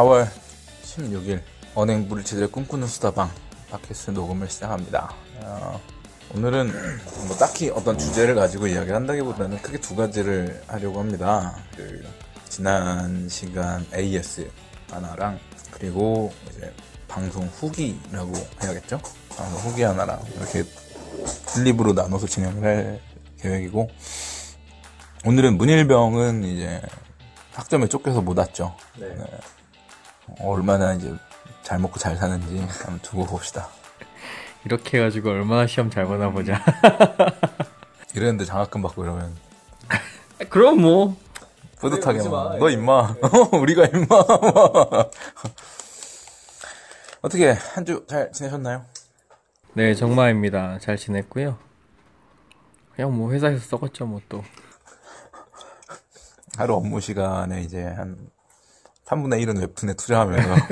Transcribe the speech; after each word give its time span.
4월 0.00 0.28
16일 0.82 1.42
언행 1.74 2.08
물질을 2.08 2.50
꿈꾸는 2.50 2.86
수다방 2.86 3.30
팟캐스트 3.70 4.12
녹음을 4.12 4.48
시작합니다. 4.48 5.14
어, 5.42 5.80
오늘은 6.34 6.72
뭐 7.26 7.36
딱히 7.36 7.70
어떤 7.70 7.98
주제를 7.98 8.34
가지고 8.34 8.66
이야기를 8.66 8.94
한다기보다는 8.94 9.60
크게 9.60 9.78
두 9.78 9.94
가지를 9.94 10.62
하려고 10.66 11.00
합니다. 11.00 11.54
그 11.76 12.02
지난 12.48 13.28
시간 13.28 13.84
AS 13.94 14.50
하나랑 14.90 15.38
그리고 15.70 16.32
이제 16.50 16.72
방송 17.06 17.44
후기라고 17.46 18.32
해야겠죠? 18.62 19.00
방송 19.36 19.70
후기 19.70 19.82
하나랑 19.82 20.20
이렇게 20.36 20.64
슬립으로 21.26 21.92
나눠서 21.92 22.26
진행을 22.26 22.64
할 22.64 23.00
계획이고 23.38 23.88
오늘은 25.26 25.58
문일병은 25.58 26.44
이제 26.44 26.80
학점에 27.52 27.86
쫓겨서 27.86 28.22
못 28.22 28.38
왔죠. 28.38 28.74
네. 28.98 29.06
어, 29.18 29.59
얼마나 30.40 30.94
이제 30.94 31.14
잘 31.62 31.78
먹고 31.78 31.98
잘 31.98 32.16
사는지 32.16 32.58
한번 32.58 32.98
두고 33.02 33.26
봅시다. 33.26 33.68
이렇게 34.64 34.98
해가지고 34.98 35.30
얼마나 35.30 35.66
시험 35.66 35.90
잘 35.90 36.04
보나 36.06 36.30
보자. 36.30 36.62
이랬는데 38.14 38.44
장학금 38.44 38.82
받고 38.82 39.04
이러면 39.04 39.34
그럼 40.50 40.80
뭐 40.80 41.16
뿌듯하게. 41.78 42.28
막, 42.28 42.58
너 42.58 42.68
임마 42.68 43.14
우리가 43.58 43.86
임마 43.86 44.06
어떻게 47.22 47.50
한 47.52 47.84
주 47.84 48.04
잘 48.06 48.32
지내셨나요? 48.32 48.84
네, 49.74 49.94
정마입니다. 49.94 50.78
잘 50.80 50.96
지냈고요. 50.96 51.56
그냥 52.94 53.16
뭐 53.16 53.30
회사에서 53.32 53.60
썩었죠, 53.60 54.06
뭐 54.06 54.20
또. 54.28 54.42
하루 56.56 56.74
업무 56.74 57.00
시간에 57.00 57.62
이제 57.62 57.84
한 57.84 58.18
3분의 59.10 59.44
1은 59.44 59.60
웹툰에 59.60 59.94
투자하면서 59.94 60.54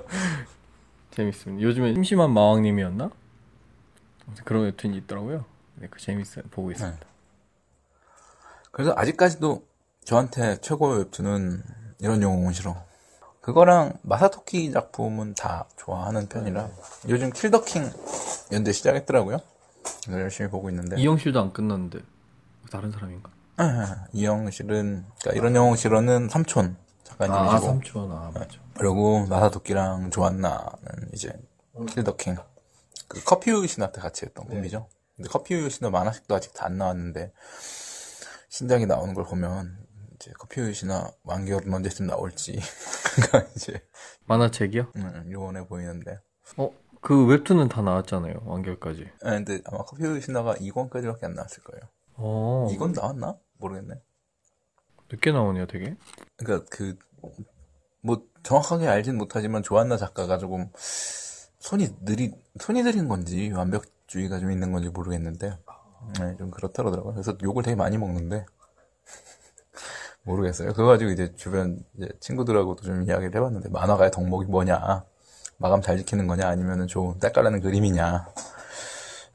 재밌습니다. 1.10 1.62
요즘에 1.62 1.94
심심한 1.94 2.32
마왕님이었나? 2.32 3.10
아무튼 4.26 4.44
그런 4.44 4.64
웹툰이 4.64 4.96
있더라고요. 4.98 5.44
네, 5.76 5.88
그 5.90 5.98
재밌어요. 6.00 6.44
보고 6.50 6.70
있습니다. 6.70 7.04
그래서 8.70 8.94
아직까지도 8.96 9.64
저한테 10.04 10.60
최고의 10.60 10.98
웹툰은 11.00 11.62
이런 11.98 12.22
영웅은 12.22 12.52
싫어. 12.52 12.76
그거랑 13.40 13.94
마사토키 14.02 14.70
작품은 14.70 15.34
다 15.34 15.66
좋아하는 15.76 16.28
편이라 16.28 16.68
요즘 17.08 17.30
킬더킹 17.30 17.90
연재 18.52 18.72
시작했더라고요. 18.72 19.38
열심히 20.10 20.50
보고 20.50 20.68
있는데 20.70 21.00
이영실도 21.00 21.40
안 21.40 21.52
끝났는데 21.52 22.00
다른 22.70 22.92
사람인가? 22.92 23.30
이영실은 24.12 25.04
그러니까 25.20 25.32
이런 25.40 25.54
영웅 25.54 25.76
실어는 25.76 26.28
삼촌 26.28 26.76
아, 26.78 27.04
작가님이시고 27.04 27.60
삼촌, 27.66 28.12
아 28.12 28.30
맞죠. 28.34 28.60
그리고 28.76 29.26
마사토끼랑 29.26 30.10
조안나는 30.10 31.10
이제 31.12 31.32
킬더킹 31.88 32.36
그 33.08 33.22
커피 33.24 33.50
우유 33.50 33.66
신한테 33.66 34.00
같이 34.00 34.24
했던 34.24 34.46
꿈이죠. 34.46 34.88
근데 35.16 35.28
커피 35.28 35.54
우유 35.54 35.68
신화 35.68 35.90
만화식도 35.90 36.34
아직 36.34 36.54
다 36.54 36.66
안 36.66 36.78
나왔는데 36.78 37.32
신작이 38.48 38.86
나오는 38.86 39.14
걸 39.14 39.24
보면 39.24 39.76
이제 40.14 40.32
커피 40.38 40.60
우유 40.60 40.72
신화 40.74 41.10
완결은 41.24 41.72
언제쯤 41.72 42.06
나올지 42.06 42.58
그가 43.14 43.44
이제 43.56 43.82
만화책이요? 44.26 44.92
음, 44.96 45.28
요원해 45.30 45.66
보이는데 45.66 46.18
어, 46.56 46.70
그 47.00 47.26
웹툰은 47.26 47.68
다 47.68 47.82
나왔잖아요. 47.82 48.42
완결까지. 48.44 49.08
아, 49.22 49.30
근데 49.30 49.60
아마 49.66 49.78
커피 49.84 50.04
우유 50.04 50.20
신화가 50.20 50.54
2권까지밖에 50.56 51.24
안 51.24 51.34
나왔을 51.34 51.62
거예요. 51.64 51.82
어, 52.14 52.68
2권 52.72 52.94
나왔나? 52.94 53.36
모르겠네. 53.60 53.94
늦게 55.12 55.32
나오네요, 55.32 55.66
되게. 55.66 55.96
그러니까 56.36 56.66
그 56.70 56.96
뭐 58.02 58.22
정확하게 58.42 58.88
알진 58.88 59.18
못하지만 59.18 59.62
조안나 59.62 59.96
작가가 59.96 60.38
조금 60.38 60.70
손이 61.58 61.88
느리 62.04 62.32
손이 62.58 62.82
느린 62.82 63.08
건지 63.08 63.50
완벽주의가 63.50 64.38
좀 64.38 64.50
있는 64.50 64.72
건지 64.72 64.88
모르겠는데 64.88 65.58
네, 66.18 66.36
좀 66.38 66.50
그렇더라고요. 66.50 67.12
그래서 67.12 67.36
욕을 67.42 67.62
되게 67.62 67.74
많이 67.74 67.98
먹는데 67.98 68.46
모르겠어요. 70.24 70.72
그거 70.72 70.86
가지고 70.86 71.10
이제 71.10 71.34
주변 71.34 71.84
이제 71.96 72.08
친구들하고도 72.20 72.82
좀 72.82 73.02
이야기를 73.02 73.34
해봤는데 73.34 73.68
만화가의 73.68 74.10
덕목이 74.10 74.46
뭐냐 74.46 75.04
마감 75.58 75.82
잘 75.82 75.98
지키는 75.98 76.26
거냐 76.26 76.48
아니면은 76.48 76.86
좋은 76.86 77.18
때깔나는 77.18 77.60
그림이냐 77.60 78.28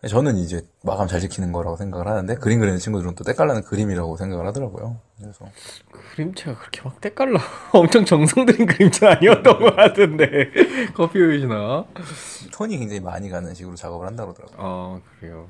저는 0.07 0.37
이제 0.37 0.67
마감 0.83 1.07
잘 1.07 1.19
지키는 1.19 1.51
거라고 1.51 1.77
생각을 1.77 2.07
하는데 2.07 2.35
그림 2.35 2.59
그리는 2.59 2.77
친구들은 2.77 3.15
또 3.15 3.23
때깔나는 3.23 3.63
그림이라고 3.63 4.17
생각을 4.17 4.45
하더라고요. 4.47 4.99
그래서 5.19 5.49
그림체가 5.91 6.59
그렇게 6.59 6.81
막 6.83 7.01
때깔나. 7.01 7.39
엄청 7.73 8.05
정성 8.05 8.45
들인 8.45 8.67
그림체 8.67 9.07
아니었던 9.07 9.59
것 9.59 9.75
같은데. 9.75 10.51
커피 10.93 11.19
우유시나? 11.19 11.85
톤이 12.51 12.77
굉장히 12.77 12.99
많이 12.99 13.29
가는 13.29 13.53
식으로 13.55 13.75
작업을 13.75 14.05
한다고 14.05 14.33
그러더라고요. 14.33 14.67
아, 14.67 15.01
그래요. 15.19 15.47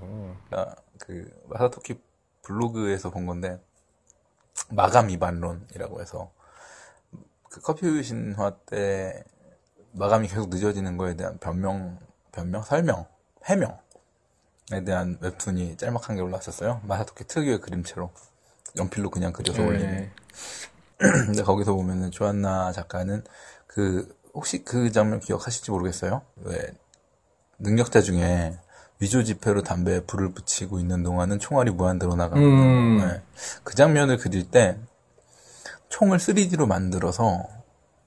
그러니까 0.48 0.76
그 1.00 1.30
마사토키 1.50 2.00
블로그에서 2.44 3.10
본 3.10 3.26
건데 3.26 3.60
마감 4.70 5.10
위반론이라고 5.10 6.00
해서 6.00 6.32
그 7.50 7.60
커피 7.62 7.88
우유 7.88 8.04
신화 8.04 8.52
때 8.66 9.24
마감이 9.92 10.28
계속 10.28 10.50
늦어지는 10.50 10.96
거에 10.98 11.16
대한 11.16 11.38
변명, 11.40 12.00
변명, 12.32 12.62
설명, 12.64 13.06
해명에 13.46 13.74
대한 14.86 15.18
웹툰이 15.22 15.78
짤막한 15.78 16.16
게 16.16 16.22
올라왔었어요. 16.22 16.82
마사토키 16.84 17.26
특유의 17.26 17.62
그림체로 17.62 18.12
연필로 18.78 19.10
그냥 19.10 19.32
그려서 19.32 19.62
올리는. 19.62 19.92
네. 19.92 20.12
근데 20.98 21.44
거기서 21.44 21.74
보면은 21.74 22.12
조안나 22.12 22.72
작가는 22.72 23.24
그 23.68 24.16
혹시 24.34 24.64
그 24.64 24.92
장면 24.92 25.20
기억하실지 25.20 25.72
모르겠어요. 25.72 26.22
왜 26.44 26.74
능력자 27.60 28.02
중에 28.02 28.58
위조 29.00 29.24
지폐로 29.24 29.62
담배에 29.62 30.02
불을 30.02 30.34
붙이고 30.34 30.80
있는 30.80 31.04
동안은 31.04 31.40
총알이 31.40 31.72
무한대로 31.72 32.16
나가는 32.16 32.44
음. 32.44 32.98
네. 33.00 33.22
그 33.64 33.76
장면을 33.76 34.18
그릴 34.18 34.50
때 34.50 34.78
총을 35.90 36.18
3D로 36.18 36.66
만들어서 36.68 37.48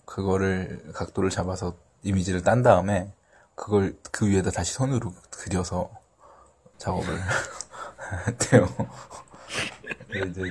그거를 0.05 0.83
각도를 0.95 1.31
잡아서 1.31 1.77
이미지를 2.03 2.43
딴 2.43 2.63
다음에 2.63 3.13
그걸 3.55 3.97
그 4.11 4.27
위에다 4.27 4.51
다시 4.51 4.73
손으로 4.75 5.13
그려서 5.31 5.91
작업을 6.79 7.07
했대요. 8.27 8.69
이제 10.29 10.43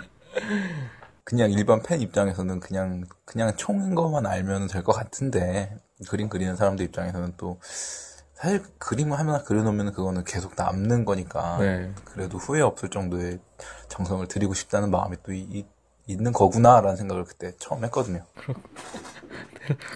그냥 1.24 1.52
일반 1.52 1.82
팬 1.82 2.00
입장에서는 2.02 2.60
그냥 2.60 3.04
그냥 3.26 3.56
총인 3.58 3.96
것만 3.96 4.26
알면 4.26 4.68
될 4.68 4.84
것 4.84 4.94
같은데 4.94 5.78
그림 6.10 6.30
그리는 6.30 6.56
사람들 6.56 6.86
입장에서는 6.86 7.34
또 7.38 7.60
사실 8.34 8.64
그림을 8.78 9.18
하나 9.18 9.42
그려놓으면 9.44 9.94
그거는 9.94 10.24
계속 10.24 10.54
남는 10.56 11.06
거니까 11.06 11.58
네. 11.58 11.92
그래도 12.06 12.38
후회 12.38 12.62
없을 12.62 12.90
정도의 12.90 13.40
정성을 13.90 14.28
들이고 14.28 14.54
싶다는 14.54 14.92
마음이 14.92 15.18
또 15.24 15.34
이- 15.34 15.40
이- 15.50 15.66
있는 16.08 16.32
거구나라는 16.32 16.96
생각을 16.96 17.26
그때 17.26 17.54
처음 17.60 17.84
했거든요. 17.86 18.24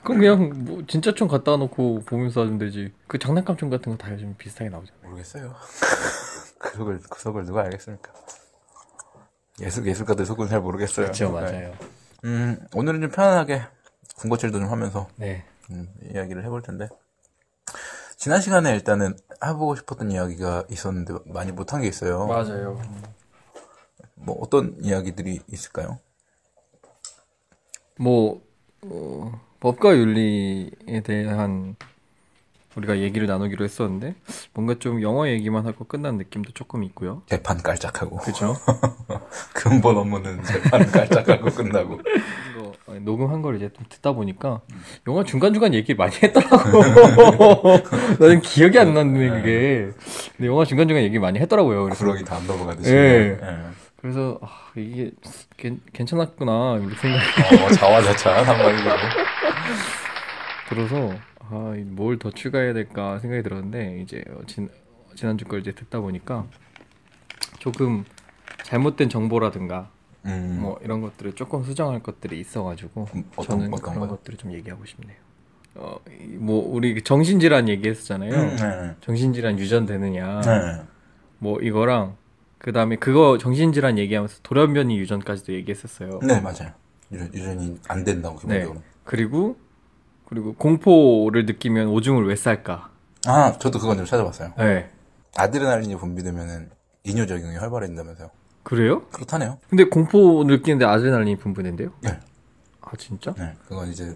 그럼 0.03 0.19
그냥 0.19 0.66
뭐 0.66 0.83
진짜 0.88 1.13
총 1.13 1.27
갖다 1.27 1.55
놓고 1.55 2.01
보면서 2.05 2.41
하면 2.41 2.57
되지. 2.57 2.94
그 3.07 3.17
장난감 3.17 3.55
총 3.57 3.69
같은 3.69 3.91
거 3.91 3.97
다 3.97 4.11
요즘 4.13 4.35
비슷하게 4.38 4.69
나오잖아. 4.69 4.99
모르겠어요. 5.03 5.55
그 6.59 6.77
속을 6.77 6.99
그 7.09 7.19
속을 7.22 7.45
누가 7.45 7.61
알겠습니까? 7.61 8.11
예술 9.61 9.85
예술가들 9.88 10.25
속은 10.25 10.47
잘 10.49 10.59
모르겠어요. 10.61 11.05
그렇죠, 11.07 11.31
네. 11.31 11.41
맞아요. 11.41 11.73
음 12.25 12.57
오늘은 12.75 13.01
좀 13.01 13.09
편안하게 13.11 13.61
군것질도 14.17 14.59
좀 14.59 14.69
하면서 14.69 15.07
네. 15.16 15.45
음, 15.72 15.88
이야기를 16.13 16.43
해볼 16.45 16.61
텐데 16.61 16.89
지난 18.17 18.41
시간에 18.41 18.73
일단은 18.75 19.16
해보고 19.43 19.75
싶었던 19.78 20.11
이야기가 20.11 20.66
있었는데 20.69 21.13
많이 21.28 21.52
못한 21.52 21.81
게 21.81 21.87
있어요. 21.87 22.28
맞아요. 22.28 22.79
뭐 24.23 24.38
어떤 24.41 24.76
이야기들이 24.82 25.41
있을까요? 25.52 26.00
뭐 28.00 28.41
어, 28.84 29.40
법과 29.59 29.96
윤리에 29.96 31.02
대한 31.03 31.76
우리가 32.76 33.00
얘기를 33.00 33.28
나누기로 33.28 33.66
했었는데 33.66 34.16
뭔가 34.53 34.76
좀 34.79 35.02
영어 35.02 35.28
얘기만 35.28 35.68
하고 35.68 35.85
끝난 35.85 36.18
느낌도 36.18 36.53
조금 36.53 36.84
있고요. 36.84 37.22
재판 37.26 37.58
깔짝하고 37.58 38.18
그렇죠? 38.18 38.56
근본 39.53 39.97
업무는 39.97 40.41
재판 40.44 40.90
깔짝하고 40.90 41.50
끝나고 41.50 42.00
녹음한 43.00 43.41
걸 43.41 43.58
이제 43.58 43.70
좀 43.73 43.85
듣다 43.90 44.14
보니까 44.14 44.62
영화 45.08 45.23
중간중간 45.23 45.73
얘기 45.73 45.94
많이 45.94 46.14
했더라고. 46.16 46.58
나는 48.20 48.41
기억이 48.41 48.79
안 48.79 48.94
그게. 48.94 49.91
근데 50.38 50.47
영화 50.47 50.66
중간중간 50.66 51.03
얘기 51.03 51.20
많이 51.20 51.40
했더라고요. 51.40 51.84
그래서 51.85 52.06
구렁이 52.06 52.23
다안 52.23 52.47
넘어가듯이. 52.47 52.91
예. 52.91 53.38
예. 53.41 53.80
그래서 54.01 54.39
아, 54.41 54.47
이게 54.75 55.11
괜, 55.57 55.79
괜찮았구나 55.93 56.77
이렇게 56.79 56.95
생각이 56.95 57.23
어, 57.65 57.69
자화자찬 57.71 58.45
한마디로. 58.45 58.91
들어서 60.69 61.13
아, 61.39 61.73
뭘 61.85 62.17
더 62.17 62.31
추가해야 62.31 62.73
될까 62.73 63.19
생각이 63.19 63.43
들었는데 63.43 63.99
이제 64.01 64.23
어, 64.29 64.39
진, 64.47 64.69
지난주 65.15 65.45
걸 65.45 65.59
이제 65.59 65.71
듣다 65.73 65.99
보니까 65.99 66.45
조금 67.59 68.05
잘못된 68.63 69.09
정보라든가 69.09 69.89
음, 70.25 70.59
뭐 70.61 70.79
이런 70.83 71.01
것들을 71.01 71.33
조금 71.33 71.63
수정할 71.63 72.01
것들이 72.01 72.39
있어가지고 72.39 73.07
음, 73.15 73.23
어떤- 73.35 73.45
저는 73.59 73.67
어떤 73.73 73.81
그런 73.81 73.99
거요? 73.99 74.09
것들을 74.17 74.37
좀 74.37 74.53
얘기하고 74.53 74.85
싶네요. 74.85 75.17
어, 75.75 75.97
이- 76.09 76.37
뭐 76.37 76.67
우리 76.73 77.01
정신질환 77.01 77.69
얘기했었잖아요. 77.69 78.33
음, 78.33 78.55
네. 78.55 78.95
정신질환 79.01 79.57
유전되느냐, 79.59 80.41
네. 80.41 80.81
뭐 81.39 81.59
이거랑 81.59 82.15
그 82.61 82.72
다음에 82.72 82.96
그거 82.96 83.37
정신질환 83.40 83.97
얘기하면서 83.97 84.37
돌연변이 84.43 84.97
유전까지도 84.99 85.53
얘기했었어요. 85.53 86.19
네, 86.22 86.40
맞아요. 86.40 86.72
유전, 87.11 87.34
유전이 87.34 87.79
안 87.87 88.03
된다고 88.03 88.35
네. 88.43 88.59
기본적으로. 88.59 88.81
그리고 89.03 89.58
그리고 90.28 90.53
공포를 90.53 91.46
느끼면 91.47 91.87
오줌을 91.87 92.28
왜 92.28 92.35
쌀까? 92.35 92.91
아, 93.25 93.58
저도 93.58 93.79
그건 93.79 93.97
좀 93.97 94.05
찾아봤어요. 94.05 94.53
네. 94.58 94.90
아드레날린이 95.35 95.96
분비되면은 95.97 96.69
이뇨작용이 97.03 97.55
활발해진다면서요. 97.58 98.29
그래요? 98.63 99.08
그렇다네요. 99.08 99.58
근데 99.69 99.85
공포 99.85 100.43
느끼는데 100.43 100.85
아드레날린이 100.85 101.37
분비된대요? 101.37 101.90
네. 102.02 102.19
아 102.81 102.91
진짜? 102.97 103.34
네, 103.37 103.55
그건 103.67 103.87
이제 103.90 104.16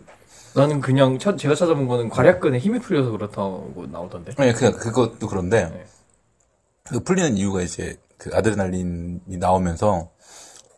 나는 0.56 0.82
그냥 0.82 1.18
차- 1.18 1.36
제가 1.36 1.56
찾아본 1.56 1.88
거는 1.88 2.10
괄약근에 2.10 2.60
힘이 2.60 2.80
풀려서 2.80 3.10
그렇다고 3.12 3.88
나오던데. 3.92 4.36
네, 4.36 4.54
그 4.54 4.72
그것도 4.72 5.28
그런데 5.28 5.70
네. 5.70 5.86
그 6.84 7.00
풀리는 7.04 7.36
이유가 7.38 7.62
이제 7.62 7.98
그 8.26 8.36
아드레날린이 8.36 9.38
나오면서 9.38 10.10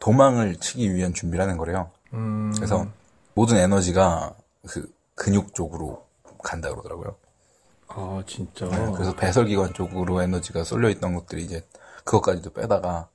도망을 0.02 0.58
치기 0.58 0.94
위한 0.94 1.14
준비를 1.14 1.42
하는 1.42 1.58
거래요. 1.58 1.92
음. 2.12 2.52
그래서 2.58 2.88
모든 3.36 3.56
에너지가 3.56 4.36
그 4.68 4.94
근육 5.16 5.54
쪽으로 5.56 6.06
간다 6.44 6.70
그러더라고요. 6.70 7.16
아 7.88 8.22
진짜. 8.28 8.66
네, 8.68 8.92
그래서 8.94 9.16
배설기관 9.16 9.74
쪽으로 9.74 10.22
에너지가 10.22 10.66
쏠려 10.66 10.90
있던 10.90 11.16
것들이 11.16 11.42
이제 11.46 11.66
그것까지도 12.04 12.52
빼다가 12.52 13.08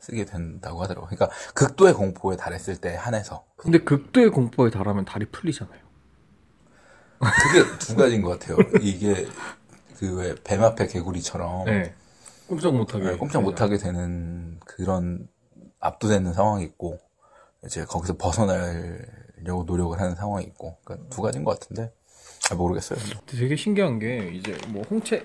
쓰게 0.00 0.24
된다고 0.24 0.82
하더라고요. 0.82 1.10
그러니까 1.10 1.28
극도의 1.52 1.92
공포에 1.92 2.36
달했을 2.36 2.76
때 2.76 2.94
한해서 2.96 3.44
근데 3.56 3.78
극도의 3.78 4.30
공포에 4.30 4.70
달하면 4.70 5.04
다리 5.04 5.26
풀리잖아요. 5.26 5.80
그게 7.18 7.78
두 7.78 7.94
가지인 7.96 8.22
것 8.22 8.38
같아요. 8.38 8.56
이게 8.80 9.26
그 9.98 10.16
왜 10.16 10.34
뱀 10.44 10.62
앞에 10.62 10.86
개구리처럼 10.86 11.66
네. 11.66 11.94
꼼짝 12.48 12.74
못하게. 12.74 13.04
네, 13.04 13.16
꼼짝 13.16 13.42
못하게 13.42 13.76
되는 13.76 14.58
그런 14.64 15.28
압도되는 15.80 16.32
상황이 16.32 16.64
있고 16.64 16.98
이제 17.64 17.84
거기서 17.84 18.16
벗어나려고 18.16 19.64
노력을 19.66 19.98
하는 20.00 20.14
상황이 20.14 20.44
있고 20.46 20.78
그러니까 20.84 21.08
두 21.10 21.22
가지인 21.22 21.44
것 21.44 21.58
같은데 21.58 21.92
잘 22.40 22.56
모르겠어요. 22.56 22.98
되게 23.26 23.56
신기한 23.56 23.98
게 23.98 24.30
이제 24.32 24.56
뭐 24.68 24.82
홍채, 24.88 25.22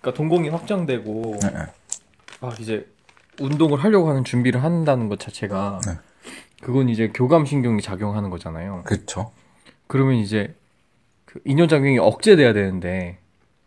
그러니까 0.00 0.16
동공이 0.16 0.48
확장되고 0.50 1.38
네, 1.42 1.50
네. 1.50 1.66
막 2.40 2.60
이제 2.60 2.86
운동을 3.40 3.78
하려고 3.78 4.08
하는 4.08 4.24
준비를 4.24 4.62
한다는 4.62 5.08
것 5.08 5.18
자체가 5.18 5.80
네. 5.86 5.98
그건 6.62 6.88
이제 6.88 7.08
교감 7.08 7.46
신경이 7.46 7.82
작용하는 7.82 8.30
거잖아요. 8.30 8.82
그렇죠. 8.84 9.32
그러면 9.86 10.14
이제 10.16 10.54
그 11.24 11.40
이뇨작용이 11.44 11.98
억제돼야 11.98 12.52
되는데 12.52 13.18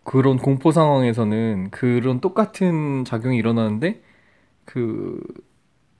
그런 0.03 0.37
공포 0.37 0.71
상황에서는 0.71 1.69
그런 1.71 2.19
똑같은 2.19 3.05
작용이 3.05 3.37
일어나는데 3.37 4.01
그 4.65 5.19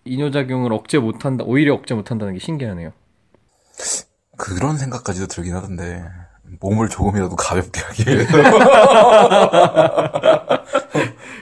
이뇨작용을 0.06 0.74
억제 0.74 0.98
못한다 1.00 1.44
오히려 1.46 1.74
억제 1.74 1.96
못한다는 1.96 2.34
게 2.34 2.40
신기하네요. 2.40 2.92
그런 4.38 4.78
생각까지도 4.78 5.28
들긴 5.28 5.56
하던데 5.56 6.04
몸을 6.60 6.90
조금이라도 6.90 7.36
가볍게 7.36 7.80
하기 7.82 8.04
위해서 8.08 8.38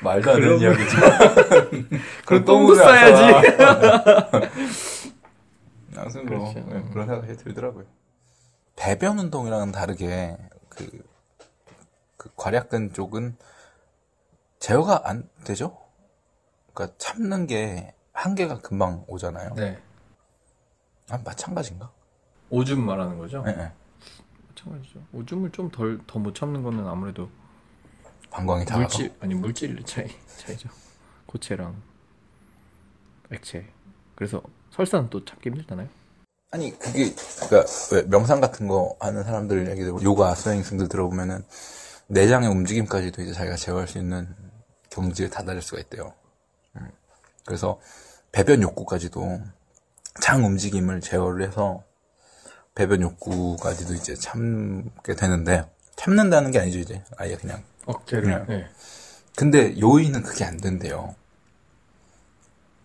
말도 0.03 0.31
안 0.31 0.39
되는 0.41 0.57
그럼- 0.57 0.61
이야기지만 0.61 1.11
그럼 2.25 2.45
똥도 2.45 2.75
싸야지. 2.75 3.57
아무튼 5.97 6.25
뭐 6.25 6.53
그렇죠. 6.53 6.69
네, 6.69 6.83
그런 6.91 7.07
생각이 7.07 7.37
들더라고요. 7.37 7.85
배변 8.75 9.19
운동이랑은 9.19 9.71
다르게 9.71 10.37
그, 10.69 10.87
그 12.21 12.29
괄약근 12.35 12.93
쪽은 12.93 13.35
제어가 14.59 15.09
안 15.09 15.27
되죠? 15.43 15.75
그러니까 16.71 16.95
참는 16.99 17.47
게 17.47 17.95
한계가 18.13 18.59
금방 18.59 19.03
오잖아요. 19.07 19.55
네. 19.55 19.81
아, 21.09 21.17
마찬가지인가? 21.17 21.91
오줌 22.51 22.85
말하는 22.85 23.17
거죠? 23.17 23.41
네, 23.41 23.55
네. 23.55 23.71
마찬가지죠. 24.49 24.99
오줌을 25.13 25.51
좀 25.51 25.71
덜 25.71 25.97
더 26.05 26.19
못 26.19 26.35
참는 26.35 26.61
거는 26.61 26.85
아무래도 26.87 27.27
방광이 28.29 28.65
작아서. 28.67 28.99
물질 28.99 29.17
아니 29.19 29.33
물질 29.33 29.83
차이 29.83 30.07
차이죠. 30.37 30.69
고체랑 31.25 31.81
액체. 33.31 33.65
그래서 34.13 34.43
설사는 34.69 35.09
또 35.09 35.25
참기 35.25 35.49
힘들잖아요. 35.49 35.89
아니 36.51 36.77
그게 36.77 37.15
그러니까 37.47 37.71
왜 37.93 38.03
명상 38.03 38.41
같은 38.41 38.67
거 38.67 38.95
하는 38.99 39.23
사람들 39.23 39.71
얘기들 39.71 40.03
요가 40.03 40.35
수행승들 40.35 40.87
들어보면은 40.87 41.43
내장의 42.11 42.49
움직임까지도 42.49 43.21
이제 43.21 43.31
자기가 43.31 43.55
제어할 43.55 43.87
수 43.87 43.97
있는 43.97 44.27
경지에 44.89 45.29
다다를 45.29 45.61
수가 45.61 45.79
있대요. 45.79 46.13
음. 46.75 46.91
그래서 47.45 47.79
배변 48.33 48.61
욕구까지도 48.61 49.41
장 50.19 50.45
움직임을 50.45 50.99
제어를 50.99 51.47
해서 51.47 51.83
배변 52.75 53.01
욕구까지도 53.01 53.93
이제 53.93 54.15
참게 54.15 55.15
되는데 55.15 55.69
참는다는 55.95 56.51
게 56.51 56.59
아니죠 56.59 56.79
이제 56.79 57.03
아예 57.17 57.35
그냥 57.37 57.63
억제를. 57.85 58.45
네. 58.47 58.57
네. 58.57 58.69
근데 59.37 59.79
요인은 59.79 60.23
그게 60.23 60.43
안 60.43 60.57
된대요. 60.57 61.15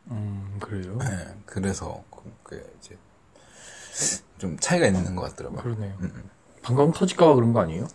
음 0.08 0.56
그래요. 0.60 0.98
네, 0.98 1.34
그래서 1.46 2.04
그게 2.44 2.64
이제 2.78 2.96
좀 4.38 4.56
차이가 4.60 4.86
있는 4.86 5.16
것 5.16 5.22
같더라고요. 5.22 5.62
그러네요. 5.62 5.98
방광 6.62 6.92
터질까봐 6.92 7.34
그런 7.34 7.52
거 7.52 7.60
아니에요? 7.60 7.88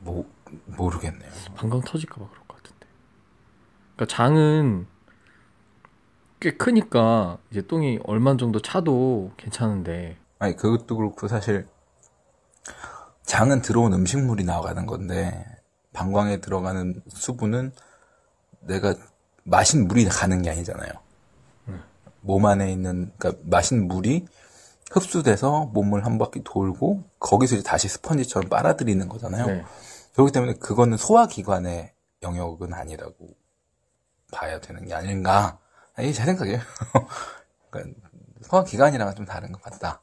모, 0.00 0.26
모르겠네요. 0.66 1.30
방광 1.54 1.82
터질까봐 1.82 2.28
그럴 2.28 2.46
것 2.46 2.56
같은데. 2.56 2.86
그러니까 3.94 4.16
장은 4.16 4.86
꽤 6.40 6.56
크니까 6.56 7.38
이제 7.50 7.62
똥이 7.62 8.00
얼마 8.04 8.36
정도 8.36 8.60
차도 8.60 9.32
괜찮은데. 9.36 10.18
아니 10.38 10.56
그것도 10.56 10.96
그렇고 10.96 11.28
사실 11.28 11.66
장은 13.22 13.62
들어온 13.62 13.92
음식물이 13.94 14.44
나가는 14.44 14.84
건데 14.86 15.46
방광에 15.92 16.40
들어가는 16.40 17.02
수분은 17.08 17.72
내가 18.60 18.94
마신 19.44 19.88
물이 19.88 20.04
가는 20.06 20.42
게 20.42 20.50
아니잖아요. 20.50 20.90
몸 22.20 22.46
안에 22.46 22.72
있는 22.72 23.12
그러니까 23.18 23.42
마신 23.44 23.86
물이 23.86 24.26
흡수돼서 24.90 25.66
몸을 25.66 26.04
한 26.04 26.18
바퀴 26.18 26.42
돌고 26.42 27.04
거기서 27.18 27.56
이제 27.56 27.64
다시 27.64 27.88
스펀지처럼 27.88 28.48
빨아들이는 28.48 29.08
거잖아요. 29.08 29.46
네. 29.46 29.64
그렇기 30.14 30.32
때문에 30.32 30.54
그거는 30.54 30.96
소화기관의 30.96 31.92
영역은 32.22 32.72
아니라고 32.72 33.28
봐야 34.32 34.60
되는 34.60 34.84
게 34.86 34.94
아닌가. 34.94 35.58
이게 35.98 36.12
제 36.12 36.24
생각이에요. 36.24 36.60
그러니까 37.70 38.00
소화기관이랑은 38.42 39.14
좀 39.16 39.24
다른 39.26 39.52
것 39.52 39.60
같다. 39.62 40.00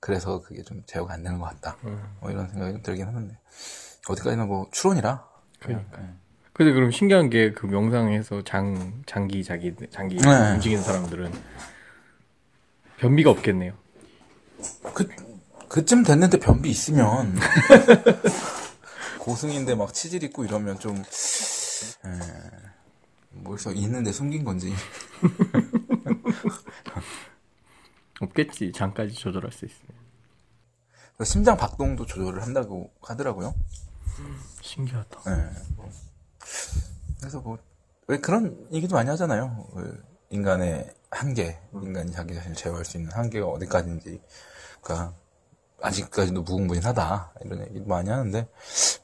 그래서 0.00 0.40
그게 0.40 0.62
좀 0.62 0.82
제어가 0.86 1.14
안 1.14 1.22
되는 1.22 1.38
것 1.38 1.46
같다. 1.46 1.76
음. 1.84 2.16
뭐 2.20 2.30
이런 2.30 2.48
생각이 2.48 2.72
좀 2.72 2.82
들긴 2.82 3.06
하는데. 3.06 3.38
어디까지나 4.08 4.44
뭐 4.44 4.68
추론이라. 4.72 5.26
그러니까. 5.60 5.98
근데 6.52 6.72
그럼 6.72 6.90
신기한 6.90 7.28
게 7.28 7.52
그 7.52 7.66
명상에서 7.66 8.42
장 8.44 9.02
장기 9.06 9.44
자기 9.44 9.74
장기 9.90 10.16
네. 10.16 10.52
움직이는 10.54 10.82
사람들은 10.82 11.32
변비가 12.98 13.30
없겠네요. 13.30 13.74
그, 14.94 15.06
그쯤 15.68 16.02
됐는데 16.04 16.38
변비 16.38 16.70
있으면. 16.70 17.34
고승인데 19.26 19.74
막 19.74 19.92
치질 19.92 20.22
있고 20.24 20.44
이러면 20.44 20.78
좀, 20.78 20.98
에, 20.98 21.02
뭐서 23.30 23.72
있는데 23.72 24.12
숨긴 24.12 24.44
건지. 24.44 24.72
없겠지. 28.20 28.70
장까지 28.72 29.14
조절할 29.14 29.50
수 29.50 29.66
있으면. 29.66 29.90
심장 31.24 31.56
박동도 31.56 32.06
조절을 32.06 32.40
한다고 32.40 32.92
하더라고요. 33.02 33.52
신기하다. 34.62 35.20
예, 35.26 35.50
뭐. 35.74 35.90
그래서 37.18 37.40
뭐, 37.40 37.58
왜 38.06 38.18
그런 38.18 38.68
얘기도 38.72 38.94
많이 38.94 39.10
하잖아요. 39.10 39.66
그 39.74 40.04
인간의 40.30 40.94
한계, 41.10 41.58
인간이 41.74 42.12
자기 42.12 42.32
자신을 42.32 42.54
제어할 42.54 42.84
수 42.84 42.96
있는 42.96 43.10
한계가 43.10 43.48
어디까지인지. 43.48 44.22
그니까, 44.80 45.12
아직까지도 45.82 46.42
무궁무진하다. 46.42 47.32
이런 47.44 47.60
얘기도 47.68 47.86
많이 47.86 48.10
하는데, 48.10 48.48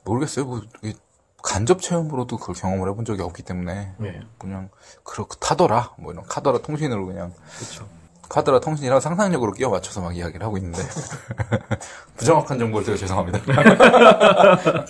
모르겠어요. 0.05 0.45
뭐, 0.47 0.62
이게 0.83 0.95
간접 1.43 1.83
체험으로도 1.83 2.38
그걸 2.38 2.55
경험을 2.55 2.88
해본 2.91 3.05
적이 3.05 3.23
없기 3.23 3.43
때문에, 3.43 3.95
네. 3.99 4.21
그냥, 4.38 4.71
그렇다더라. 5.05 5.95
뭐 5.99 6.12
이런 6.12 6.25
카더라 6.25 6.59
통신으로 6.59 7.07
그냥, 7.07 7.33
그렇죠. 7.59 7.88
카더라 8.29 8.61
통신이랑 8.61 9.00
상상력으로 9.00 9.52
끼워 9.52 9.71
맞춰서 9.71 10.00
막 10.00 10.17
이야기를 10.17 10.45
하고 10.45 10.57
있는데, 10.57 10.79
부정확한 12.17 12.59
정보를 12.59 12.87
제가 12.87 12.97
죄송합니다. 12.97 13.41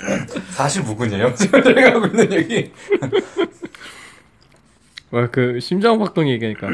사실 0.54 0.82
무근이에요. 0.82 1.34
지금 1.34 1.62
저희가 1.62 1.94
하고 1.94 2.06
있는 2.06 2.32
얘기. 2.32 2.72
와, 5.10 5.28
그 5.30 5.58
심장 5.60 5.98
박동 5.98 6.28
얘기하니까 6.28 6.68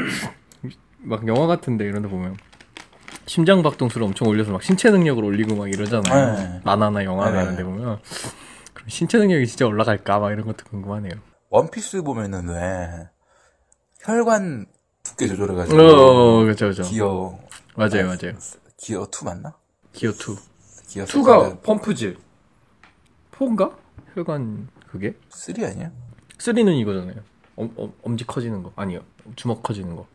막 0.99 1.27
영화 1.27 1.47
같은데 1.47 1.85
이런 1.85 2.03
데 2.03 2.07
보면 2.09 2.37
심장 3.29 3.61
박동수를 3.61 4.07
엄청 4.07 4.27
올려서 4.27 4.51
막 4.51 4.63
신체 4.63 4.89
능력을 4.89 5.23
올리고 5.23 5.55
막 5.55 5.71
이러잖아요. 5.71 6.35
네. 6.35 6.61
만화나 6.63 7.03
영화나 7.03 7.29
네, 7.37 7.43
이런 7.43 7.55
데 7.57 7.63
보면 7.63 7.99
그럼 8.73 8.89
신체 8.89 9.19
능력이 9.19 9.45
진짜 9.45 9.67
올라갈까 9.67 10.17
막 10.17 10.31
이런 10.31 10.47
것도 10.47 10.65
궁금하네요. 10.65 11.11
원피스 11.51 12.01
보면은 12.01 12.49
왜 12.49 13.07
혈관 13.99 14.65
두께 15.03 15.27
조절해가지고 15.27 15.79
어, 15.79 16.43
그렇죠, 16.43 16.65
그렇죠. 16.65 16.81
기어 16.81 17.37
맞아요, 17.75 18.07
맞아요. 18.07 18.35
기어 18.77 19.03
2 19.03 19.25
맞나? 19.25 19.53
기어 19.93 20.09
2. 20.09 20.35
기어 20.87 21.05
2가 21.05 21.61
펌프즈. 21.61 22.17
4인가? 23.33 23.75
혈관 24.15 24.69
그게? 24.89 25.13
3 25.29 25.53
아니야? 25.65 25.91
3는 26.39 26.79
이거잖아요. 26.79 27.17
엄, 27.57 27.71
엄, 27.77 27.93
엄지 28.01 28.25
커지는 28.25 28.63
거. 28.63 28.73
아니요. 28.75 29.01
주먹 29.35 29.61
커지는 29.61 29.95
거. 29.95 30.07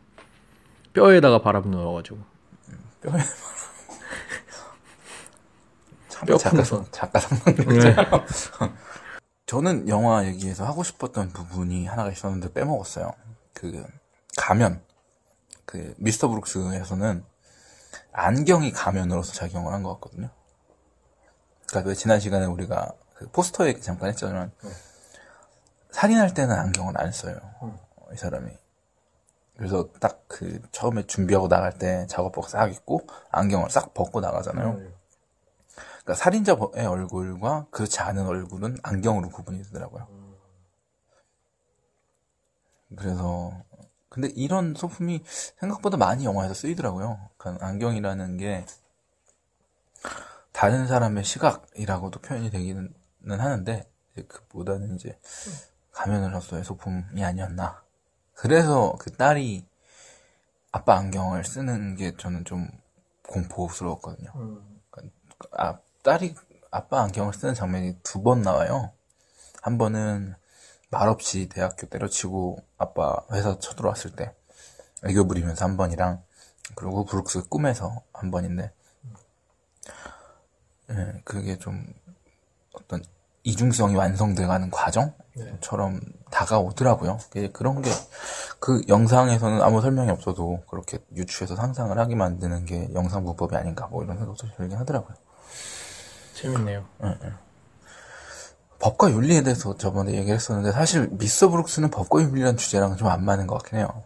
뼈에다가 0.91 1.41
바람 1.41 1.71
넣어가지고. 1.71 2.34
뼈에 3.11 3.21
참뼈 6.09 6.37
작가 6.37 6.57
풍선. 6.57 6.85
작가 6.91 7.19
상상력이잖아요. 7.19 8.25
저는 9.45 9.87
영화 9.89 10.25
얘기에서 10.25 10.65
하고 10.65 10.83
싶었던 10.83 11.29
부분이 11.29 11.85
하나가 11.85 12.09
있었는데 12.11 12.53
빼먹었어요. 12.53 13.11
그 13.53 13.85
가면 14.37 14.81
그 15.65 15.93
미스터 15.97 16.27
브룩스에서는 16.29 17.23
안경이 18.13 18.71
가면으로서 18.71 19.33
작용을 19.33 19.73
한 19.73 19.83
것 19.83 19.93
같거든요. 19.95 20.29
그러니까 21.67 21.89
왜 21.89 21.95
지난 21.95 22.19
시간에 22.19 22.45
우리가 22.45 22.91
그 23.15 23.29
포스터 23.31 23.67
얘기 23.67 23.81
잠깐 23.81 24.09
했잖아요. 24.09 24.51
살인할 25.91 26.33
때는 26.33 26.55
안경을 26.55 26.99
안 26.99 27.11
써요. 27.11 27.37
이 28.13 28.17
사람이. 28.17 28.51
그래서 29.57 29.89
딱 29.99 30.25
그 30.35 30.61
처음에 30.73 31.03
준비하고 31.07 31.47
나갈 31.47 31.77
때 31.77 32.05
작업복 32.07 32.49
싹 32.49 32.67
입고 32.73 33.07
안경을 33.31 33.69
싹 33.69 33.93
벗고 33.93 34.19
나가잖아요. 34.19 34.73
그러니까 34.73 36.13
살인자의 36.13 36.85
얼굴과 36.85 37.67
그렇지 37.71 38.01
않은 38.01 38.25
얼굴은 38.25 38.77
안경으로 38.83 39.29
구분이 39.29 39.63
되더라고요. 39.63 40.07
그래서 42.97 43.53
근데 44.09 44.27
이런 44.35 44.75
소품이 44.75 45.23
생각보다 45.25 45.95
많이 45.95 46.25
영화에서 46.25 46.53
쓰이더라고요. 46.53 47.29
그러니까 47.37 47.65
안경이라는 47.65 48.35
게 48.35 48.65
다른 50.51 50.85
사람의 50.85 51.23
시각이라고도 51.23 52.19
표현이 52.19 52.49
되기는 52.49 52.93
하는데 53.29 53.89
그보다는 54.27 54.95
이제 54.95 55.17
가면으로서의 55.93 56.65
소품이 56.65 57.23
아니었나. 57.23 57.84
그래서 58.35 58.95
그 58.99 59.11
딸이 59.11 59.65
아빠 60.71 60.97
안경을 60.97 61.43
쓰는 61.45 61.95
게 61.95 62.15
저는 62.17 62.45
좀 62.45 62.67
공포스러웠거든요. 63.27 64.29
아, 65.57 65.79
딸이 66.03 66.35
아빠 66.71 67.01
안경을 67.03 67.33
쓰는 67.33 67.53
장면이 67.53 67.97
두 68.03 68.21
번 68.21 68.41
나와요. 68.41 68.91
한 69.61 69.77
번은 69.77 70.35
말없이 70.91 71.49
대학교 71.49 71.87
때려치고 71.87 72.59
아빠 72.77 73.15
회사 73.31 73.57
쳐들어왔을 73.57 74.15
때 74.15 74.33
애교 75.05 75.27
부리면서 75.27 75.65
한 75.65 75.77
번이랑 75.77 76.23
그리고 76.75 77.05
브룩스 77.05 77.47
꿈에서 77.47 78.01
한 78.13 78.31
번인데 78.31 78.71
예, 80.91 81.21
그게 81.23 81.57
좀 81.57 81.85
어떤 82.73 83.03
이중성이 83.43 83.95
완성돼가는 83.95 84.69
과정 84.71 85.13
처럼 85.61 85.99
다가오더라고요. 86.31 87.19
그- 87.31 87.51
그런 87.51 87.81
게 87.81 87.91
그 88.59 88.81
영상에서는 88.87 89.61
아무 89.61 89.79
설명이 89.81 90.09
없어도 90.09 90.63
그렇게 90.67 90.97
유추해서 91.15 91.55
상상을 91.55 91.95
하게 91.99 92.15
만드는 92.15 92.65
게 92.65 92.89
영상 92.95 93.23
문법이 93.23 93.55
아닌가 93.55 93.85
뭐 93.87 94.03
이런 94.03 94.17
생각도 94.17 94.47
들긴 94.57 94.75
하더라고요. 94.77 95.15
재밌네요. 96.33 96.83
법과 98.79 99.11
윤리에 99.11 99.43
대해서 99.43 99.77
저번에 99.77 100.13
얘기를 100.13 100.33
했었는데 100.35 100.71
사실 100.71 101.09
미스터 101.11 101.49
브룩스는 101.49 101.91
법과 101.91 102.21
윤리라는 102.23 102.57
주제랑은 102.57 102.97
좀 102.97 103.13
안 103.13 103.23
맞는 103.23 103.45
것 103.45 103.61
같긴 103.61 103.79
해요. 103.79 104.03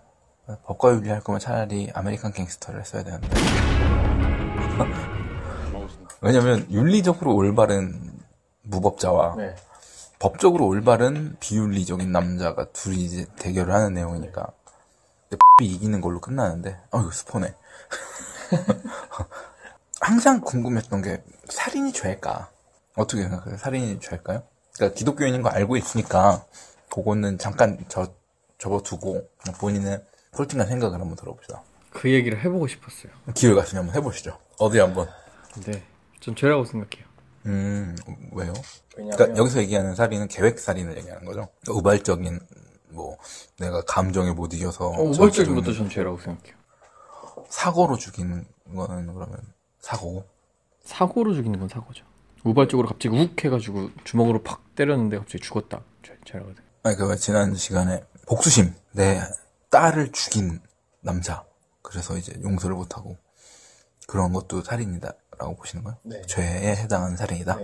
법과 0.66 0.92
윤리 0.94 1.10
할 1.10 1.22
거면 1.22 1.40
차라리 1.40 1.90
아메리칸 1.94 2.34
갱스터를 2.34 2.82
했어야 2.82 3.04
되는데. 3.04 3.30
왜냐면 6.22 6.70
윤리적으로 6.70 7.34
올바른 7.36 8.20
무법자와 8.64 9.36
네. 9.38 9.56
법적으로 10.20 10.68
올바른 10.68 11.38
비윤리적인 11.40 12.12
남자가 12.12 12.66
둘이 12.72 12.98
이제 13.06 13.26
대결을 13.38 13.74
하는 13.74 13.94
내용이니까. 13.94 14.48
근데 15.30 15.38
이 15.62 15.74
이기는 15.74 16.02
걸로 16.02 16.20
끝나는데. 16.20 16.78
어 16.92 17.02
이거 17.02 17.12
스포네. 17.12 17.56
항상 20.02 20.42
궁금했던 20.42 21.02
게 21.02 21.24
살인이 21.48 21.94
죄일까? 21.94 22.50
어떻게 22.96 23.22
생각해요? 23.24 23.58
살인이 23.58 24.00
죄일까요? 24.02 24.44
그러니까 24.76 24.98
기독교인인 24.98 25.42
거 25.42 25.50
알고 25.50 25.78
있으니까 25.78 26.44
그거는 26.94 27.38
잠깐 27.38 27.78
저 27.88 28.14
접어두고 28.58 29.30
본인의 29.60 30.04
솔직한 30.34 30.68
생각을 30.68 31.00
한번 31.00 31.16
들어봅시다. 31.16 31.64
그 31.92 32.12
얘기를 32.12 32.40
해보고 32.44 32.68
싶었어요. 32.68 33.12
기회가 33.34 33.64
있으면 33.64 33.86
한번 33.86 33.96
해보시죠. 33.96 34.38
어디 34.58 34.80
한번? 34.80 35.08
근데 35.54 35.84
전 36.20 36.36
죄라고 36.36 36.66
생각해요. 36.66 37.08
음 37.46 37.96
왜요? 38.34 38.54
왜냐면 39.00 39.18
그러니까 39.18 39.40
여기서 39.40 39.60
얘기하는 39.62 39.96
살인은 39.96 40.28
계획 40.28 40.60
살인을 40.60 40.98
얘기하는 40.98 41.26
거죠. 41.26 41.48
그러니까 41.62 41.74
우발적인 41.74 42.40
뭐 42.90 43.18
내가 43.60 43.82
감정에 43.82 44.32
못 44.32 44.54
이겨서 44.54 44.88
어, 44.88 45.04
우발적인 45.04 45.56
것도 45.56 45.74
전 45.74 45.90
죄라고 45.90 46.20
생각해요. 46.20 46.56
사고로 47.50 47.98
죽이는 47.98 48.46
거는 48.76 49.14
그러면 49.14 49.38
사고. 49.80 50.26
사고로 50.84 51.34
죽이는 51.34 51.60
건 51.60 51.70
사고죠. 51.70 52.06
우발적으로 52.44 52.88
갑자기 52.88 53.18
욱 53.18 53.44
해가지고 53.44 53.90
주먹으로 54.04 54.44
팍 54.44 54.76
때렸는데 54.76 55.18
갑자기 55.18 55.44
죽었다. 55.44 55.82
죄, 56.04 56.18
죄라고 56.26 56.50
생각해요. 56.50 56.70
아니 56.84 56.96
그 56.96 57.16
지난 57.18 57.56
시간에 57.56 58.04
복수심 58.28 58.74
내 58.92 59.20
딸을 59.70 60.12
죽인 60.12 60.60
남자 61.02 61.46
그래서 61.82 62.18
이제 62.18 62.34
용서를 62.42 62.76
못하고 62.76 63.18
그런 64.08 64.34
것도 64.34 64.62
살인이다라고 64.64 65.56
보시는 65.58 65.84
거예요? 65.84 65.98
네. 66.04 66.22
죄에 66.24 66.76
해당하는 66.76 67.16
살인이다. 67.18 67.60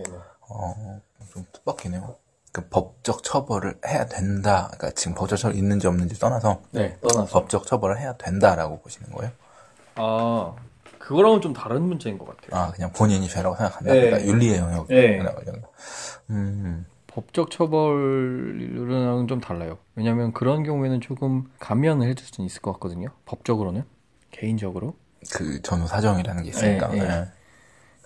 어, 0.48 1.02
좀 1.36 1.46
뜻밖이네요. 1.52 2.16
그 2.54 2.68
법적 2.70 3.22
처벌을 3.24 3.78
해야 3.86 4.06
된다. 4.06 4.70
그러니까 4.72 4.92
지금 4.92 5.14
법적 5.14 5.38
처벌 5.38 5.58
있는지 5.58 5.88
없는지 5.88 6.18
떠나서 6.18 6.62
네, 6.72 6.98
떠나서. 7.02 7.40
법적 7.40 7.68
처벌을 7.68 8.00
해야 8.00 8.14
된다라고 8.14 8.80
보시는 8.80 9.12
거예요? 9.12 9.32
아, 9.96 10.56
그거랑은 10.98 11.42
좀 11.42 11.52
다른 11.54 11.82
문제인 11.84 12.18
것 12.18 12.26
같아요. 12.26 12.62
아, 12.62 12.72
그냥 12.72 12.92
본인이 12.94 13.28
죄라고 13.28 13.58
생각한다. 13.58 13.94
네. 13.94 14.00
그러니까 14.00 14.26
윤리의 14.26 14.58
영역. 14.58 14.88
네. 14.88 15.20
음, 16.30 16.86
법적 17.08 17.52
처벌이랑은 17.52 19.28
좀 19.28 19.42
달라요. 19.42 19.78
왜냐면 19.96 20.32
그런 20.32 20.64
경우에는 20.64 21.02
조금 21.02 21.52
감면을 21.60 22.08
해줄 22.08 22.26
수는 22.26 22.46
있을 22.46 22.62
것 22.62 22.72
같거든요. 22.74 23.10
법적으로는. 23.26 23.84
개인적으로. 24.32 24.96
그 25.34 25.62
전후 25.62 25.88
사정이라는 25.88 26.44
게 26.44 26.50
있으니까. 26.50 26.88
네, 26.90 27.04
네. 27.04 27.26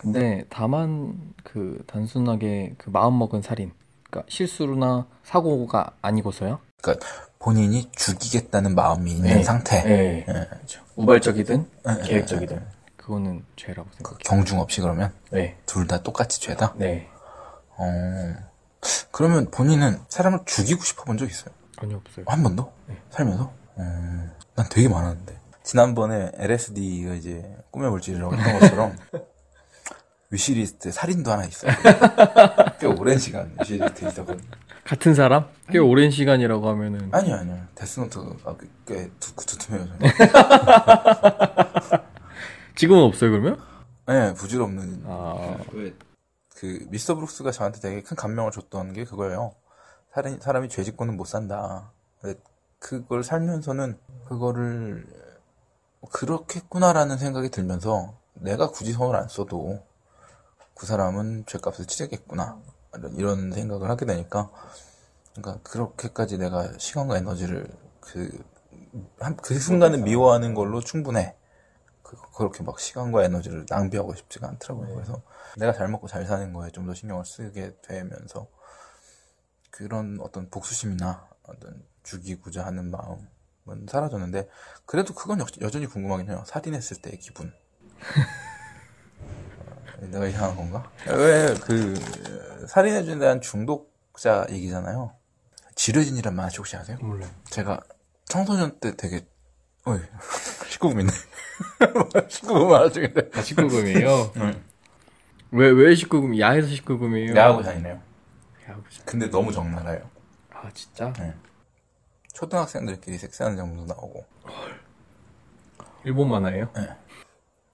네. 0.04 0.12
근데 0.14 0.46
다만 0.50 1.34
그 1.44 1.84
단순하게 1.88 2.76
그 2.78 2.90
마음먹은 2.90 3.42
살인. 3.42 3.72
그러니까 4.10 4.30
실수나 4.32 5.06
사고가 5.24 5.92
아니고서요. 6.02 6.60
그러니까 6.82 7.06
본인이 7.40 7.90
죽이겠다는 7.92 8.76
마음이 8.76 9.12
있는 9.12 9.30
네. 9.38 9.44
상태. 9.44 9.84
네. 9.84 10.24
그렇죠. 10.26 10.82
우발적이든 10.96 11.70
네, 11.86 12.02
계획적이든 12.04 12.66
그거는 12.98 13.44
죄라고 13.56 13.90
그 13.90 13.96
생각해요. 13.98 14.20
경중 14.24 14.60
없이 14.60 14.82
그러면 14.82 15.14
네. 15.32 15.58
둘 15.66 15.88
다 15.88 16.02
똑같이 16.02 16.42
죄다. 16.42 16.74
네. 16.78 17.08
어. 17.78 17.86
그러면 19.12 19.50
본인은 19.52 20.00
사람을 20.08 20.40
죽이고 20.46 20.82
싶어 20.84 21.04
본 21.04 21.18
적 21.18 21.30
있어요? 21.30 21.54
전혀 21.80 21.98
없어요. 21.98 22.26
한 22.28 22.44
번도? 22.44 22.72
살면서? 23.12 23.44
어, 23.76 24.30
난 24.56 24.66
되게 24.70 24.88
많았는데. 24.88 25.38
지난번에 25.64 26.32
LSD가 26.36 27.14
이제 27.14 27.56
꿈의 27.72 27.90
물질이라고 27.92 28.36
했던 28.36 28.60
것처럼 28.60 28.96
wish 30.32 30.58
list에 30.58 30.92
살인도 30.92 31.32
하나 31.32 31.44
있어요. 31.46 31.72
꽤 32.80 32.86
오랜 32.88 33.18
시간 33.18 33.56
wish 33.60 33.82
list에 33.82 34.10
있었거든요. 34.10 34.48
같은 34.84 35.14
사람? 35.16 35.46
꽤 35.70 35.78
오랜 35.80 36.12
시간이라고 36.12 36.68
하면은 36.70 37.10
아니요, 37.12 37.36
아니요. 37.36 37.68
데스노트가 37.76 38.56
꽤- 38.58 38.68
꽤 38.86 39.12
두, 39.20 39.36
두툼해요, 39.36 39.88
저는. 39.88 40.00
지금은 42.76 43.04
없어요 43.04 43.32
그러면? 43.32 43.60
네, 44.08 44.34
부질없는. 44.34 45.04
아, 45.06 45.58
왜, 45.74 45.94
그, 46.56 46.86
미스터 46.90 47.16
브룩스가 47.16 47.52
저한테 47.52 47.80
되게 47.80 48.02
큰 48.02 48.16
감명을 48.18 48.52
줬던 48.52 48.94
게 48.94 49.04
그거예요. 49.04 49.54
사람, 50.14 50.40
사람이 50.40 50.70
죄 50.70 50.84
짓고는 50.84 51.18
못 51.18 51.26
산다. 51.26 51.92
근데 52.22 52.40
그걸 52.80 53.24
살면서는 53.24 53.98
그거를 54.28 55.06
그렇겠구나라는 56.12 57.18
생각이 57.18 57.50
들면서 57.50 58.18
내가 58.34 58.70
굳이 58.72 58.94
손을 58.94 59.16
안 59.16 59.28
써도 59.28 59.84
그 60.80 60.86
사람은 60.86 61.44
죄값을 61.46 61.86
치르겠구나. 61.88 62.62
이런- 63.18 63.52
생각을 63.52 63.90
하게 63.90 64.06
되니까 64.06 64.50
그러니까 65.36 65.62
그렇게까지 65.64 66.38
내가 66.38 66.78
시간과 66.78 67.18
에너지를 67.18 67.68
그 68.00 68.30
한- 69.20 69.36
그 69.38 69.60
순간을 69.60 70.00
미워하는 70.00 70.54
걸로 70.54 70.80
충분해. 70.80 71.36
그, 72.02 72.16
그렇게 72.36 72.64
막 72.64 72.80
시간과 72.80 73.24
에너지를 73.26 73.66
낭비하고 73.70 74.16
싶지가 74.16 74.48
않더라고요. 74.48 74.96
그래서 74.96 75.22
내가 75.58 75.74
잘 75.74 75.88
먹고 75.90 76.08
잘 76.08 76.26
사는 76.26 76.52
거에 76.54 76.72
좀 76.72 76.88
더 76.88 76.94
신경을 76.96 77.26
쓰게 77.26 77.76
되면서 77.84 78.48
그런 79.70 80.18
어떤 80.22 80.50
복수심이나 80.50 81.28
어떤 81.44 81.84
죽이고자 82.04 82.66
하는 82.66 82.90
마음은 82.90 83.86
사라졌는데 83.88 84.50
그래도 84.86 85.14
그건 85.14 85.42
여, 85.42 85.46
여전히 85.62 85.86
궁금하긴 85.86 86.30
해요. 86.30 86.44
살인했을 86.48 87.02
때의 87.02 87.20
기분. 87.20 87.54
어, 90.02 90.06
내가 90.08 90.26
이상한 90.28 90.56
건가? 90.56 90.90
왜 91.08 91.56
그 91.62 92.66
살인해준 92.68 93.20
대한 93.20 93.42
중독자 93.42 94.46
얘기잖아요. 94.50 95.14
지르진이란 95.76 96.36
만화 96.36 96.50
혹시 96.58 96.76
아세요? 96.76 96.98
몰라요. 97.02 97.30
제가 97.50 97.80
청소년 98.26 98.80
때 98.80 98.96
되게 98.96 99.26
어이 99.86 100.00
19금이네 100.70 101.10
19금 101.80 102.70
만화 102.70 102.90
중인데 102.90 103.30
아, 103.34 103.42
19금이에요? 103.42 104.32
응. 104.38 104.64
왜, 105.52 105.70
왜 105.70 105.94
19금? 105.94 106.38
야해서 106.40 106.68
19금이에요? 106.68 107.36
야하고 107.36 107.62
다니네요 107.64 108.00
야구장. 108.70 109.06
근데 109.06 109.30
너무 109.30 109.52
적나라해요 109.52 110.08
아, 110.52 110.70
진짜? 110.74 111.12
초등학생들끼리 112.34 113.18
섹스하는 113.18 113.58
장면도 113.58 113.86
나오고 113.94 114.26
일본 116.04 116.30
만화예요? 116.30 116.72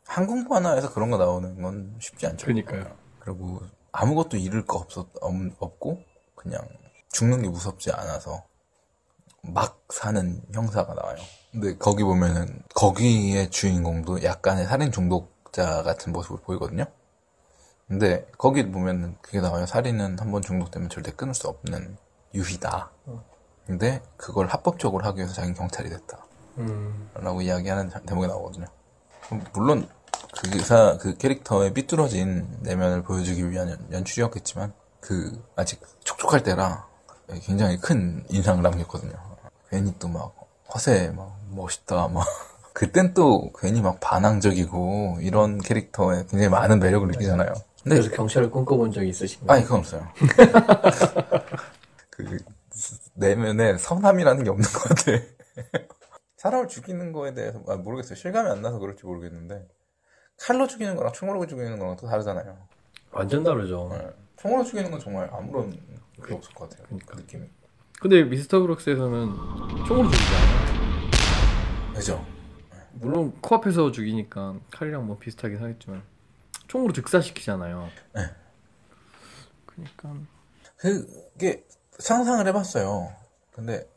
한국 0.07 0.47
만화에서 0.47 0.93
그런 0.93 1.09
거 1.11 1.17
나오는 1.17 1.61
건 1.61 1.95
쉽지 1.99 2.27
않죠 2.27 2.45
그니까요. 2.45 2.85
그리고 3.19 3.61
아무것도 3.91 4.37
잃을 4.37 4.65
거 4.65 4.77
없었, 4.77 5.07
없, 5.21 5.33
없고 5.59 6.03
그냥 6.35 6.61
죽는 7.11 7.41
게 7.41 7.49
무섭지 7.49 7.91
않아서 7.91 8.43
막 9.41 9.83
사는 9.89 10.41
형사가 10.53 10.93
나와요. 10.93 11.17
근데 11.51 11.77
거기 11.77 12.03
보면은 12.03 12.61
거기의 12.73 13.49
주인공도 13.49 14.23
약간의 14.23 14.65
살인 14.67 14.91
중독자 14.91 15.83
같은 15.83 16.11
모습을 16.13 16.37
보이거든요. 16.41 16.85
근데 17.87 18.25
거기 18.37 18.69
보면은 18.71 19.15
그게 19.21 19.39
나와요. 19.41 19.65
살인은 19.67 20.19
한 20.19 20.31
번 20.31 20.41
중독되면 20.41 20.89
절대 20.89 21.11
끊을 21.11 21.33
수 21.35 21.47
없는 21.47 21.97
유희다. 22.33 22.91
근데 23.67 24.01
그걸 24.17 24.47
합법적으로 24.47 25.05
하기 25.05 25.17
위해서 25.19 25.33
자기는 25.33 25.55
경찰이 25.55 25.89
됐다. 25.89 26.25
음. 26.57 27.09
라고 27.13 27.41
이야기하는 27.41 27.89
자- 27.89 28.01
대목이 28.01 28.27
나오거든요. 28.27 28.65
물론 29.53 29.87
그 30.37 30.49
의사 30.53 30.97
그 30.97 31.17
캐릭터의 31.17 31.73
삐뚤어진 31.73 32.47
내면을 32.61 33.03
보여주기 33.03 33.49
위한 33.49 33.69
연, 33.69 33.87
연출이었겠지만 33.91 34.73
그 34.99 35.43
아직 35.55 35.81
촉촉할 36.03 36.43
때라 36.43 36.85
굉장히 37.43 37.77
큰 37.79 38.23
인상을 38.29 38.61
남겼거든요. 38.61 39.13
괜히 39.69 39.93
또 39.99 40.07
막 40.07 40.33
허세 40.73 41.11
막 41.15 41.37
멋있다 41.51 42.07
막 42.09 42.25
그땐 42.73 43.13
또 43.13 43.51
괜히 43.59 43.81
막 43.81 43.99
반항적이고 44.01 45.19
이런 45.21 45.59
캐릭터에 45.59 46.25
굉장히 46.29 46.49
많은 46.49 46.79
매력을 46.79 47.07
느끼잖아요. 47.07 47.53
근데 47.83 47.97
그래서 47.97 48.09
경찰을 48.15 48.49
꿈꿔본 48.51 48.91
적이 48.91 49.09
있으신가요? 49.09 49.55
아니 49.55 49.63
그건 49.63 49.79
없어요. 49.79 50.07
그 52.09 52.37
내면에 53.13 53.77
선함이라는 53.77 54.43
게 54.43 54.49
없는 54.49 54.67
것 54.69 54.83
같아. 54.83 55.11
사람을 56.37 56.67
죽이는 56.67 57.11
거에 57.13 57.33
대해서 57.33 57.61
아, 57.67 57.75
모르겠어요. 57.75 58.15
실감이 58.15 58.49
안 58.49 58.61
나서 58.61 58.79
그럴지 58.79 59.05
모르겠는데 59.05 59.65
칼로 60.37 60.67
죽이는 60.67 60.95
거랑 60.95 61.13
총으로 61.13 61.45
죽이는 61.47 61.79
거랑 61.79 61.95
또 61.97 62.07
다르잖아요. 62.07 62.57
완전 63.11 63.43
다르죠. 63.43 63.89
네. 63.91 64.07
총으로 64.37 64.63
죽이는 64.63 64.91
건 64.91 64.99
정말 64.99 65.29
아무런 65.31 65.71
게 65.71 66.33
없을 66.33 66.53
것 66.53 66.69
같아요. 66.69 66.85
그러니까. 66.87 67.15
그 67.15 67.21
느낌이. 67.21 67.49
근데 67.99 68.23
미스터 68.23 68.59
브룩스에서는 68.59 69.35
총으로 69.87 70.09
죽이지 70.09 70.35
않아요. 70.35 71.93
그죠? 71.93 72.25
물론 72.93 73.33
코앞에서 73.41 73.91
죽이니까 73.91 74.59
칼이랑 74.71 75.07
뭐 75.07 75.17
비슷하긴 75.17 75.61
하겠지만 75.61 76.03
총으로 76.67 76.93
즉사시키잖아요. 76.93 77.89
네. 78.13 78.21
그러니까 79.65 80.15
그게 80.77 81.65
상상을 81.99 82.45
해봤어요. 82.47 83.13
근데 83.51 83.89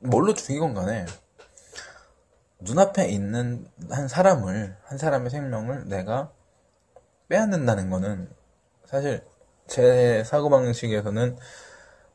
뭘로 0.00 0.34
죽이건 0.34 0.74
간에 0.74 1.06
눈앞에 2.60 3.08
있는 3.08 3.66
한 3.90 4.08
사람을 4.08 4.76
한 4.82 4.98
사람의 4.98 5.30
생명을 5.30 5.88
내가 5.88 6.30
빼앗는다는 7.28 7.90
거는 7.90 8.30
사실 8.86 9.24
제 9.66 10.24
사고방식에서는 10.24 11.38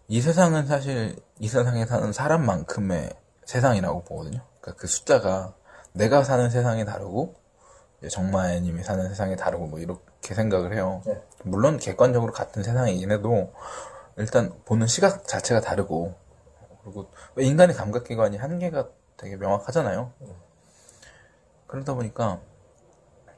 이 0.07 0.21
세상은 0.21 0.67
사실 0.67 1.15
이 1.39 1.47
세상에 1.47 1.85
사는 1.85 2.11
사람만큼의 2.11 3.11
세상이라고 3.45 4.03
보거든요. 4.03 4.41
그러니까 4.59 4.79
그 4.79 4.87
숫자가 4.87 5.55
내가 5.93 6.23
사는 6.23 6.49
세상이 6.49 6.85
다르고 6.85 7.35
정마애님이 8.07 8.83
사는 8.83 9.07
세상이 9.07 9.35
다르고 9.35 9.67
뭐 9.67 9.79
이렇게 9.79 10.33
생각을 10.35 10.73
해요. 10.73 11.01
네. 11.05 11.21
물론 11.43 11.77
객관적으로 11.77 12.33
같은 12.33 12.61
세상이긴 12.61 13.11
해도 13.11 13.53
일단 14.17 14.53
보는 14.65 14.87
시각 14.87 15.27
자체가 15.27 15.61
다르고 15.61 16.13
그리고 16.83 17.09
왜 17.35 17.45
인간의 17.45 17.75
감각기관이 17.75 18.37
한계가 18.37 18.89
되게 19.17 19.35
명확하잖아요. 19.37 20.11
그러다 21.67 21.93
보니까 21.93 22.41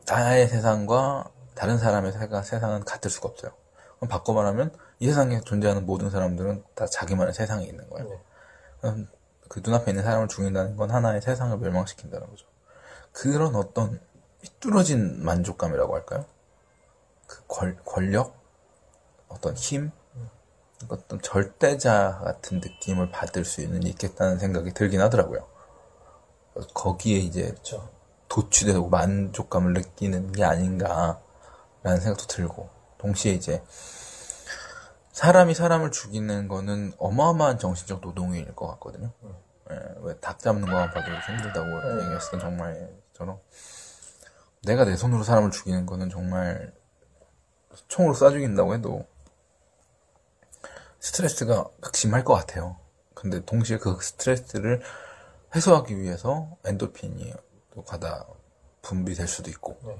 나의 0.08 0.48
세상과 0.48 1.32
다른 1.56 1.78
사람의 1.78 2.14
세상은 2.44 2.84
같을 2.84 3.10
수가 3.10 3.30
없어요. 3.30 3.52
그럼 3.98 4.10
바꿔 4.10 4.34
말하면 4.34 4.76
이 5.00 5.08
세상에 5.08 5.42
존재하는 5.42 5.86
모든 5.86 6.10
사람들은 6.10 6.64
다 6.76 6.86
자기만의 6.86 7.34
세상이 7.34 7.66
있는 7.66 7.90
거예요. 7.90 8.10
네. 8.84 9.06
그 9.50 9.62
눈앞에 9.64 9.92
있는 9.92 10.04
사람을 10.04 10.28
죽인다는 10.28 10.76
건 10.76 10.92
하나의 10.92 11.22
세상을 11.22 11.58
멸망시킨다는 11.58 12.28
거죠. 12.30 12.46
그런 13.12 13.56
어떤 13.56 14.00
삐뚤어진 14.42 15.24
만족감이라고 15.24 15.96
할까요? 15.96 16.26
그 17.26 17.44
권, 17.48 17.78
권력? 17.86 18.36
어떤 19.28 19.56
힘? 19.56 19.92
어떤 20.90 21.20
절대자 21.22 22.22
같은 22.24 22.60
느낌을 22.60 23.10
받을 23.10 23.44
수는 23.44 23.84
있겠다는 23.84 24.38
생각이 24.38 24.74
들긴 24.74 25.02
하더라고요. 25.02 25.48
거기에 26.74 27.18
이제 27.18 27.50
그렇죠. 27.50 27.90
도취되고 28.30 28.90
만족감을 28.90 29.74
느끼는 29.74 30.32
게 30.34 30.44
아닌가라는 30.44 31.20
생각도 31.84 32.28
들고 32.28 32.70
동시에 32.98 33.34
이제 33.34 33.64
사람이 35.12 35.56
사람을 35.56 35.92
죽이는 35.92 36.48
거는 36.48 36.94
어마어마한 36.98 37.58
정신적 37.60 38.02
노동일 38.02 38.54
것 38.54 38.68
같거든요. 38.68 39.12
예, 39.72 39.76
왜닭 40.02 40.40
잡는 40.40 40.68
거만 40.68 40.92
봐도 40.92 41.12
힘들다고 41.12 42.02
얘기했었던 42.04 42.40
정말처럼 42.40 43.40
내가 44.64 44.86
내 44.86 44.96
손으로 44.96 45.24
사람을 45.24 45.52
죽이는 45.52 45.86
거는 45.86 46.10
정말 46.10 46.74
총으로 47.88 48.14
쏴 48.14 48.32
죽인다고 48.32 48.74
해도 48.74 49.06
스트레스가 51.00 51.68
극심할 51.82 52.24
것 52.24 52.34
같아요. 52.34 52.78
근데 53.14 53.44
동시에 53.44 53.78
그 53.78 53.98
스트레스를 54.02 54.82
해소하기 55.56 56.00
위해서 56.00 56.58
엔도핀이 56.66 57.34
또 57.74 57.84
가다 57.84 58.26
분비될 58.82 59.28
수도 59.28 59.50
있고 59.50 59.78
네. 59.86 59.98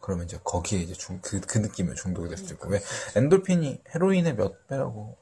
그러면 0.00 0.24
이제 0.24 0.38
거기에 0.42 0.80
이제 0.80 0.94
중, 0.94 1.18
그, 1.22 1.40
그 1.40 1.58
느낌에 1.58 1.94
중독이 1.94 2.28
될 2.28 2.38
수도 2.38 2.54
있고 2.54 2.68
왜 2.68 2.80
엔돌핀이 3.16 3.82
헤로인의 3.94 4.36
몇 4.36 4.66
배라고 4.66 5.16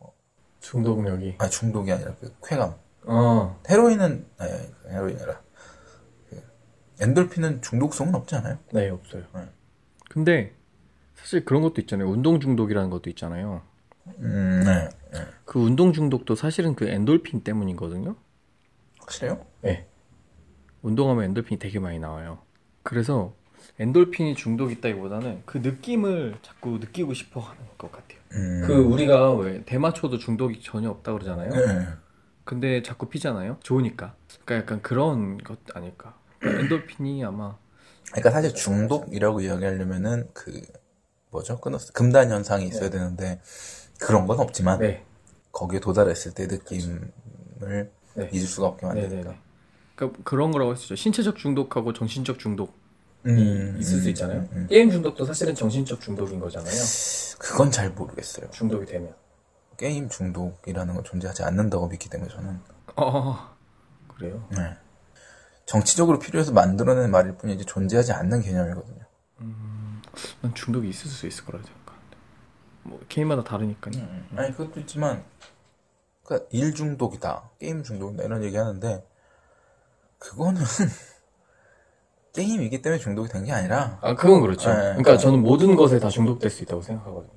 중독력이. 0.60 1.36
아 1.38 1.48
중독이 1.48 1.92
아니라 1.92 2.14
그 2.20 2.34
쾌감 2.44 2.74
어. 3.04 3.60
헤로인은 3.68 4.26
아니, 4.38 4.52
아니 4.52 4.68
헤로인이 4.88 5.16
아니라 5.16 5.42
그 6.30 6.42
엔돌핀은 7.00 7.62
중독성은 7.62 8.14
없지 8.14 8.36
않아요? 8.36 8.58
네, 8.72 8.88
없어요. 8.88 9.24
네. 9.34 9.48
근데 10.10 10.54
사실 11.16 11.44
그런 11.44 11.62
것도 11.62 11.80
있잖아요. 11.82 12.08
운동 12.08 12.40
중독이라는 12.40 12.90
것도 12.90 13.10
있잖아요. 13.10 13.62
음, 14.20 14.62
네. 14.64 14.88
네. 15.12 15.26
그 15.44 15.58
운동 15.58 15.92
중독도 15.92 16.34
사실은 16.34 16.74
그 16.74 16.88
엔돌핀 16.88 17.42
때문이거든요. 17.42 18.16
확실해요? 19.08 19.44
네. 19.62 19.86
운동하면 20.82 21.24
엔돌핀이 21.24 21.58
되게 21.58 21.78
많이 21.78 21.98
나와요. 21.98 22.38
그래서 22.82 23.34
엔돌핀이 23.78 24.34
중독이 24.34 24.74
있다기보다는 24.74 25.42
그 25.46 25.58
느낌을 25.58 26.36
자꾸 26.42 26.78
느끼고 26.78 27.14
싶어 27.14 27.40
하는 27.40 27.60
것 27.76 27.90
같아요. 27.90 28.18
음, 28.32 28.62
그 28.66 28.74
우리가 28.74 29.34
왜 29.34 29.64
대마초도 29.64 30.18
중독이 30.18 30.60
전혀 30.62 30.90
없다 30.90 31.12
그러잖아요. 31.12 31.50
네. 31.50 31.86
근데 32.44 32.82
자꾸 32.82 33.08
피잖아요. 33.08 33.58
좋으니까. 33.62 34.14
그러니까 34.44 34.54
약간 34.56 34.82
그런 34.82 35.38
것 35.38 35.58
아닐까. 35.74 36.18
그러니까 36.38 36.62
엔돌핀이 36.62 37.24
아마 37.24 37.58
그러니까 38.10 38.30
사실 38.30 38.54
중독이라고 38.54 39.40
이야기하려면은 39.40 40.28
그 40.32 40.62
뭐죠? 41.30 41.60
끊었어 41.60 41.92
금단 41.92 42.30
현상이 42.30 42.66
있어야 42.66 42.88
되는데 42.88 43.40
그런 44.00 44.26
건 44.26 44.40
없지만 44.40 44.78
네. 44.78 45.04
거기에 45.52 45.80
도달했을 45.80 46.32
때 46.32 46.46
느낌을 46.46 47.90
네. 48.18 48.30
잊을 48.32 48.46
수가 48.46 48.68
없게 48.68 48.86
만드니까. 48.86 49.14
네네네. 49.14 49.38
그러니까 49.94 50.20
그런 50.24 50.50
거라고 50.50 50.72
했었죠. 50.72 50.94
신체적 50.94 51.36
중독하고 51.36 51.92
정신적 51.92 52.38
중독이 52.38 52.72
음, 53.26 53.76
있을 53.80 54.00
수 54.00 54.06
음, 54.06 54.10
있잖아요. 54.10 54.40
음, 54.40 54.48
음. 54.52 54.66
게임 54.68 54.90
중독도 54.90 55.24
사실은 55.24 55.54
정신적 55.54 56.00
중독인 56.00 56.38
거잖아요. 56.40 56.74
그건 57.38 57.70
잘 57.70 57.90
모르겠어요. 57.90 58.50
중독이 58.50 58.86
되면. 58.86 59.14
게임 59.76 60.08
중독이라는 60.08 60.94
건 60.94 61.04
존재하지 61.04 61.44
않는다고 61.44 61.88
믿기 61.88 62.08
때문에 62.08 62.30
저는 62.30 62.58
어, 62.96 63.54
그래요. 64.16 64.44
네. 64.50 64.76
정치적으로 65.66 66.18
필요해서 66.18 66.52
만들어낸 66.52 67.10
말일 67.10 67.36
뿐이지 67.36 67.64
존재하지 67.64 68.12
않는 68.12 68.40
개념이거든요. 68.42 69.04
난 70.40 70.54
중독이 70.54 70.88
있을 70.88 71.08
수 71.08 71.26
있을 71.26 71.44
거라 71.44 71.58
생각하는데. 71.58 72.16
뭐 72.84 73.00
개인마다 73.08 73.44
다르니까요. 73.44 73.94
아니 74.36 74.52
그것도 74.52 74.80
있지만 74.80 75.22
그러니까 76.28 76.48
일 76.52 76.74
중독이다, 76.74 77.50
게임 77.58 77.82
중독이다 77.82 78.22
이런 78.24 78.44
얘기 78.44 78.54
하는데 78.58 79.02
그거는 80.18 80.60
게임이기 82.34 82.82
때문에 82.82 83.00
중독이 83.00 83.28
된 83.30 83.44
게 83.46 83.52
아니라 83.52 83.98
아 84.02 84.14
그건 84.14 84.42
그렇죠. 84.42 84.68
네. 84.68 84.76
그러니까 84.76 85.16
저는 85.16 85.40
모든 85.42 85.74
것에 85.74 85.98
다 85.98 86.10
중독될 86.10 86.50
수 86.50 86.62
있다고 86.62 86.82
생각하거든요. 86.82 87.32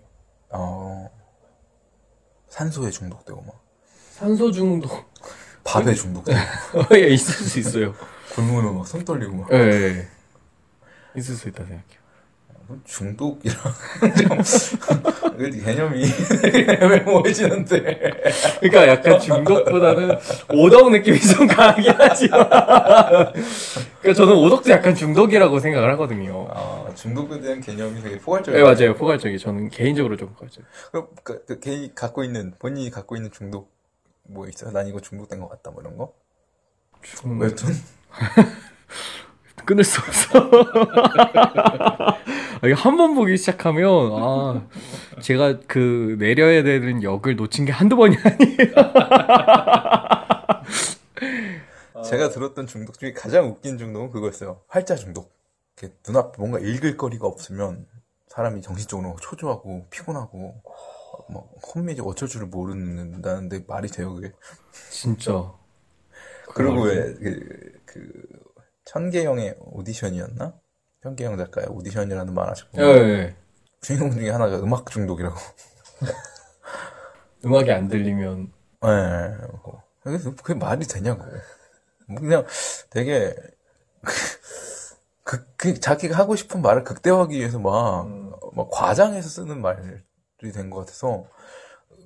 어 0.49 1.09
산소에 2.49 2.91
중독되고 2.91 3.41
막 3.41 3.63
산소 4.11 4.51
중독 4.51 4.91
밥에 5.63 5.93
중독되고 5.93 6.37
예, 6.95 7.07
있을 7.07 7.45
수 7.47 7.59
있어요. 7.59 7.95
굶으면 8.35 8.75
막 8.77 8.85
손 8.87 9.05
떨리고 9.05 9.33
막 9.37 9.51
예, 9.53 9.57
예. 9.57 10.07
있을 11.15 11.35
수 11.35 11.47
있다 11.47 11.63
생각해요. 11.63 12.00
중독이랑 12.85 13.57
좀그 14.17 15.49
개념이 15.63 16.03
애매모호해지는데 16.81 17.81
그러니까 18.59 18.87
약간 18.87 19.19
중독보다는 19.19 20.17
오덕 20.53 20.91
느낌이 20.91 21.19
좀 21.19 21.47
강하긴 21.47 21.93
하지만 21.97 22.49
그러니까 24.01 24.13
저는 24.13 24.35
오덕도 24.35 24.69
약간 24.71 24.95
중독이라고 24.95 25.59
생각을 25.59 25.91
하거든요. 25.91 26.47
아, 26.51 26.91
중독에 26.95 27.39
대한 27.39 27.61
개념이 27.61 28.01
되게 28.01 28.17
포괄적이에요. 28.17 28.65
네 28.65 28.73
맞아요 28.73 28.95
포괄적이 28.95 29.39
저는 29.39 29.69
개인적으로 29.69 30.17
좀 30.17 30.29
포괄적. 30.29 30.63
그럼 30.91 31.07
그, 31.23 31.45
그 31.45 31.59
개인이 31.59 31.93
갖고 31.95 32.23
있는 32.23 32.53
본인이 32.59 32.89
갖고 32.89 33.15
있는 33.15 33.31
중독 33.31 33.71
뭐 34.23 34.47
있어요? 34.47 34.71
난 34.71 34.87
이거 34.87 34.99
중독된 34.99 35.39
것 35.39 35.49
같다 35.49 35.71
뭐 35.71 35.81
이런 35.81 35.97
거? 35.97 36.13
중... 37.03 37.39
웹툰? 37.39 37.69
끊을 39.65 39.83
수 39.83 40.01
없어. 40.01 40.39
아, 42.61 42.67
이거 42.67 42.75
한번 42.75 43.15
보기 43.15 43.37
시작하면 43.37 44.11
아 44.13 44.67
제가 45.21 45.59
그 45.67 46.15
내려야 46.19 46.63
되는 46.63 47.03
역을 47.03 47.35
놓친 47.35 47.65
게 47.65 47.71
한두 47.71 47.95
번이 47.95 48.17
아니에요. 48.23 48.71
제가 52.05 52.29
들었던 52.29 52.67
중독 52.67 52.99
중에 52.99 53.13
가장 53.13 53.47
웃긴 53.47 53.77
중독은 53.77 54.11
그거였어요. 54.11 54.61
활자 54.67 54.95
중독. 54.95 55.33
이렇게 55.77 55.95
눈앞에 56.07 56.35
뭔가 56.37 56.59
읽을 56.59 56.97
거리가 56.97 57.27
없으면 57.27 57.85
사람이 58.27 58.61
정신적으로 58.61 59.15
초조하고 59.21 59.87
피곤하고 59.89 60.61
막 61.29 61.47
혼미지 61.73 62.01
어쩔 62.03 62.27
줄을 62.27 62.47
모른다는데 62.47 63.63
말이 63.67 63.87
돼요 63.87 64.13
그게. 64.13 64.31
진짜. 64.89 65.51
그리고 66.53 66.81
왜그 66.83 67.71
그 67.85 68.11
천계영의 68.85 69.55
오디션이었나? 69.59 70.53
천계영 71.03 71.37
작가의 71.37 71.67
오디션이라는 71.69 72.33
말 72.33 72.49
하셨고 72.49 72.81
예, 72.81 72.85
예. 72.85 73.35
주인공 73.81 74.11
중에 74.11 74.29
하나가 74.29 74.57
음악 74.59 74.89
중독이라고. 74.89 75.35
음악이 77.45 77.71
안 77.71 77.87
들리면 77.87 78.51
예. 78.85 79.37
그래서 80.03 80.35
그게 80.35 80.53
말이 80.53 80.85
되냐고. 80.85 81.23
뭐 82.07 82.19
그냥 82.19 82.45
되게 82.89 83.35
그, 85.23 85.45
그 85.55 85.79
자기가 85.79 86.17
하고 86.17 86.35
싶은 86.35 86.61
말을 86.61 86.83
극대화하기 86.83 87.37
위해서 87.37 87.59
막, 87.59 88.07
막 88.53 88.69
과장해서 88.71 89.29
쓰는 89.29 89.61
말이 89.61 89.81
된 90.53 90.69
것 90.69 90.79
같아서 90.79 91.25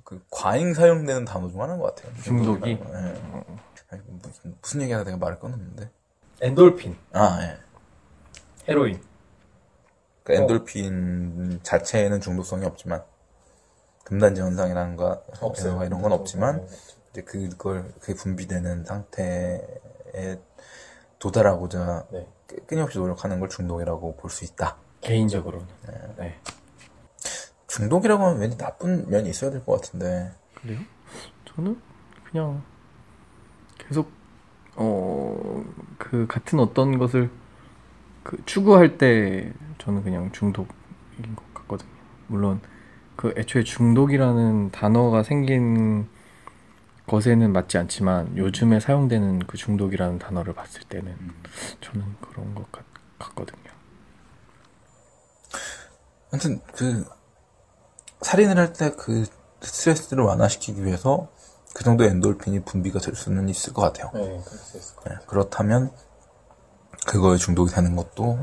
그 0.04 0.24
과잉 0.30 0.74
사용되는 0.74 1.26
단어 1.26 1.50
중 1.50 1.62
하나인 1.62 1.80
것 1.80 1.96
같아요. 1.96 2.14
중독이? 2.22 2.72
예. 2.72 4.02
무슨, 4.08 4.58
무슨 4.62 4.82
얘기하다 4.82 5.06
내가 5.06 5.18
말을 5.18 5.40
끊었는데. 5.40 5.90
엔돌핀, 6.42 6.98
아, 7.14 7.40
예. 7.42 7.58
헤로인. 8.70 9.02
그 10.24 10.34
엔돌핀 10.34 11.60
자체에는 11.64 12.20
중독성이 12.20 12.66
없지만 12.66 13.04
금단지 14.04 14.42
현상이라는 14.42 14.96
거 14.96 15.24
이런 15.86 16.02
건 16.02 16.12
없지만 16.12 16.68
이제 17.12 17.22
그걸 17.22 17.92
그게 18.00 18.14
분비되는 18.16 18.86
상태에 18.86 19.62
도달하고자 21.20 22.08
네. 22.12 22.28
끊- 22.48 22.66
끊임없이 22.68 22.98
노력하는 22.98 23.40
걸 23.40 23.50
중독이라고 23.50 24.16
볼 24.18 24.30
수 24.32 24.46
있다. 24.46 24.78
개인적으로는. 25.02 25.68
네. 26.18 26.40
중독이라고 27.68 28.24
하면 28.24 28.40
왠지 28.40 28.58
나쁜 28.58 29.08
면이 29.10 29.30
있어야 29.30 29.52
될 29.52 29.64
것 29.64 29.82
같은데. 29.82 30.32
그래요? 30.56 30.80
저는 31.54 31.80
그냥 32.32 32.64
계속 33.78 34.10
어 34.76 35.64
그 35.98 36.28
같은 36.28 36.60
어떤 36.60 36.98
것을 36.98 37.32
그 38.24 38.38
추구할 38.46 38.98
때 38.98 39.54
저는 39.80 40.04
그냥 40.04 40.32
중독인 40.32 40.68
것 41.36 41.54
같거든요. 41.54 41.90
물론 42.28 42.62
그 43.16 43.34
애초에 43.38 43.64
중독이라는 43.64 44.72
단어가 44.72 45.24
생긴 45.24 46.08
것에는 47.08 47.54
맞지 47.54 47.78
않지만 47.78 48.38
요즘에 48.38 48.80
사용되는 48.80 49.40
그 49.48 49.58
중독이라는 49.58 50.20
단어를 50.20 50.54
봤을 50.54 50.82
때는 50.90 51.16
저는 51.82 52.06
그런 52.22 52.56
것 52.56 52.72
같, 52.72 52.84
같거든요. 53.20 53.72
아무튼 56.32 56.60
그 56.74 57.06
살인을 58.22 58.58
할 58.58 58.74
때 58.74 58.92
그 58.98 59.26
스트레스를 59.62 60.24
완화시키기 60.24 60.84
위해서 60.86 61.30
그 61.76 61.84
정도 61.84 62.06
엔돌핀이 62.06 62.62
분비가 62.64 63.00
될 63.00 63.16
수는 63.16 63.50
있을 63.50 63.74
것 63.74 63.82
같아요. 63.82 64.10
네, 64.14 64.22
그럴 64.22 64.42
수 64.42 64.78
있을 64.78 64.96
것 64.96 65.10
네, 65.10 65.18
그렇다면 65.28 65.92
그거에 67.06 67.36
중독이 67.36 67.70
되는 67.74 67.98
것도 67.98 68.40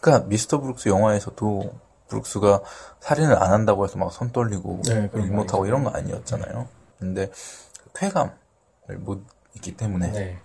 그러니까 0.00 0.28
미스터 0.28 0.60
브룩스 0.60 0.88
영화에서도 0.88 1.74
브룩스가 2.06 2.62
살인을 3.00 3.36
안 3.42 3.52
한다고 3.52 3.84
해서 3.84 3.98
막 3.98 4.12
손 4.12 4.30
떨리고 4.30 4.80
네, 4.84 5.08
못하고. 5.26 5.66
이런 5.66 5.82
거 5.82 5.90
아니었잖아요. 5.90 6.68
근데 7.00 7.32
그 7.82 7.90
쾌감을 7.94 8.30
못 9.00 9.24
있기 9.56 9.76
때문에 9.76 10.12
네. 10.12 10.40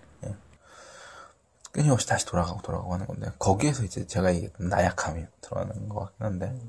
끊임없이 1.72 2.08
다시 2.08 2.26
돌아가고 2.26 2.64
돌아가고 2.64 2.96
하는 2.96 3.06
건데 3.06 3.32
거기에서 3.38 3.84
이제 3.84 4.08
제가 4.08 4.34
얘기했던 4.34 4.70
나약함이 4.70 5.24
들어가는 5.42 5.88
것 5.88 6.00
같긴 6.00 6.26
한데 6.26 6.60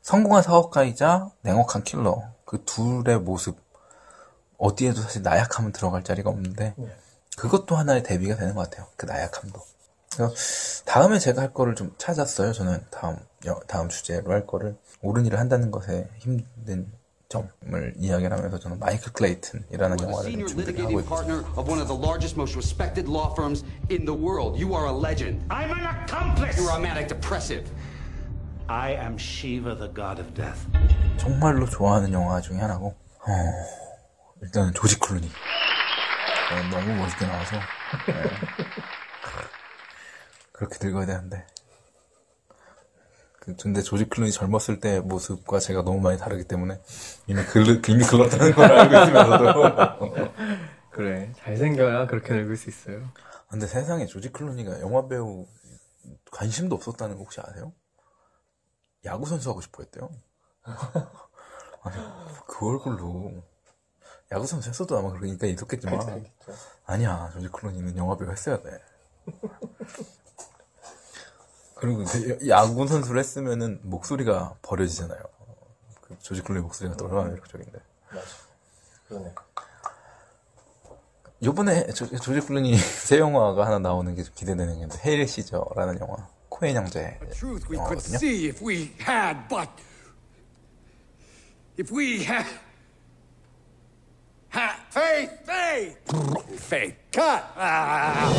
성공한 0.00 0.44
사업가이자 0.44 1.30
냉혹한 1.42 1.82
킬러 1.82 2.22
그 2.44 2.62
둘의 2.64 3.18
모습 3.18 3.65
어디에도 4.58 5.00
사실 5.02 5.22
나약함은 5.22 5.72
들어갈 5.72 6.02
자리가 6.02 6.30
없는데 6.30 6.74
네. 6.76 6.96
그것도 7.36 7.76
하나의 7.76 8.02
대비가 8.02 8.36
되는 8.36 8.54
것 8.54 8.68
같아요 8.70 8.86
그 8.96 9.06
나약함도 9.06 9.60
그래서 10.16 10.34
다음에 10.84 11.18
제가 11.18 11.42
할 11.42 11.52
거를 11.52 11.74
좀 11.74 11.94
찾았어요 11.98 12.52
저는 12.52 12.82
다음 12.90 13.16
여- 13.46 13.60
다음 13.66 13.88
주제로 13.88 14.32
할 14.32 14.46
거를 14.46 14.76
옳은 15.02 15.26
일을 15.26 15.38
한다는 15.38 15.70
것에 15.70 16.08
힘든 16.18 16.90
점을 17.28 17.50
이야기를 17.98 18.34
하면서 18.36 18.58
저는 18.58 18.78
마이클 18.78 19.12
클레이튼이라는 19.12 20.00
영화를 20.00 20.30
senior 20.30 20.48
좀 20.48 20.56
준비를 20.64 20.84
하고 20.84 20.92
litigating 20.92 21.02
있거든요 21.02 21.04
partner 21.04 21.58
of 21.58 21.68
one 21.70 21.80
of 21.82 21.88
the 21.88 22.00
largest, 22.00 22.36
most 22.38 22.54
respected 22.56 23.10
law 23.10 23.34
firms 23.34 23.64
in 23.90 24.06
the 24.06 24.14
world. 24.14 24.56
You 24.56 24.72
are 24.78 24.86
a 24.86 24.94
legend. 24.96 25.44
I'm 25.50 25.74
an 25.74 25.84
accomplice! 25.84 26.56
You're 26.56 26.70
a 26.70 26.78
manic 26.80 27.08
depressive. 27.08 27.66
I 28.68 28.94
am 28.94 29.18
Shiva, 29.18 29.74
the 29.74 29.90
god 29.92 30.22
of 30.22 30.32
death. 30.34 30.64
정말로 31.18 31.66
좋아하는 31.68 32.12
영화 32.12 32.40
중에 32.40 32.58
하나고 32.58 32.94
어, 32.94 33.32
일단은 34.46 34.72
조지 34.74 34.98
클루니 35.00 35.26
어, 35.26 36.70
너무 36.70 36.94
멋있게 36.94 37.26
나와서 37.26 37.56
네. 38.06 38.22
그렇게 40.52 40.78
늙어야 40.80 41.04
되는데 41.04 41.46
그, 43.40 43.56
근데 43.56 43.82
조지 43.82 44.08
클루니 44.08 44.30
젊었을 44.30 44.78
때 44.80 45.00
모습과 45.00 45.58
제가 45.58 45.82
너무 45.82 46.00
많이 46.00 46.16
다르기 46.18 46.44
때문에 46.44 46.80
이미 47.26 47.42
글, 47.44 47.82
이미 47.88 48.04
글렀다는 48.04 48.52
걸 48.54 48.72
알고 48.72 48.94
있으면서도 48.94 50.32
그래 50.90 51.32
잘생겨야 51.38 52.06
그렇게 52.06 52.32
늙을 52.34 52.56
수 52.56 52.70
있어요. 52.70 53.10
근데 53.50 53.66
세상에 53.66 54.06
조지 54.06 54.30
클루니가 54.32 54.80
영화 54.80 55.08
배우 55.08 55.46
관심도 56.30 56.76
없었다는 56.76 57.16
거 57.16 57.22
혹시 57.22 57.40
아세요? 57.40 57.72
야구 59.04 59.26
선수 59.26 59.50
하고 59.50 59.60
싶어 59.60 59.82
했대요. 59.82 60.08
아니, 61.82 61.96
그 62.46 62.66
얼굴로 62.66 63.42
야구 64.32 64.46
선수 64.46 64.68
했어도 64.68 64.98
아마 64.98 65.12
그러니까 65.12 65.46
있었겠지만 65.46 66.26
아니야 66.84 67.30
조지 67.32 67.48
클루니는 67.48 67.96
영화 67.96 68.16
배우 68.16 68.30
했어야 68.30 68.60
돼. 68.60 68.82
그리고 71.76 72.04
그 72.04 72.48
야구 72.48 72.86
선수를 72.86 73.20
했으면은 73.20 73.80
목소리가 73.82 74.56
버려지잖아요. 74.62 75.20
그 76.00 76.18
조지 76.18 76.42
클루니 76.42 76.62
목소리가 76.62 76.96
또 76.96 77.04
얼마나 77.06 77.28
매력적인데. 77.30 77.78
그러네. 79.08 79.34
요번에 81.42 81.92
조, 81.92 82.06
조지 82.06 82.40
클루니 82.40 82.76
새 82.78 83.18
영화가 83.18 83.66
하나 83.66 83.78
나오는 83.78 84.14
게좀 84.14 84.34
기대되는 84.34 84.88
게 84.88 84.96
헤일 85.04 85.28
시저라는 85.28 86.00
영화 86.00 86.28
코엔 86.48 86.76
형제 86.76 87.18
truth 87.32 87.66
we 87.70 87.76
could 87.76 88.00
영화거든요. 88.00 88.18
Had 94.56 94.76
faith 94.90 95.30
faith 95.44 95.96
fake. 96.68 96.96
Cut. 97.12 97.42
Ah. 97.56 98.32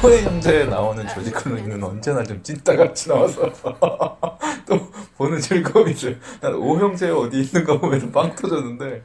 코에 0.00 0.22
형제에 0.22 0.64
나오는 0.66 1.06
조지 1.08 1.30
클루니는 1.30 1.82
언제나 1.82 2.22
좀 2.22 2.42
찐따같이 2.42 3.08
나와서 3.08 3.50
또 4.66 4.90
보는 5.16 5.40
즐거움이 5.40 5.92
있어요. 5.92 6.14
난 6.40 6.54
오형제 6.54 7.10
어디 7.10 7.40
있는가 7.40 7.78
보면서 7.78 8.10
빵 8.10 8.34
터졌는데 8.34 9.02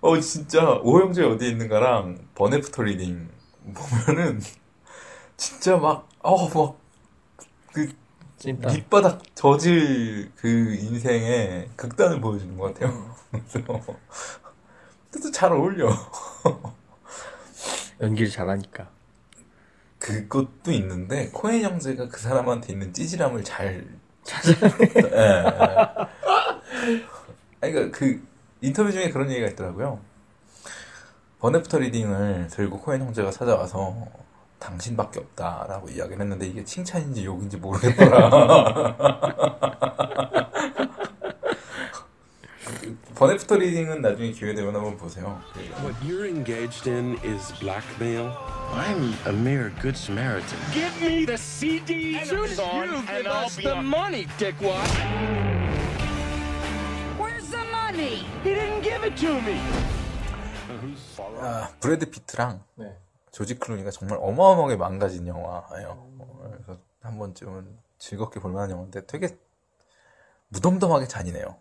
어 0.00 0.20
진짜 0.20 0.78
오형제 0.82 1.24
어디 1.24 1.48
있는가랑 1.48 2.18
버네프터 2.34 2.82
리딩 2.82 3.28
보면은 3.74 4.40
진짜 5.36 5.76
막 5.76 6.06
어 6.22 6.48
막그 6.48 7.92
찐따. 8.38 8.72
밑바닥 8.72 9.20
저질 9.34 10.32
그 10.36 10.48
인생의 10.48 11.68
극단을 11.76 12.20
보여주는 12.20 12.56
것 12.56 12.72
같아요. 12.74 13.14
그래서 13.30 13.80
그래도 15.14 15.30
잘 15.30 15.52
어울려. 15.52 15.88
연기를 18.02 18.28
잘하니까. 18.28 18.88
그것도 20.00 20.72
있는데 20.72 21.30
코엔 21.30 21.62
형제가 21.62 22.08
그 22.08 22.20
사람한테 22.20 22.72
있는 22.72 22.92
찌질함을 22.92 23.44
잘 23.44 23.86
예, 24.26 24.92
예. 24.96 25.44
아니 27.62 27.72
그러니까 27.72 27.96
그 27.96 28.20
인터뷰 28.60 28.90
중에 28.90 29.10
그런 29.10 29.30
얘기가 29.30 29.46
있더라고요. 29.50 30.00
버네프터 31.38 31.78
리딩을 31.78 32.48
들고 32.48 32.80
코엔 32.80 33.02
형제가 33.02 33.30
찾아와서 33.30 33.94
당신밖에 34.58 35.20
없다라고 35.20 35.90
이야기를 35.90 36.20
했는데 36.22 36.48
이게 36.48 36.64
칭찬인지 36.64 37.24
욕인지 37.24 37.58
모르겠더라. 37.58 38.30
버네프터 43.14 43.56
리딩은 43.56 44.02
나중에 44.02 44.32
기회 44.32 44.54
되면 44.54 44.74
한번 44.74 44.96
보세요. 44.96 45.40
그 45.52 45.60
What 45.84 45.94
you're 46.04 46.26
engaged 46.26 46.88
in 46.90 47.16
is 47.22 47.52
blackmail. 47.60 48.32
I'm 48.72 49.14
a 49.26 49.32
mere 49.32 49.70
good 49.80 49.96
Samaritan. 49.96 50.58
Give 50.72 50.90
me 51.00 51.24
the 51.24 51.38
CD 51.38 52.16
and 52.18 52.28
the 52.28 52.48
song, 52.48 53.06
and 53.08 53.28
I'll 53.28 53.48
be 53.56 53.62
the 53.62 53.80
money, 53.82 54.26
dickwad. 54.36 54.82
Where's 57.16 57.48
the 57.50 57.62
money? 57.70 58.26
He 58.42 58.54
didn't 58.54 58.82
give 58.82 59.04
it 59.06 59.16
to 59.20 59.40
me. 59.42 59.60
아, 61.40 61.70
브래드 61.78 62.10
피트랑 62.10 62.64
네. 62.74 62.96
조지 63.30 63.58
클루니가 63.58 63.90
정말 63.92 64.18
어마어마하게 64.20 64.76
망가진 64.76 65.26
영화예요. 65.28 65.88
어, 66.18 66.50
그래서 66.52 66.80
한 67.00 67.18
번쯤은 67.18 67.78
즐겁게 67.98 68.40
볼만한 68.40 68.70
영화인데 68.72 69.06
되게 69.06 69.36
무덤덤하게 70.48 71.06
잔인해요. 71.06 71.56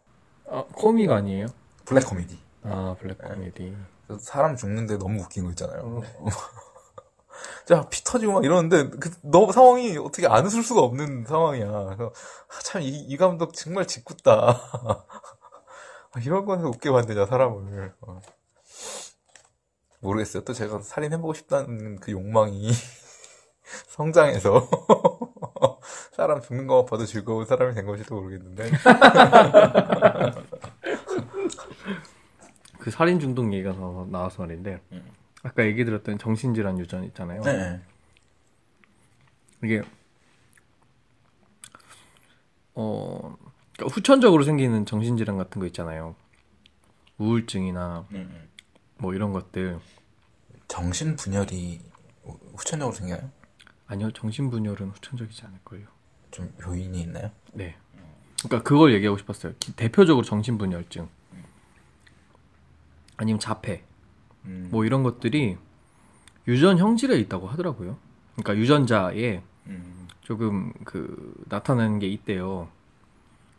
아, 0.49 0.65
코믹 0.73 1.09
아니에요? 1.11 1.47
블랙 1.85 2.05
코미디. 2.07 2.39
아, 2.63 2.95
블랙 2.99 3.17
코미디. 3.17 3.75
그래서 4.07 4.23
사람 4.23 4.55
죽는데 4.55 4.97
너무 4.97 5.21
웃긴 5.21 5.45
거 5.45 5.49
있잖아요. 5.51 6.01
자, 7.65 7.87
피 7.89 8.03
터지고 8.03 8.33
막 8.33 8.43
이러는데, 8.43 8.89
그, 8.89 9.11
너무 9.21 9.51
상황이 9.51 9.97
어떻게 9.97 10.27
안 10.27 10.45
웃을 10.45 10.63
수가 10.63 10.81
없는 10.81 11.25
상황이야. 11.25 11.67
그래서, 11.85 12.13
아, 12.49 12.59
참, 12.61 12.81
이, 12.81 12.87
이 12.89 13.17
감독 13.17 13.53
정말 13.53 13.87
짓궂다. 13.87 14.59
아, 16.11 16.19
이런 16.23 16.45
거에서 16.45 16.67
웃게 16.67 16.91
만드냐, 16.91 17.25
사람을. 17.25 17.93
어. 18.01 18.21
모르겠어요. 19.99 20.43
또 20.43 20.53
제가 20.53 20.81
살인해보고 20.81 21.33
싶다는 21.33 21.99
그 21.99 22.11
욕망이 22.11 22.71
성장해서 23.87 24.67
사람 26.13 26.41
죽는 26.41 26.67
것만 26.67 26.85
봐도 26.85 27.05
즐거운 27.05 27.45
사람이 27.45 27.73
된 27.73 27.85
건지도 27.85 28.15
모르겠는데. 28.15 28.71
그 32.79 32.91
살인 32.91 33.19
중독 33.19 33.53
얘기가 33.53 33.73
나와서, 34.09 34.41
말인데 34.41 34.81
아까 35.41 35.65
얘기 35.65 35.85
들었던 35.85 36.17
정신질환 36.17 36.79
유전 36.79 37.03
있잖아요. 37.05 37.41
네. 37.41 37.81
이게 39.63 39.81
어 42.75 43.37
그러니까 43.73 43.95
후천적으로 43.95 44.43
생기는 44.43 44.85
정신질환 44.85 45.37
같은 45.37 45.61
거 45.61 45.67
있잖아요. 45.67 46.15
우울증이나 47.17 48.05
음, 48.11 48.49
뭐 48.97 49.13
이런 49.13 49.31
것들 49.31 49.79
정신 50.67 51.15
분열이 51.15 51.81
후천적으로 52.55 52.95
생겨요? 52.95 53.31
아니요 53.87 54.11
정신분열은 54.11 54.89
후천적이지 54.91 55.45
않을 55.45 55.59
거예요. 55.65 55.87
좀 56.31 56.51
요인이 56.65 56.99
있나요? 57.01 57.31
네. 57.53 57.75
그러니까 58.43 58.63
그걸 58.67 58.93
얘기하고 58.93 59.17
싶었어요. 59.17 59.53
기- 59.59 59.73
대표적으로 59.75 60.25
정신분열증 60.25 61.07
아니면 63.17 63.39
자폐 63.39 63.83
음. 64.45 64.67
뭐 64.71 64.85
이런 64.85 65.03
것들이 65.03 65.57
유전 66.47 66.77
형질에 66.77 67.17
있다고 67.19 67.47
하더라고요. 67.47 67.97
그러니까 68.35 68.57
유전자에 68.57 69.41
음. 69.67 70.07
조금 70.21 70.73
그 70.83 71.33
나타나는 71.47 71.99
게 71.99 72.07
있대요. 72.07 72.69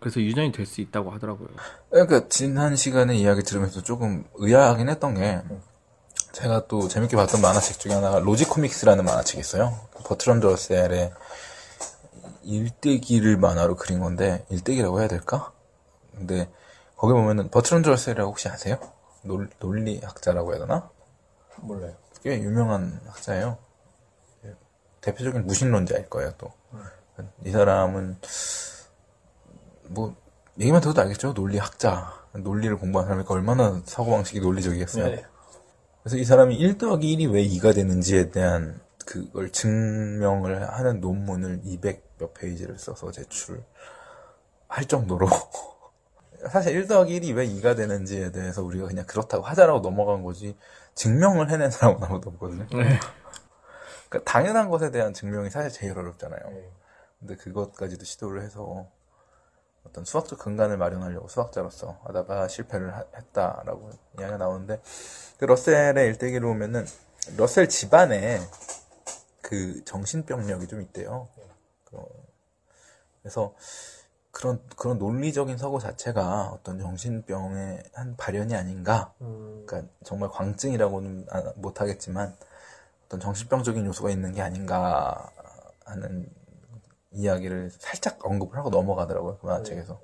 그래서 0.01 0.21
유전이 0.21 0.53
될 0.53 0.67
수 0.67 0.83
있다고 0.83 1.11
하더라고요. 1.13 1.49
그러니까 1.91 2.29
지난 2.29 2.77
시간에 2.77 3.17
이야기 3.17 3.43
들으면서 3.43 3.83
조금 3.83 4.25
의아하긴 4.35 4.89
했던 4.91 5.15
게 5.15 5.41
제가 6.35 6.67
또 6.67 6.89
재밌게 6.89 7.17
봤던 7.17 7.41
만화책 7.41 7.79
중에 7.79 7.95
하나가 7.95 8.19
로지코믹스라는 8.19 9.05
만화책이 9.05 9.39
있어요. 9.41 9.79
버트런드 10.05 10.45
러셀의 10.45 11.13
일대기를 12.43 13.37
만화로 13.37 13.77
그린 13.77 14.01
건데 14.01 14.45
일대기라고 14.51 14.99
해야 15.01 15.09
될까? 15.09 15.53
근데 16.13 16.51
거기 16.97 17.13
보면은 17.13 17.51
버트런드 17.51 17.89
러셀이라고 17.89 18.31
혹시 18.31 18.49
아세요? 18.49 18.79
논, 19.23 19.49
논리학자라고 19.61 20.53
해야 20.53 20.61
되나? 20.61 20.91
몰라요. 21.59 21.95
꽤 22.23 22.41
유명한 22.41 23.01
학자예요. 23.07 23.57
대표적인 25.03 25.47
무신론자일 25.47 26.09
거예요, 26.11 26.33
또. 26.37 26.53
이 27.45 27.51
사람은, 27.53 28.19
뭐, 29.89 30.17
얘기만 30.59 30.81
들어도 30.81 31.01
알겠죠? 31.03 31.33
논리학자. 31.35 32.13
논리를 32.33 32.75
공부한 32.77 33.07
사람이니까 33.07 33.35
얼마나 33.35 33.81
사고방식이 33.85 34.41
논리적이겠어요. 34.41 35.05
그래서 36.05 36.19
이 36.19 36.25
사람이 36.25 36.55
1 36.57 36.77
더하기 36.77 37.17
1이 37.17 37.33
왜 37.33 37.43
2가 37.49 37.75
되는지에 37.75 38.31
대한 38.31 38.79
그걸 39.07 39.51
증명을 39.51 40.71
하는 40.71 41.01
논문을 41.01 41.63
200 41.65 42.19
몇 42.19 42.35
페이지를 42.35 42.79
써서 42.79 43.11
제출할 43.11 43.65
정도로 44.87 45.27
사실 46.53 46.77
1 46.77 46.89
더하기 46.89 47.21
1이 47.21 47.35
왜 47.35 47.47
2가 47.49 47.75
되는지에 47.75 48.33
대해서 48.33 48.63
우리가 48.63 48.87
그냥 48.87 49.07
그렇다고 49.07 49.45
하자라고 49.45 49.81
넘어간 49.81 50.23
거지 50.23 50.59
증명을 50.95 51.51
해낸 51.51 51.71
사람은 51.71 52.05
아무도 52.05 52.29
없거든요. 52.31 52.67
그러니까 52.69 54.31
당연한 54.31 54.69
것에 54.69 54.91
대한 54.91 55.15
증명이 55.15 55.49
사실 55.49 55.71
제일 55.71 55.99
어렵잖아요. 55.99 56.41
근데 57.19 57.37
그것까지도 57.37 58.05
시도를 58.05 58.43
해서 58.43 58.91
어떤 59.87 60.05
수학적 60.05 60.39
근간을 60.39 60.77
마련하려고 60.77 61.29
수학자로서 61.29 61.99
하다가 62.05 62.49
실패를 62.49 62.95
하- 62.97 63.05
했다라고 63.17 63.91
이야기가 64.19 64.39
나오는데 64.39 64.81
그 65.39 65.45
러셀의 65.45 66.07
일대기를 66.09 66.47
보면은 66.47 66.87
러셀 67.37 67.69
집안에 67.69 68.41
그 69.43 69.85
정신병력이 69.85 70.67
좀 70.69 70.81
있대요. 70.81 71.29
그- 71.85 71.99
그래서 73.23 73.55
그런 74.31 74.61
그런 74.77 74.99
논리적인 74.99 75.59
사고 75.59 75.79
자체가 75.79 76.49
어떤 76.53 76.79
정신병의 76.79 77.85
한 77.93 78.17
발현이 78.17 78.55
아닌가. 78.55 79.13
그러니까 79.67 79.93
정말 80.05 80.29
광증이라고는 80.31 81.27
아- 81.31 81.53
못하겠지만 81.57 82.37
어떤 83.07 83.21
정신병적인 83.21 83.87
요소가 83.87 84.11
있는 84.11 84.33
게 84.33 84.43
아닌가 84.43 85.31
하는 85.85 86.29
이야기를 87.15 87.71
살짝 87.71 88.19
언급을 88.25 88.59
하고 88.59 88.71
넘어가더라고요 88.71 89.39
그 89.39 89.47
만화책에서. 89.47 90.01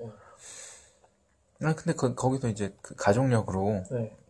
아 1.63 1.75
근데 1.75 1.93
그, 1.93 2.15
거기서 2.15 2.49
이제 2.49 2.75
그 2.81 2.95
가족력으로 2.95 3.85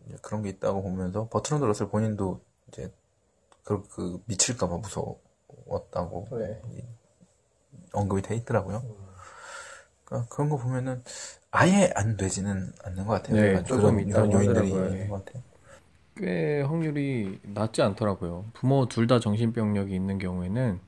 이제 0.07 0.17
그런 0.21 0.41
게 0.41 0.49
있다고 0.49 0.81
보면서 0.81 1.27
버트런드 1.29 1.63
러셀 1.65 1.87
본인도 1.89 2.41
이제 2.67 2.91
그, 3.63 3.83
그 3.89 4.21
미칠까봐 4.25 4.77
무서웠다고 4.77 6.27
이- 6.75 6.83
언급이 7.93 8.21
돼 8.21 8.35
있더라고요. 8.35 8.83
그러니까 10.05 10.27
그런 10.33 10.49
거 10.49 10.57
보면은 10.57 11.03
아예 11.51 11.91
안 11.95 12.17
되지는 12.17 12.73
않는 12.83 13.05
것 13.05 13.13
같아요. 13.13 13.35
네, 13.37 13.63
조금 13.63 14.09
그런 14.09 14.31
요인들이 14.33 14.71
하더라고요. 14.71 14.93
있는 14.93 15.09
것 15.09 15.25
같아요. 15.25 15.43
꽤 16.17 16.61
확률이 16.61 17.39
낮지 17.43 17.81
않더라고요. 17.81 18.45
부모 18.53 18.87
둘 18.87 19.07
다 19.07 19.19
정신병력이 19.19 19.95
있는 19.95 20.17
경우에는 20.17 20.79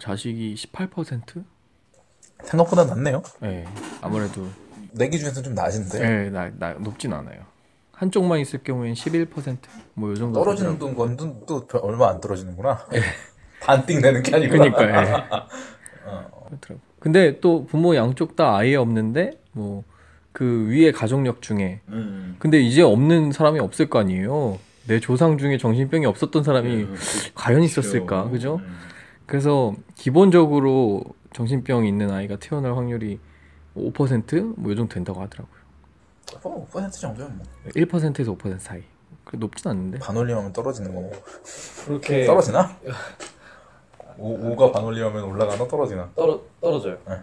자식이 0.00 0.54
18%? 0.54 1.44
생각보다 2.44 2.84
낮네요. 2.84 3.22
네, 3.40 3.64
아무래도 4.02 4.46
내 4.92 5.08
기준에서 5.08 5.42
좀 5.42 5.54
낮은데 5.54 5.98
네, 5.98 6.30
나, 6.30 6.50
나, 6.58 6.72
높진 6.74 7.12
않아요. 7.12 7.40
한쪽만 7.92 8.40
있을 8.40 8.62
경우엔 8.62 8.94
11%? 8.94 9.56
뭐 9.94 10.10
요 10.10 10.14
정도. 10.16 10.42
떨어지는 10.42 10.74
되더라고요. 10.78 11.16
건또 11.16 11.66
얼마 11.82 12.10
안 12.10 12.20
떨어지는구나. 12.20 12.86
반띵 13.62 14.00
내는 14.00 14.22
게 14.22 14.34
아니고. 14.34 14.52
그러니까. 14.52 14.82
예. 14.82 15.04
그렇더라고요. 16.46 16.78
근데 17.00 17.40
또 17.40 17.64
부모 17.66 17.94
양쪽 17.96 18.36
다 18.36 18.56
아예 18.56 18.74
없는데 18.76 19.40
뭐 19.52 19.84
그 20.34 20.66
위에 20.68 20.90
가족력 20.90 21.42
중에 21.42 21.80
음. 21.90 22.34
근데 22.40 22.58
이제 22.60 22.82
없는 22.82 23.30
사람이 23.30 23.60
없을 23.60 23.88
거 23.88 24.00
아니에요. 24.00 24.58
내 24.88 24.98
조상 24.98 25.38
중에 25.38 25.58
정신병이 25.58 26.04
없었던 26.06 26.42
사람이 26.42 26.88
과연 27.36 27.62
있었을까, 27.62 28.28
그죠? 28.30 28.60
그래서 29.26 29.74
기본적으로 29.94 31.02
정신병 31.32 31.86
있는 31.86 32.10
아이가 32.10 32.36
태어날 32.36 32.76
확률이 32.76 33.18
5%뭐 33.76 34.70
요 34.70 34.76
정도 34.76 34.94
된다고 34.94 35.20
하더라고요. 35.22 35.64
어, 36.42 36.66
5% 36.72 36.92
정도면 36.92 37.36
뭐 37.36 37.46
1%에서 37.72 38.34
5% 38.36 38.58
사이. 38.60 38.82
그 39.24 39.36
높진 39.36 39.70
않는데. 39.70 39.98
반올림하면 39.98 40.52
떨어지는 40.52 40.94
거고 40.94 41.12
그렇게 41.86 42.26
떨어지나? 42.26 42.76
5, 44.18 44.56
5가 44.56 44.72
반올림하면 44.72 45.24
올라가나 45.24 45.66
떨어지나? 45.66 46.10
떨어 46.14 46.40
떨어져요. 46.60 46.98
네. 47.08 47.20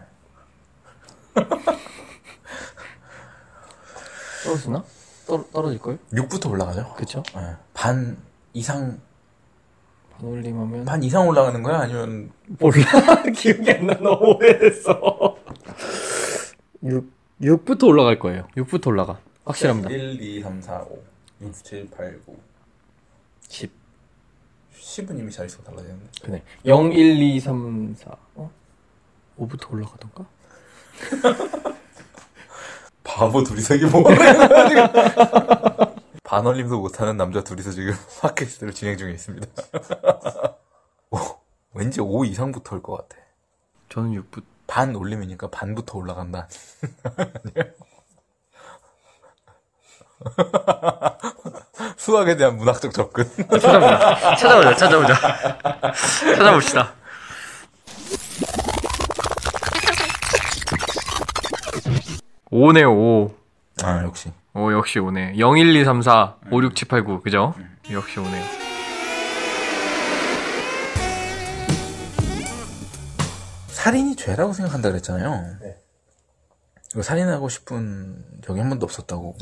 떨어지나? 4.44 4.84
떨 5.28 5.44
떨어질 5.52 5.80
걸? 5.80 6.00
6부터 6.12 6.50
올라가죠? 6.50 6.94
그쵸? 6.96 7.24
네. 7.36 7.56
반 7.74 8.18
이상 8.54 9.00
반올림하면 10.18 10.86
반 10.86 11.02
이상 11.04 11.28
올라가는 11.28 11.62
거야? 11.64 11.80
아니면 11.82 12.32
몰라. 12.60 12.84
기억이 13.36 13.72
안 13.72 13.86
나 13.86 13.94
너무 13.96 14.36
오래됐어. 14.36 15.38
6 16.84 17.06
6부터 17.42 17.88
올라갈 17.88 18.20
거예요. 18.20 18.48
6부터 18.58 18.88
올라가. 18.88 19.20
확실합니다. 19.46 19.90
1, 19.90 20.22
2, 20.22 20.42
3, 20.42 20.62
4, 20.62 20.82
5 20.82 21.00
6, 21.42 21.54
7, 21.64 21.88
8, 21.90 22.20
9 22.26 22.38
10 23.50 23.72
10은 24.80 25.20
이미 25.20 25.32
자릿수가 25.32 25.64
달라지는데. 25.64 26.06
그네 26.24 26.44
0 26.66 26.92
1 26.92 27.22
2 27.22 27.40
3 27.40 27.96
4 27.98 28.16
어? 28.36 28.52
5부터 29.40 29.72
올라가던가? 29.72 30.26
바보 33.04 33.44
둘이서 33.44 33.76
이게 33.76 33.86
뭐야 33.88 34.16
반올림도 36.32 36.80
못하는 36.80 37.18
남자 37.18 37.44
둘이서 37.44 37.72
지금 37.72 37.94
팟캐스트를 38.22 38.74
진행 38.74 38.98
중에 38.98 39.12
있습니다. 39.12 39.48
오, 41.12 41.18
왠지 41.74 42.00
5 42.00 42.24
이상부터 42.24 42.78
올 42.78 42.82
것 42.82 42.96
같아. 43.10 43.22
저는 43.90 44.12
6부 44.14 44.42
반 44.66 44.96
올림이니까 44.96 45.50
반부터 45.50 45.98
올라간다. 45.98 46.48
수학에 51.98 52.38
대한 52.38 52.56
문학적 52.56 52.94
접근. 52.94 53.26
찾아보자. 53.50 54.36
찾아보자 54.38 54.76
찾아보자. 54.78 55.14
찾아봅시다. 56.38 56.94
오네 62.52 62.84
오. 62.86 63.34
아 63.84 64.04
역시 64.04 64.32
오 64.54 64.72
역시 64.74 65.00
오네 65.00 65.40
0 65.40 65.58
1 65.58 65.76
2 65.76 65.86
3 65.86 66.02
4 66.02 66.38
5 66.52 66.64
6 66.64 66.76
7 66.76 66.88
8 66.88 67.04
9 67.04 67.22
그죠? 67.22 67.54
역시 67.92 68.20
오네요 68.20 68.44
살인이 73.68 74.16
죄라고 74.16 74.54
생각한다 74.54 74.90
그랬잖아요. 74.92 75.58
이거 76.94 77.02
살인하고 77.02 77.50
싶은 77.50 78.24
적이 78.44 78.60
한 78.60 78.70
번도 78.70 78.84
없었다고. 78.86 79.38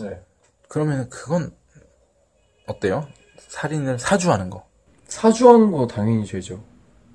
그러면 0.69 1.09
그건 1.09 1.53
어때요? 2.65 3.05
살인을 3.37 3.99
사주하는 3.99 4.49
거. 4.49 4.65
사주하는 5.09 5.71
거 5.71 5.87
당연히 5.87 6.25
죄죠 6.25 6.63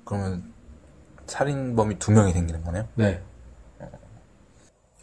그러면 0.03 0.53
살인범이 1.25 1.97
두 1.97 2.11
명이 2.11 2.31
생기는 2.33 2.63
거네요. 2.63 2.87
네 2.93 3.23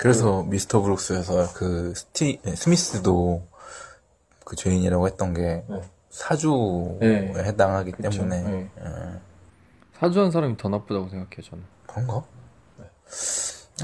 그래서 0.03 0.43
미스터 0.43 0.83
브룩스에서 0.83 1.53
그 1.55 1.95
스티 1.95 2.41
네, 2.43 2.57
스미스도 2.57 3.47
그 4.45 4.57
죄인이라고 4.57 5.07
했던 5.07 5.33
게 5.33 5.65
네. 5.69 5.81
사주에 6.11 6.99
네. 6.99 7.33
해당하기 7.37 7.93
그쵸. 7.93 8.11
때문에 8.11 8.43
네. 8.43 8.71
예. 8.81 9.21
사주한 10.01 10.33
사람이 10.33 10.57
더 10.57 10.69
나쁘다고 10.69 11.09
생각해요 11.09 11.43
저는 11.49 11.65
그런가? 11.87 12.25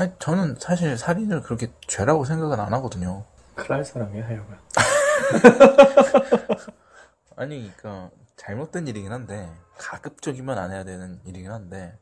아니, 0.01 0.11
저는 0.19 0.57
사실 0.59 0.99
살인을 0.99 1.43
그렇게 1.43 1.71
죄라고 1.87 2.25
생각은 2.25 2.59
안 2.59 2.75
하거든요. 2.75 3.25
그럴 3.55 3.85
사람이야 3.85 4.27
하여간 4.27 4.59
아니, 7.37 7.73
그러니까 7.77 8.11
잘못된 8.37 8.89
일이긴 8.89 9.13
한데 9.13 9.49
가급적이면 9.77 10.59
안 10.59 10.73
해야 10.73 10.83
되는 10.83 11.21
일이긴 11.25 11.53
한데 11.53 11.97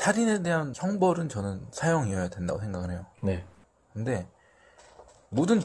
살인에 0.00 0.42
대한 0.42 0.72
형벌은 0.74 1.28
저는 1.28 1.66
사형이어야 1.72 2.30
된다고 2.30 2.58
생각을 2.58 2.90
해요. 2.90 3.04
네 3.22 3.44
근데 3.92 4.26
모든 5.28 5.62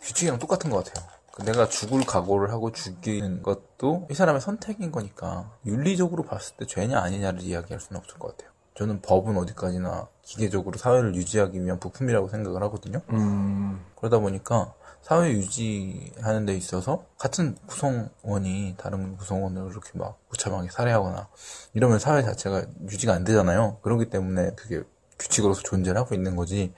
규칙이랑 0.00 0.38
똑같은 0.38 0.70
것 0.70 0.82
같아요. 0.82 1.06
그 1.30 1.42
내가 1.42 1.68
죽을 1.68 2.00
각오를 2.06 2.50
하고 2.50 2.72
죽이는 2.72 3.42
것도 3.42 4.08
이 4.10 4.14
사람의 4.14 4.40
선택인 4.40 4.90
거니까 4.90 5.50
윤리적으로 5.66 6.22
봤을 6.22 6.56
때 6.56 6.64
죄냐 6.64 7.00
아니냐를 7.00 7.42
이야기할 7.42 7.80
수는 7.80 8.00
없을 8.00 8.18
것 8.18 8.34
같아요. 8.34 8.50
저는 8.76 9.02
법은 9.02 9.36
어디까지나 9.36 10.08
기계적으로 10.22 10.78
사회를 10.78 11.14
유지하기 11.14 11.62
위한 11.62 11.78
부품이라고 11.78 12.28
생각을 12.28 12.62
하거든요. 12.62 13.02
음, 13.10 13.84
그러다 13.94 14.20
보니까 14.20 14.72
사회 15.02 15.32
유지하는 15.32 16.46
데 16.46 16.54
있어서 16.54 17.04
같은 17.18 17.56
구성원이 17.66 18.74
다른 18.78 19.16
구성원을 19.16 19.70
그렇게 19.70 19.98
막 19.98 20.18
무참하게 20.30 20.68
살해하거나 20.70 21.28
이러면 21.74 21.98
사회 21.98 22.22
자체가 22.22 22.64
유지가 22.88 23.14
안 23.14 23.24
되잖아요. 23.24 23.78
그렇기 23.82 24.10
때문에 24.10 24.54
그게 24.54 24.82
규칙으로서 25.18 25.62
존재를 25.62 26.00
하고 26.00 26.14
있는 26.14 26.36
거지. 26.36 26.72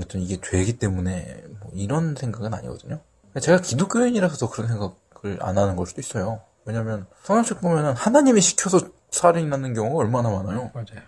어떤 0.00 0.20
이게 0.20 0.40
죄이기 0.40 0.78
때문에 0.78 1.44
뭐 1.60 1.70
이런 1.74 2.16
생각은 2.16 2.52
아니거든요. 2.52 3.00
제가 3.40 3.60
기독교인이라서 3.60 4.36
더 4.36 4.50
그런 4.50 4.68
생각을 4.68 5.38
안 5.40 5.56
하는 5.56 5.76
걸 5.76 5.86
수도 5.86 6.00
있어요. 6.00 6.42
왜냐면 6.64 7.06
성경책 7.22 7.60
보면은 7.60 7.92
하나님이 7.92 8.40
시켜서 8.40 8.80
살인하는 9.10 9.74
경우가 9.74 9.98
얼마나 9.98 10.30
많아요. 10.30 10.70
맞아요 10.74 11.02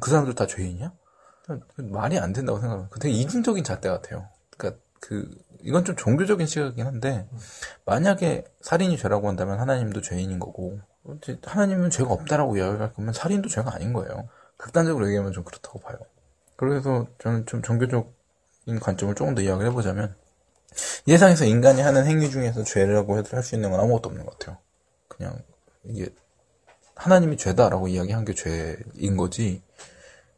그 0.00 0.10
사람들 0.10 0.34
다 0.34 0.46
죄인이야? 0.46 0.92
말이 1.76 2.18
안 2.18 2.32
된다고 2.32 2.60
생각해요. 2.60 2.88
되게 3.00 3.14
이중적인 3.14 3.64
잣대 3.64 3.88
같아요. 3.88 4.28
그러니까 4.56 4.80
그 5.00 5.28
이건 5.62 5.84
좀 5.84 5.96
종교적인 5.96 6.46
시각이긴 6.46 6.86
한데 6.86 7.28
만약에 7.84 8.44
살인이 8.60 8.96
죄라고 8.96 9.28
한다면 9.28 9.60
하나님도 9.60 10.00
죄인인 10.00 10.38
거고 10.38 10.80
하나님은 11.44 11.90
죄가 11.90 12.10
없다라고 12.12 12.56
이야기할 12.56 12.92
거면 12.92 13.12
살인도 13.12 13.48
죄가 13.48 13.74
아닌 13.74 13.92
거예요. 13.92 14.28
극단적으로 14.56 15.06
얘기하면 15.06 15.32
좀 15.32 15.44
그렇다고 15.44 15.80
봐요. 15.80 15.98
그래서 16.56 17.06
저는 17.20 17.46
좀 17.46 17.62
종교적인 17.62 18.78
관점을 18.80 19.14
조금 19.14 19.34
더 19.34 19.42
이야기를 19.42 19.70
해보자면 19.70 20.14
이 21.06 21.12
세상에서 21.12 21.44
인간이 21.44 21.80
하는 21.82 22.06
행위 22.06 22.30
중에서 22.30 22.62
죄라고 22.64 23.18
해도 23.18 23.36
할 23.36 23.42
수 23.42 23.54
있는 23.54 23.70
건 23.70 23.80
아무것도 23.80 24.08
없는 24.08 24.24
것 24.24 24.38
같아요. 24.38 24.58
그냥 25.08 25.38
이게 25.84 26.08
하나님이 26.94 27.36
죄다라고 27.36 27.88
이야기한 27.88 28.24
게 28.24 28.34
죄인 28.34 29.16
거지. 29.16 29.62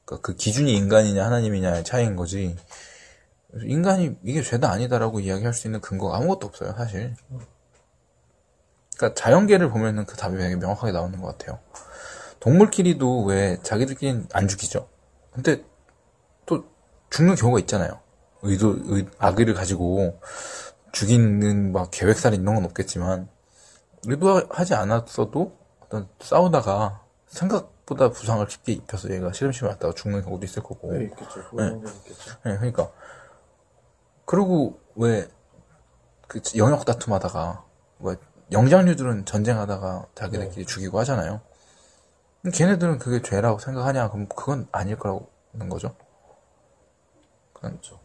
그러니까 0.05 0.27
그 0.27 0.37
기준이 0.37 0.75
인간이냐 0.75 1.25
하나님이냐의 1.25 1.85
차이인 1.85 2.17
거지. 2.17 2.57
그래서 3.55 3.69
인간이 3.69 4.17
이게 4.25 4.43
죄다 4.43 4.73
아니다라고 4.73 5.21
이야기할 5.21 5.55
수 5.55 5.69
있는 5.69 5.81
근거가 5.81 6.17
아무것도 6.17 6.49
없어요, 6.49 6.75
사실. 6.77 7.15
그러니까 8.97 9.15
자연계를 9.15 9.71
보면은 9.71 10.07
그 10.07 10.17
답이 10.17 10.37
되게 10.37 10.57
명확하게 10.57 10.91
나오는 10.91 11.21
것 11.21 11.29
같아요. 11.29 11.61
동물끼리도 12.41 13.23
왜 13.27 13.59
자기들끼리는 13.63 14.27
안 14.33 14.49
죽이죠. 14.49 14.89
근데 15.31 15.65
또 16.47 16.65
죽는 17.11 17.37
경우가 17.37 17.61
있잖아요. 17.61 18.01
의도, 18.43 18.77
의, 18.87 19.07
악의를 19.19 19.55
가지고 19.55 20.21
죽이는 20.91 21.71
막 21.71 21.91
계획살인 21.93 22.43
이런 22.43 22.57
건 22.57 22.65
없겠지만 22.65 23.29
의도하지 24.05 24.75
않았어도 24.75 25.57
어떤 25.79 26.09
싸우다가 26.21 27.05
생각보다 27.29 28.11
부상을 28.11 28.45
깊게 28.47 28.73
입혀서 28.73 29.11
얘가 29.11 29.33
시름시름 29.33 29.69
왔다가 29.69 29.95
죽는 29.95 30.23
경우도 30.23 30.45
있을 30.45 30.63
거고. 30.65 30.93
네, 30.93 31.05
있겠죠 31.05 31.41
있겠죠. 31.41 32.37
그러니까 32.43 32.91
그리고 34.25 34.81
왜 34.97 35.29
그 36.29 36.41
영역 36.57 36.85
다툼하다가 36.85 37.65
왜 38.01 38.17
영장류들은 38.53 39.25
전쟁하다가 39.25 40.07
자기들끼리 40.15 40.67
죽이고 40.67 40.99
하잖아요. 41.01 41.41
걔네들은 42.53 42.99
그게 42.99 43.23
죄라고 43.23 43.59
생각하냐? 43.59 44.11
그럼 44.11 44.29
그건 44.29 44.69
아닐 44.71 44.97
거라는 44.97 45.69
거죠. 45.71 45.95
그렇죠. 47.53 48.01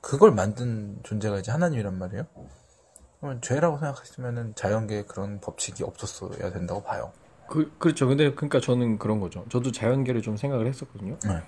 그걸 0.00 0.32
만든 0.32 0.98
존재가 1.04 1.38
이제 1.38 1.52
하나님이란 1.52 1.98
말이에요. 1.98 2.26
그러면 3.20 3.40
죄라고 3.42 3.78
생각했으면은 3.78 4.54
자연계에 4.54 5.04
그런 5.04 5.40
법칙이 5.40 5.84
없었어야 5.84 6.50
된다고 6.52 6.82
봐요. 6.82 7.12
그, 7.48 7.72
그렇죠 7.78 8.08
근데 8.08 8.34
그러니까 8.34 8.58
저는 8.58 8.98
그런 8.98 9.20
거죠 9.20 9.44
저도 9.50 9.70
자연계를 9.70 10.20
좀 10.20 10.36
생각을 10.36 10.66
했었거든요 10.66 11.16
네. 11.24 11.42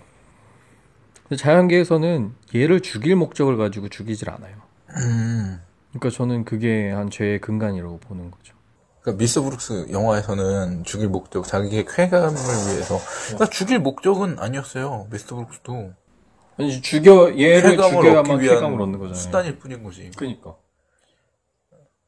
자연계에서는 1.37 2.35
얘를 2.55 2.81
죽일 2.81 3.17
목적을 3.17 3.57
가지고 3.57 3.89
죽이질 3.89 4.31
않아요 4.31 4.57
음. 4.97 5.61
그러니까 5.91 6.11
저는 6.11 6.45
그게 6.45 6.91
한 6.91 7.11
죄의 7.11 7.41
근간이라고 7.41 7.99
보는 7.99 8.31
거죠 8.31 8.59
그러니까 9.09 9.23
미스 9.23 9.41
브룩스 9.41 9.87
영화에서는 9.91 10.85
죽일 10.85 11.09
목적, 11.09 11.47
자기의 11.47 11.87
쾌감을 11.87 12.35
위해서. 12.35 12.99
그러니까 13.25 13.47
죽일 13.47 13.79
목적은 13.79 14.39
아니었어요. 14.39 15.07
미스터 15.11 15.37
브룩스도 15.37 15.93
아니 16.59 16.83
죽여 16.83 17.39
얘를 17.39 17.77
죽여야만 17.77 18.39
쾌감을 18.41 18.83
얻는 18.83 18.99
거잖아요 18.99 19.15
수단일 19.15 19.59
뿐인 19.59 19.83
거지. 19.83 20.11
그러니까 20.17 20.57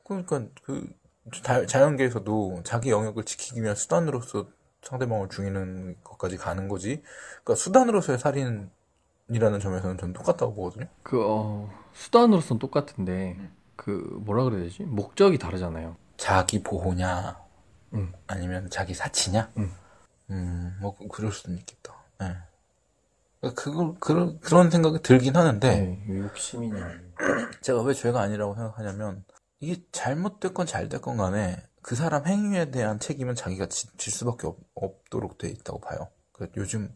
그러니까 0.04 0.44
그 0.62 0.86
자, 1.42 1.64
자연계에서도 1.64 2.62
자기 2.64 2.90
영역을 2.90 3.24
지키기 3.24 3.62
위한 3.62 3.76
수단으로서 3.76 4.48
상대방을 4.82 5.28
죽이는 5.28 5.96
것까지 6.02 6.36
가는 6.36 6.68
거지. 6.68 7.02
그러니까 7.44 7.54
수단으로서의 7.54 8.18
살인 8.18 8.70
이라는 9.30 9.60
점에서는 9.60 9.98
저는 9.98 10.12
똑같다고 10.12 10.54
보거든요. 10.54 10.86
그 11.02 11.22
어, 11.24 11.70
수단으로선 11.92 12.58
똑같은데 12.58 13.36
그 13.76 13.90
뭐라 14.24 14.44
그래야 14.44 14.64
되지? 14.64 14.82
목적이 14.82 15.38
다르잖아요. 15.38 15.96
자기 16.16 16.62
보호냐, 16.62 17.40
음. 17.94 18.12
아니면 18.26 18.68
자기 18.70 18.92
사치냐? 18.92 19.52
음. 19.56 19.72
음, 20.30 20.76
뭐, 20.80 20.96
그럴 21.08 21.32
수도 21.32 21.52
있겠다. 21.52 21.94
예. 22.22 22.36
그러니까 23.40 23.62
그걸, 23.62 23.94
그런, 23.98 24.40
그런 24.40 24.70
생각이 24.70 25.02
들긴 25.02 25.36
하는데, 25.36 25.80
네, 25.80 26.18
욕심이냐. 26.18 27.00
제가 27.62 27.82
왜 27.82 27.94
죄가 27.94 28.20
아니라고 28.20 28.54
생각하냐면, 28.54 29.24
이게 29.60 29.82
잘못됐건 29.92 30.66
잘됐건 30.66 31.16
간에, 31.16 31.56
그 31.82 31.94
사람 31.94 32.26
행위에 32.26 32.70
대한 32.70 33.00
책임은 33.00 33.34
자기가 33.34 33.66
지, 33.66 33.88
질 33.96 34.12
수밖에 34.12 34.46
없, 34.46 34.58
없도록 34.74 35.38
돼 35.38 35.48
있다고 35.48 35.80
봐요. 35.80 36.08
그 36.32 36.48
요즘, 36.56 36.94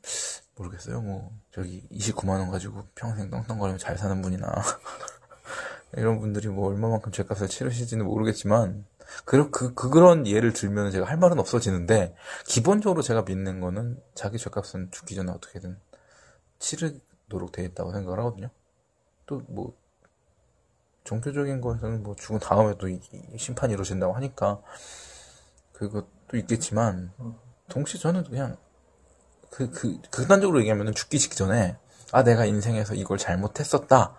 모르겠어요. 0.56 1.00
뭐, 1.00 1.32
저기, 1.50 1.86
29만 1.90 2.40
원 2.40 2.50
가지고 2.50 2.84
평생 2.94 3.30
떵떵거리며 3.30 3.78
잘 3.78 3.98
사는 3.98 4.20
분이나, 4.22 4.52
이런 5.96 6.20
분들이 6.20 6.48
뭐, 6.48 6.68
얼마만큼 6.68 7.12
죄값을 7.12 7.48
치르실지는 7.48 8.04
모르겠지만, 8.04 8.84
그, 9.24 9.50
그, 9.50 9.74
그, 9.74 9.90
그런 9.90 10.26
예를 10.26 10.52
들면 10.52 10.90
제가 10.90 11.06
할 11.06 11.16
말은 11.18 11.38
없어지는데, 11.38 12.14
기본적으로 12.46 13.02
제가 13.02 13.22
믿는 13.22 13.60
거는 13.60 14.00
자기 14.14 14.38
죄값은 14.38 14.90
죽기 14.90 15.14
전에 15.14 15.30
어떻게든 15.32 15.78
치르도록 16.58 17.52
돼 17.52 17.64
있다고 17.64 17.92
생각을 17.92 18.18
하거든요. 18.20 18.50
또 19.26 19.42
뭐, 19.48 19.76
종교적인 21.04 21.60
거에서는 21.60 22.02
뭐 22.02 22.14
죽은 22.16 22.38
다음에도 22.38 22.88
심판이 23.36 23.72
이루어진다고 23.74 24.14
하니까, 24.14 24.62
그것도 25.72 26.36
있겠지만, 26.36 27.12
동시에 27.68 28.00
저는 28.00 28.24
그냥, 28.24 28.56
그, 29.54 29.70
그, 29.70 30.00
극단적으로 30.10 30.58
얘기하면 30.58 30.94
죽기 30.94 31.20
직전에, 31.20 31.76
아, 32.10 32.24
내가 32.24 32.44
인생에서 32.44 32.94
이걸 32.94 33.18
잘못했었다. 33.18 34.16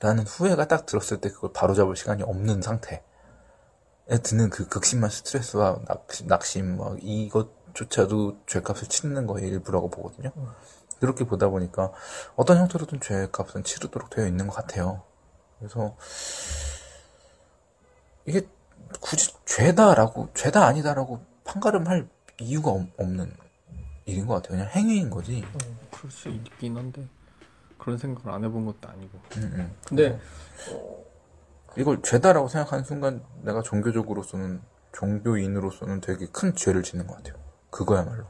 라는 0.00 0.24
후회가 0.24 0.66
딱 0.66 0.86
들었을 0.86 1.20
때 1.20 1.28
그걸 1.28 1.52
바로잡을 1.52 1.94
시간이 1.94 2.22
없는 2.22 2.62
상태. 2.62 3.02
에 4.08 4.16
드는 4.16 4.48
그 4.48 4.66
극심한 4.66 5.10
스트레스와 5.10 5.80
낙심, 5.86 6.26
낙심 6.28 6.78
막 6.78 6.96
이것조차도 7.02 8.38
죄값을 8.46 8.88
치르는 8.88 9.26
거의 9.26 9.48
일부라고 9.48 9.90
보거든요. 9.90 10.32
그렇게 11.00 11.24
보다 11.24 11.48
보니까 11.48 11.92
어떤 12.36 12.56
형태로든 12.56 13.00
죄값은 13.00 13.64
치르도록 13.64 14.08
되어 14.08 14.26
있는 14.26 14.46
것 14.46 14.54
같아요. 14.54 15.02
그래서 15.58 15.94
이게 18.24 18.48
굳이 19.00 19.34
죄다라고 19.44 20.30
죄다 20.32 20.64
아니다라고 20.64 21.20
판가름할 21.44 22.08
이유가 22.40 22.70
없- 22.70 22.88
없는 22.98 23.36
일인 24.08 24.26
것 24.26 24.34
같아요. 24.34 24.56
그냥 24.58 24.68
행위인 24.68 25.10
거지. 25.10 25.44
그럴 25.90 26.10
수 26.10 26.30
있긴 26.30 26.76
한데 26.76 27.06
그런 27.76 27.98
생각을 27.98 28.32
안 28.32 28.42
해본 28.42 28.64
것도 28.64 28.88
아니고. 28.88 29.18
음, 29.36 29.42
음. 29.54 29.76
근데 29.86 30.18
이걸 31.76 32.00
죄다라고 32.02 32.48
생각하는 32.48 32.84
순간 32.84 33.22
내가 33.42 33.62
종교적으로서는 33.62 34.62
종교인으로서는 34.92 36.00
되게 36.00 36.26
큰 36.26 36.54
죄를 36.54 36.82
짓는 36.82 37.06
것 37.06 37.16
같아요. 37.16 37.34
그거야말로. 37.70 38.24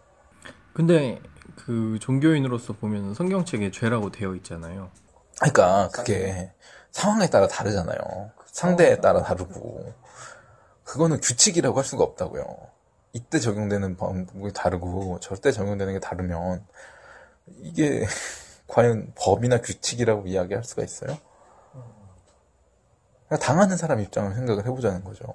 근데 0.72 1.22
그 1.54 1.98
종교인으로서 2.00 2.72
보면 2.74 3.14
성경책에 3.14 3.70
죄라고 3.70 4.10
되어 4.10 4.34
있잖아요. 4.34 4.90
그러니까 5.38 5.88
그게 5.88 6.52
상황에 6.90 7.30
따라 7.30 7.46
다르잖아요. 7.46 8.32
상대에 8.46 8.96
따라 8.96 9.22
다르고 9.22 9.94
그거는 10.82 11.20
규칙이라고 11.20 11.78
할 11.78 11.84
수가 11.84 12.02
없다고요. 12.02 12.44
이때 13.12 13.38
적용되는 13.38 13.96
방법이 13.96 14.52
다르고 14.52 15.18
저때 15.20 15.50
적용되는 15.50 15.94
게 15.94 16.00
다르면 16.00 16.64
이게 17.60 18.04
과연 18.68 19.12
법이나 19.16 19.60
규칙이라고 19.60 20.26
이야기할 20.26 20.64
수가 20.64 20.82
있어요? 20.84 21.18
당하는 23.40 23.76
사람 23.76 24.00
입장을 24.00 24.34
생각을 24.34 24.64
해보자는 24.66 25.04
거죠. 25.04 25.34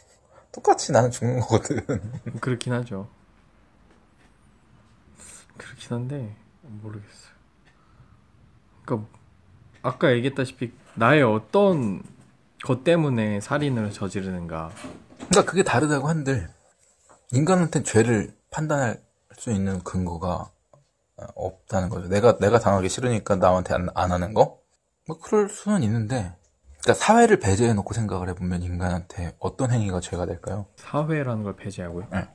똑같이 0.52 0.92
나는 0.92 1.10
죽는 1.10 1.40
거거든. 1.40 1.84
그렇긴 2.40 2.72
하죠. 2.74 3.08
그렇긴 5.56 5.92
한데 5.92 6.36
모르겠어요. 6.62 7.34
그러니까 8.84 9.08
아까 9.82 10.12
얘기했다시피 10.12 10.72
나의 10.94 11.22
어떤 11.22 12.02
것 12.64 12.84
때문에 12.84 13.40
살인을 13.40 13.90
저지르는가. 13.90 14.70
그러니까 15.28 15.44
그게 15.44 15.62
다르다고 15.62 16.08
한들 16.08 16.53
인간한테 17.34 17.82
죄를 17.82 18.34
판단할 18.50 19.02
수 19.36 19.50
있는 19.50 19.80
근거가 19.82 20.50
없다는 21.34 21.88
거죠. 21.88 22.08
내가 22.08 22.38
내가 22.38 22.58
당하기 22.60 22.88
싫으니까 22.88 23.36
남한테 23.36 23.74
안, 23.74 23.88
안 23.94 24.12
하는 24.12 24.34
거? 24.34 24.60
뭐 25.06 25.18
그럴 25.18 25.48
수는 25.48 25.82
있는데 25.82 26.34
그러니까 26.82 26.94
사회를 26.94 27.40
배제해 27.40 27.72
놓고 27.74 27.92
생각을 27.94 28.28
해보면 28.30 28.62
인간한테 28.62 29.34
어떤 29.38 29.70
행위가 29.72 30.00
죄가 30.00 30.26
될까요? 30.26 30.66
사회라는 30.76 31.42
걸 31.42 31.56
배제하고요. 31.56 32.06
네. 32.12 32.28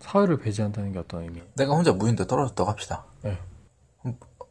사회를 0.00 0.38
배제한다는 0.38 0.92
게 0.92 0.98
어떤 0.98 1.22
의미? 1.22 1.42
내가 1.54 1.74
혼자 1.74 1.92
무인도에 1.92 2.26
떨어졌다고 2.26 2.68
합시다. 2.68 3.04
네. 3.22 3.38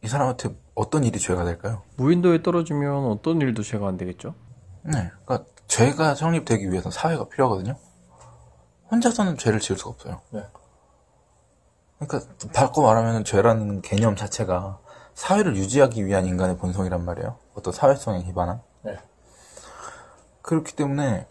이 0.02 0.08
사람한테 0.08 0.56
어떤 0.74 1.04
일이 1.04 1.18
죄가 1.18 1.44
될까요? 1.44 1.82
무인도에 1.96 2.42
떨어지면 2.42 3.06
어떤 3.06 3.40
일도 3.40 3.62
죄가 3.62 3.86
안 3.86 3.96
되겠죠? 3.96 4.34
네. 4.82 5.10
그러니까 5.24 5.48
죄가 5.66 6.14
성립되기 6.14 6.70
위해서 6.70 6.90
사회가 6.90 7.28
필요하거든요. 7.28 7.76
혼자서는 8.92 9.36
죄를 9.38 9.58
지을 9.58 9.78
수가 9.78 9.90
없어요. 9.90 10.20
네. 10.30 10.46
그러니까 11.98 12.32
바꿔 12.52 12.82
말하면 12.82 13.24
죄라는 13.24 13.82
개념 13.82 14.14
자체가 14.16 14.78
사회를 15.14 15.56
유지하기 15.56 16.06
위한 16.06 16.26
인간의 16.26 16.58
본성이란 16.58 17.04
말이에요. 17.04 17.38
어떤 17.54 17.72
사회성에 17.72 18.22
기반한. 18.24 18.62
네. 18.82 18.98
그렇기 20.42 20.74
때문에 20.76 21.26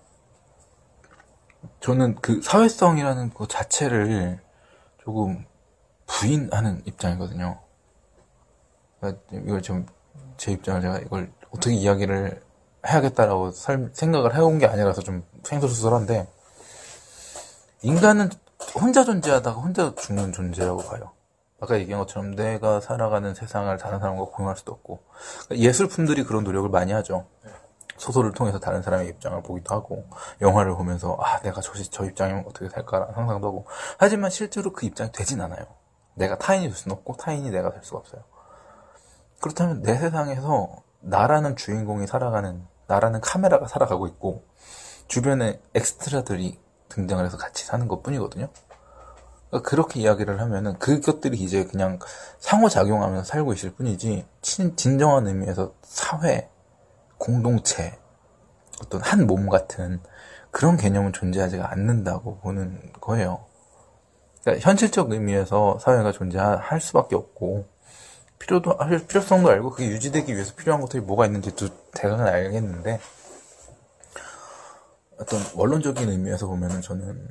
저는 1.79 2.15
그 2.21 2.41
사회성이라는 2.41 3.31
그 3.33 3.47
자체를 3.47 4.39
조금 5.03 5.45
부인하는 6.07 6.81
입장이거든요. 6.85 7.59
그러니까 8.99 9.21
이걸 9.31 9.61
좀 9.61 9.85
제 10.37 10.51
입장을 10.51 10.81
제가 10.81 10.97
이걸 10.99 11.31
어떻게 11.51 11.75
이야기를 11.75 12.41
해야겠다라고 12.87 13.51
설- 13.51 13.91
생각을 13.93 14.35
해온 14.35 14.57
게 14.57 14.65
아니라서 14.65 15.03
좀 15.03 15.23
생소수설한데 15.43 16.27
인간은 17.83 18.29
혼자 18.79 19.03
존재하다가 19.03 19.59
혼자 19.59 19.93
죽는 19.95 20.33
존재라고 20.33 20.81
봐요. 20.83 21.11
아까 21.59 21.77
얘기한 21.79 22.01
것처럼 22.01 22.35
내가 22.35 22.79
살아가는 22.79 23.33
세상을 23.35 23.75
다른 23.77 23.99
사람과 23.99 24.25
공유할 24.25 24.57
수도 24.57 24.71
없고 24.71 25.03
그러니까 25.45 25.67
예술품들이 25.67 26.23
그런 26.23 26.43
노력을 26.43 26.67
많이 26.69 26.91
하죠. 26.91 27.27
소설을 27.97 28.31
통해서 28.33 28.59
다른 28.59 28.81
사람의 28.81 29.07
입장을 29.09 29.41
보기도 29.43 29.75
하고 29.75 30.07
영화를 30.41 30.73
보면서 30.75 31.17
아 31.19 31.39
내가 31.41 31.61
저, 31.61 31.73
시- 31.75 31.89
저 31.91 32.03
입장이면 32.05 32.45
어떻게 32.47 32.67
살까라는 32.69 33.13
상상도 33.13 33.47
하고 33.47 33.65
하지만 33.99 34.31
실제로 34.31 34.73
그 34.73 34.87
입장이 34.87 35.11
되진 35.11 35.39
않아요. 35.41 35.65
내가 36.15 36.37
타인이 36.37 36.67
될 36.67 36.75
수는 36.75 36.97
없고 36.97 37.17
타인이 37.17 37.49
내가 37.51 37.71
될 37.71 37.83
수가 37.83 37.99
없어요. 37.99 38.23
그렇다면 39.39 39.81
내 39.83 39.97
세상에서 39.97 40.77
나라는 40.99 41.55
주인공이 41.55 42.07
살아가는 42.07 42.65
나라는 42.87 43.21
카메라가 43.21 43.67
살아가고 43.67 44.07
있고 44.07 44.45
주변에 45.07 45.59
엑스트라들이 45.75 46.59
등장을 46.91 47.23
해서 47.25 47.37
같이 47.37 47.65
사는 47.65 47.87
것 47.87 48.03
뿐이거든요. 48.03 48.47
그러니까 49.49 49.69
그렇게 49.69 49.99
이야기를 49.99 50.39
하면은 50.39 50.77
그것들이 50.79 51.37
이제 51.37 51.65
그냥 51.65 51.99
상호작용하면서 52.39 53.23
살고 53.25 53.53
있을 53.53 53.71
뿐이지 53.71 54.25
친- 54.41 54.75
진정한 54.77 55.27
의미에서 55.27 55.73
사회, 55.83 56.49
공동체, 57.17 57.97
어떤 58.83 59.01
한 59.01 59.27
몸 59.27 59.49
같은 59.49 59.99
그런 60.51 60.75
개념은 60.77 61.13
존재하지가 61.13 61.71
않는다고 61.71 62.37
보는 62.39 62.93
거예요. 62.99 63.45
그러니까 64.43 64.67
현실적 64.67 65.11
의미에서 65.11 65.79
사회가 65.79 66.11
존재할 66.11 66.81
수밖에 66.81 67.15
없고 67.15 67.67
필요도 68.39 68.73
할 68.79 69.05
필요성도 69.05 69.49
알고 69.51 69.69
그게 69.69 69.87
유지되기 69.87 70.33
위해서 70.33 70.53
필요한 70.55 70.81
것들이 70.81 71.01
뭐가 71.03 71.25
있는지도 71.27 71.67
대강은 71.93 72.25
알겠는데 72.27 72.99
어떤 75.21 75.39
원론적인 75.55 76.09
의미에서 76.09 76.47
보면은 76.47 76.81
저는 76.81 77.29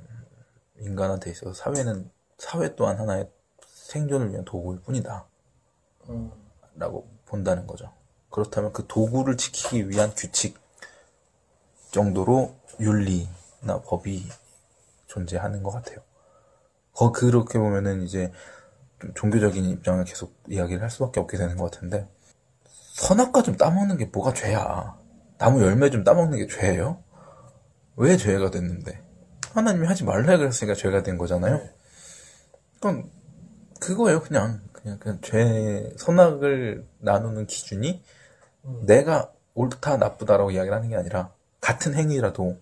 인간한테 0.79 1.31
있어서 1.31 1.53
사회는 1.53 2.11
사회 2.39 2.75
또한 2.77 2.99
하나의 2.99 3.29
생존을 3.67 4.31
위한 4.31 4.45
도구일 4.45 4.81
뿐이다. 4.81 5.27
라고 6.77 7.09
본다는 7.27 7.67
거죠. 7.67 7.93
그렇다면 8.31 8.73
그 8.73 8.87
도구를 8.87 9.37
지키기 9.37 9.89
위한 9.89 10.13
규칙 10.17 10.59
정도로 11.91 12.55
윤리나 12.79 13.83
법이 13.85 14.25
존재하는 15.07 15.63
것 15.63 15.73
같아요. 15.73 15.99
거 16.95 17.11
그렇게 17.11 17.59
보면은 17.59 18.03
이제 18.03 18.33
좀 19.01 19.13
종교적인 19.15 19.65
입장을 19.65 20.05
계속 20.05 20.35
이야기를 20.49 20.83
할 20.83 20.91
수밖에 20.91 21.19
없게 21.19 21.37
되는 21.37 21.57
것 21.57 21.71
같은데 21.71 22.09
선악과 22.93 23.43
좀 23.43 23.57
따먹는 23.57 23.97
게 23.97 24.07
뭐가 24.07 24.33
죄야? 24.33 24.97
나무 25.39 25.63
열매 25.63 25.91
좀 25.91 26.05
따먹는 26.05 26.39
게 26.39 26.47
죄예요? 26.47 27.03
왜 27.97 28.17
죄가 28.17 28.51
됐는데? 28.51 29.03
하나님이 29.53 29.87
하지 29.87 30.05
말라 30.05 30.37
그랬으니까 30.37 30.75
죄가 30.75 31.03
된 31.03 31.19
거잖아요. 31.19 31.61
그건 32.75 33.11
그거예요, 33.81 34.21
그냥. 34.21 34.61
그냥, 34.73 34.99
그냥 34.99 35.19
죄, 35.21 35.93
선악을 35.99 36.87
나누는 36.99 37.47
기준이 37.47 38.03
내가 38.87 39.33
옳다, 39.55 39.97
나쁘다라고 39.99 40.53
이야기를 40.53 40.75
하는 40.75 40.89
게 40.89 40.97
아니라 40.97 41.33
같은 41.61 41.95
행위라도 41.95 42.59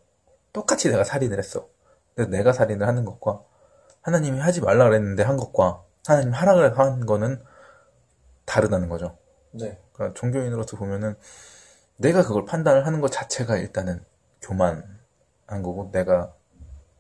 똑같이 0.53 0.91
내가 0.91 1.05
살인을 1.05 1.39
했어. 1.39 1.68
근데 2.14 2.37
내가 2.37 2.53
살인을 2.53 2.87
하는 2.87 3.05
것과 3.05 3.43
하나님이 4.03 4.41
하지 4.41 4.61
말라 4.61 4.85
그랬는데 4.85 5.22
한 5.22 5.37
것과 5.37 5.85
하나님 6.07 6.33
하라 6.33 6.55
그래 6.55 6.72
한 6.74 7.07
거는 7.07 7.43
다르다는 8.45 8.89
거죠. 8.89 9.16
네. 9.53 9.79
그러니까 9.93 10.18
종교인으로서 10.18 10.76
보면은 10.76 11.14
내가 11.97 12.22
그걸 12.22 12.45
판단을 12.45 12.87
하는 12.87 13.01
것 13.01 13.12
자체가 13.12 13.59
일단은 13.59 14.05
교만 14.41 14.97
한 15.49 15.62
거고 15.62 15.90
내가 15.92 16.32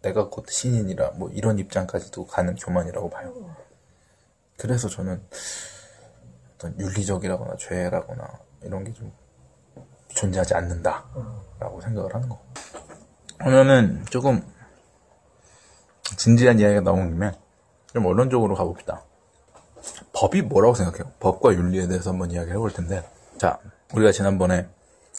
내가 0.02 0.28
곧 0.28 0.48
신인이라 0.48 1.12
뭐 1.12 1.30
이런 1.30 1.58
입장까지도 1.58 2.26
가는 2.26 2.54
교만이라고 2.56 3.10
봐요. 3.10 3.54
그래서 4.56 4.88
저는 4.88 5.22
어떤 6.56 6.78
윤리적이라거나 6.80 7.56
죄라거나 7.56 8.40
이런 8.62 8.82
게 8.84 8.92
좀 8.92 9.12
존재하지 10.08 10.54
않는다라고 10.54 11.80
생각을 11.82 12.14
하는 12.14 12.28
거. 12.28 12.40
그러면은 13.38 14.04
조금 14.10 14.42
진지한 16.16 16.58
이야기가 16.58 16.80
나온 16.80 17.10
김에 17.10 17.32
좀 17.92 18.06
언론적으로 18.06 18.54
가봅시다. 18.54 19.04
법이 20.12 20.42
뭐라고 20.42 20.74
생각해요? 20.74 21.12
법과 21.20 21.52
윤리에 21.54 21.86
대해서 21.86 22.10
한번 22.10 22.30
이야기를 22.30 22.56
해볼 22.56 22.72
텐데. 22.72 23.08
자, 23.36 23.60
우리가 23.94 24.10
지난번에 24.10 24.68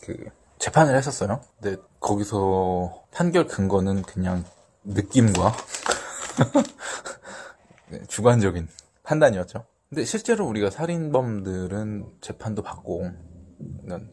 그 0.04 0.30
재판을 0.60 0.96
했었어요. 0.96 1.42
근데 1.60 1.82
거기서 2.00 3.04
판결 3.12 3.48
근거는 3.48 4.04
그냥 4.04 4.46
느낌과 4.84 5.54
네, 7.90 8.04
주관적인 8.08 8.68
판단이었죠. 9.04 9.66
근데 9.90 10.06
실제로 10.06 10.48
우리가 10.48 10.70
살인범들은 10.70 12.18
재판도 12.22 12.62
받고 12.62 13.12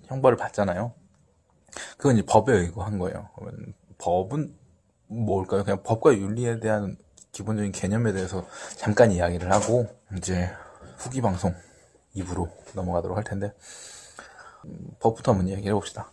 형벌을 0.06 0.38
받잖아요. 0.38 0.94
그건 1.98 2.16
이제 2.16 2.24
법에 2.24 2.56
의거한 2.56 2.98
거예요. 2.98 3.28
법은 3.98 4.56
뭘까요? 5.08 5.64
그냥 5.64 5.82
법과 5.82 6.14
윤리에 6.14 6.60
대한 6.60 6.96
기본적인 7.32 7.72
개념에 7.72 8.12
대해서 8.12 8.46
잠깐 8.76 9.12
이야기를 9.12 9.52
하고 9.52 9.86
이제 10.16 10.50
후기 10.96 11.20
방송 11.20 11.54
2부로 12.14 12.50
넘어가도록 12.74 13.16
할 13.16 13.24
텐데 13.24 13.52
음, 14.64 14.90
법부터 15.00 15.32
한번 15.32 15.48
이야기해 15.48 15.72
봅시다. 15.72 16.10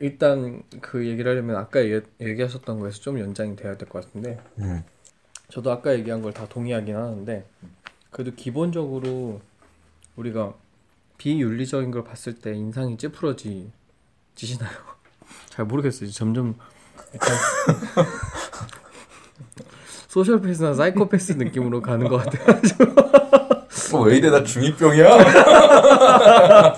일단 0.00 0.62
그 0.80 1.06
얘기를 1.06 1.30
하려면 1.30 1.56
아까 1.56 1.82
얘기, 1.84 2.00
얘기 2.20 2.42
하셨던 2.42 2.80
거에서 2.80 3.00
좀 3.00 3.18
연장이 3.20 3.54
돼야 3.54 3.76
될 3.76 3.88
것 3.88 4.04
같은데 4.04 4.38
음. 4.58 4.82
저도 5.50 5.70
아까 5.70 5.92
얘기한 5.94 6.22
걸 6.22 6.32
다 6.32 6.46
동의하긴 6.48 6.96
하는데 6.96 7.44
그래도 8.10 8.32
기본적으로 8.34 9.40
우리가 10.16 10.54
비윤리적인 11.18 11.90
걸 11.90 12.02
봤을 12.04 12.34
때 12.34 12.52
인상이 12.54 12.96
찌푸러지 12.96 13.70
지시나요? 14.34 14.70
잘 15.50 15.66
모르겠어요. 15.66 16.10
점점 16.10 16.54
약간 17.14 17.36
소셜패스나 20.08 20.74
사이코패스 20.74 21.32
느낌으로 21.32 21.82
가는 21.82 22.08
것 22.08 22.16
같아요. 22.24 22.56
어, 23.92 24.00
왜 24.02 24.16
이래 24.16 24.30
나 24.30 24.42
중이병이야? 24.42 25.08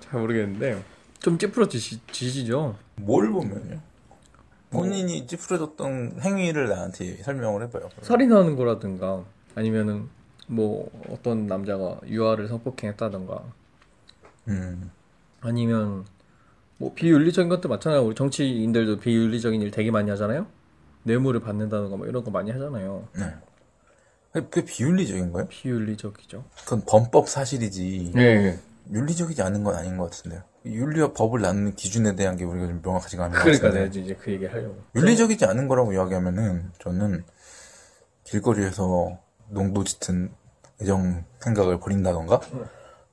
잘 0.00 0.20
모르겠는데 0.20 0.82
좀 1.22 1.38
찌푸러지시죠? 1.38 2.76
뭘 2.96 3.30
보면요? 3.30 3.80
본인이 4.70 5.26
찌푸려졌던 5.26 6.20
행위를 6.20 6.68
나한테 6.68 7.22
설명을 7.22 7.62
해봐요. 7.62 7.88
살인하는 8.02 8.56
거라든가 8.56 9.24
아니면은 9.54 10.08
뭐 10.48 10.90
어떤 11.08 11.46
남자가 11.46 12.00
유아를 12.06 12.48
성폭행했다든가 12.48 13.44
음. 14.48 14.90
아니면 15.40 16.04
뭐 16.78 16.92
비윤리적인 16.94 17.48
것도 17.48 17.68
많잖아요. 17.68 18.04
우리 18.04 18.14
정치인들도 18.16 18.98
비윤리적인 18.98 19.62
일 19.62 19.70
되게 19.70 19.90
많이 19.90 20.10
하잖아요. 20.10 20.46
뇌물을 21.04 21.40
받는다든가 21.40 21.96
뭐 21.96 22.06
이런 22.06 22.24
거 22.24 22.30
많이 22.32 22.50
하잖아요. 22.50 23.06
네. 23.14 23.34
그게 24.32 24.64
비윤리적인 24.64 25.30
거예요? 25.30 25.46
비윤리적이죠. 25.48 26.44
그건 26.64 26.82
범법 26.86 27.28
사실이지 27.28 28.12
네. 28.14 28.58
윤리적이지 28.90 29.42
않은 29.42 29.64
건 29.64 29.74
아닌 29.76 29.96
것 29.96 30.10
같은데요. 30.10 30.42
윤리와 30.64 31.12
법을 31.12 31.40
나누는 31.40 31.74
기준에 31.74 32.14
대한 32.14 32.36
게 32.36 32.44
우리가 32.44 32.66
좀 32.66 32.80
명확하지가 32.82 33.24
않은 33.24 33.34
것 33.36 33.42
그러니까 33.42 33.68
같은데 33.68 33.88
내가 33.88 34.04
이제 34.04 34.14
그 34.20 34.32
얘기 34.32 34.46
하려고. 34.46 34.82
윤리적이지 34.94 35.44
않은 35.44 35.68
거라고 35.68 35.92
이야기하면은 35.92 36.72
저는 36.78 37.24
길거리에서 38.24 39.18
농도 39.48 39.84
짙은 39.84 40.32
애정 40.80 41.24
생각을 41.40 41.78
벌인다던가 41.80 42.40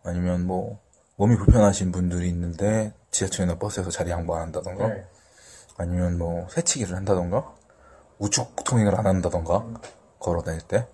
아니면 0.03 0.45
뭐 0.45 0.79
몸이 1.17 1.35
불편하신 1.37 1.91
분들이 1.91 2.29
있는데 2.29 2.93
지하철이나 3.11 3.57
버스에서 3.57 3.89
자리 3.89 4.11
양보 4.11 4.35
안 4.35 4.43
한다던가 4.43 4.87
네. 4.87 5.05
아니면 5.77 6.17
뭐 6.17 6.47
새치기를 6.49 6.95
한다던가 6.95 7.53
우측 8.19 8.63
통행을 8.63 8.95
안 8.97 9.05
한다던가 9.05 9.65
걸어 10.19 10.41
다닐 10.41 10.61
때 10.61 10.87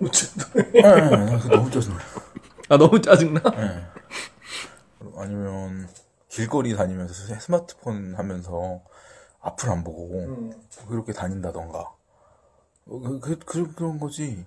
우측. 0.00 0.52
네, 0.72 0.82
나 0.82 1.38
그거 1.38 1.56
너무 1.56 1.70
짜증나 1.70 1.98
아 2.68 2.76
너무 2.76 3.00
짜증나. 3.00 3.40
아니면 5.16 5.88
길거리 6.28 6.74
다니면서 6.74 7.14
스마트폰 7.38 8.14
하면서 8.14 8.82
앞을 9.40 9.70
안 9.70 9.84
보고 9.84 10.54
그렇게 10.88 11.12
다닌다던가 11.12 11.78
어, 12.86 12.98
그, 13.00 13.18
그, 13.20 13.38
그, 13.38 13.74
그 13.74 13.82
런 13.84 13.98
거지 13.98 14.44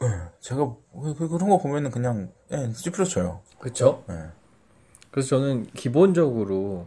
네, 0.00 0.06
제가 0.40 0.74
그, 0.92 1.14
그- 1.14 1.28
그런 1.28 1.48
거 1.48 1.58
보면은 1.58 1.90
그냥 1.90 2.32
예, 2.52 2.70
찌푸려쳐요 2.72 3.40
그렇죠. 3.58 4.04
네. 4.08 4.28
그래서 5.10 5.30
저는 5.30 5.66
기본적으로 5.72 6.86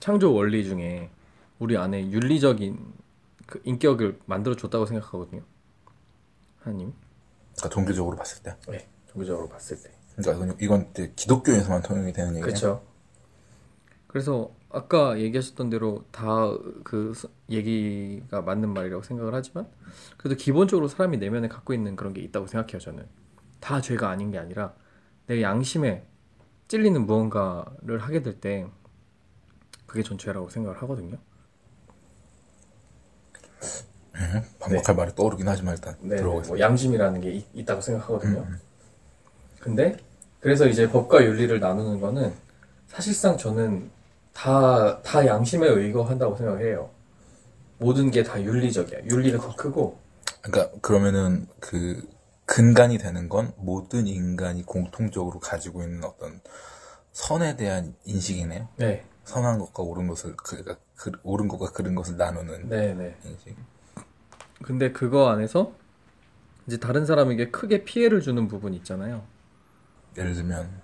창조 0.00 0.34
원리 0.34 0.64
중에 0.64 1.10
우리 1.58 1.76
안에 1.78 2.10
윤리적인 2.10 2.92
그 3.46 3.60
인격을 3.64 4.20
만들어 4.26 4.54
줬다고 4.56 4.84
생각하거든요. 4.86 5.42
하나님. 6.60 6.92
그러니까 7.54 7.68
종교적으로 7.70 8.16
봤을 8.16 8.42
때 8.42 8.56
네. 8.68 8.88
종교적으로 9.12 9.48
봤을 9.48 9.80
때. 9.82 9.90
그러니까 10.16 10.54
이건- 10.60 10.92
기독교에서만 11.16 11.82
통용이 11.82 12.12
되는 12.12 12.30
얘기예요 12.30 12.44
그렇죠. 12.44 12.82
그래서 14.06 14.50
아까 14.70 15.18
얘기하셨던 15.18 15.70
대로 15.70 16.04
다 16.10 16.56
그 16.84 17.12
얘기가 17.50 18.42
맞는 18.42 18.70
말이라고 18.74 19.02
생각을 19.02 19.34
하지만 19.34 19.66
그래도 20.18 20.36
기본적으로 20.36 20.88
사람이 20.88 21.16
내면에 21.18 21.48
갖고 21.48 21.72
있는 21.72 21.96
그런 21.96 22.12
게 22.12 22.20
있다고 22.20 22.46
생각해요. 22.46 22.78
저는 22.78 23.06
다 23.60 23.80
죄가 23.80 24.08
아닌 24.10 24.30
게 24.30 24.38
아니라 24.38 24.74
내 25.26 25.40
양심에 25.42 26.06
찔리는 26.68 27.06
무언가를 27.06 27.98
하게 28.00 28.22
될 28.22 28.40
때 28.40 28.66
그게 29.86 30.02
전 30.02 30.18
죄라고 30.18 30.48
생각을 30.50 30.80
하거든요. 30.82 31.16
반박할 34.60 34.94
말이 34.96 35.14
떠오르긴 35.14 35.48
하지만 35.48 35.74
일단 35.74 35.96
네, 36.00 36.16
들어보겠습니다 36.16 36.48
뭐 36.48 36.58
양심이라는 36.60 37.20
게 37.20 37.32
있, 37.32 37.46
있다고 37.54 37.80
생각하거든요. 37.80 38.46
근데 39.62 39.96
그래서 40.40 40.66
이제 40.66 40.88
법과 40.90 41.24
윤리를 41.24 41.58
나누는 41.60 42.00
거는 42.00 42.34
사실상 42.88 43.38
저는 43.38 43.90
다, 44.34 45.00
다 45.02 45.24
양심에 45.26 45.66
의거한다고 45.68 46.36
생각해요. 46.36 46.90
모든 47.78 48.10
게 48.10 48.22
다 48.24 48.42
윤리적이야. 48.42 49.04
윤리가 49.04 49.38
더 49.38 49.54
크고, 49.56 49.98
그러니까 50.40 50.76
그러면은 50.80 51.46
그 51.60 52.02
근간이 52.46 52.98
되는 52.98 53.28
건 53.28 53.52
모든 53.56 54.06
인간이 54.06 54.64
공통적으로 54.64 55.38
가지고 55.38 55.82
있는 55.82 56.02
어떤 56.04 56.40
선에 57.12 57.56
대한 57.56 57.94
인식이네요. 58.04 58.68
네, 58.76 59.04
선한 59.24 59.58
것과 59.58 59.82
옳은 59.84 60.08
것을 60.08 60.34
그러니까 60.36 60.76
그, 60.96 61.12
옳은 61.22 61.46
것과 61.48 61.72
그른 61.72 61.94
것을 61.94 62.16
나누는 62.16 62.68
네, 62.68 62.94
네. 62.94 63.16
인식. 63.24 63.56
근데 64.62 64.92
그거 64.92 65.28
안에서 65.30 65.72
이제 66.66 66.78
다른 66.78 67.06
사람에게 67.06 67.50
크게 67.50 67.84
피해를 67.84 68.20
주는 68.20 68.48
부분 68.48 68.74
있잖아요. 68.74 69.22
예를 70.16 70.34
들면 70.34 70.82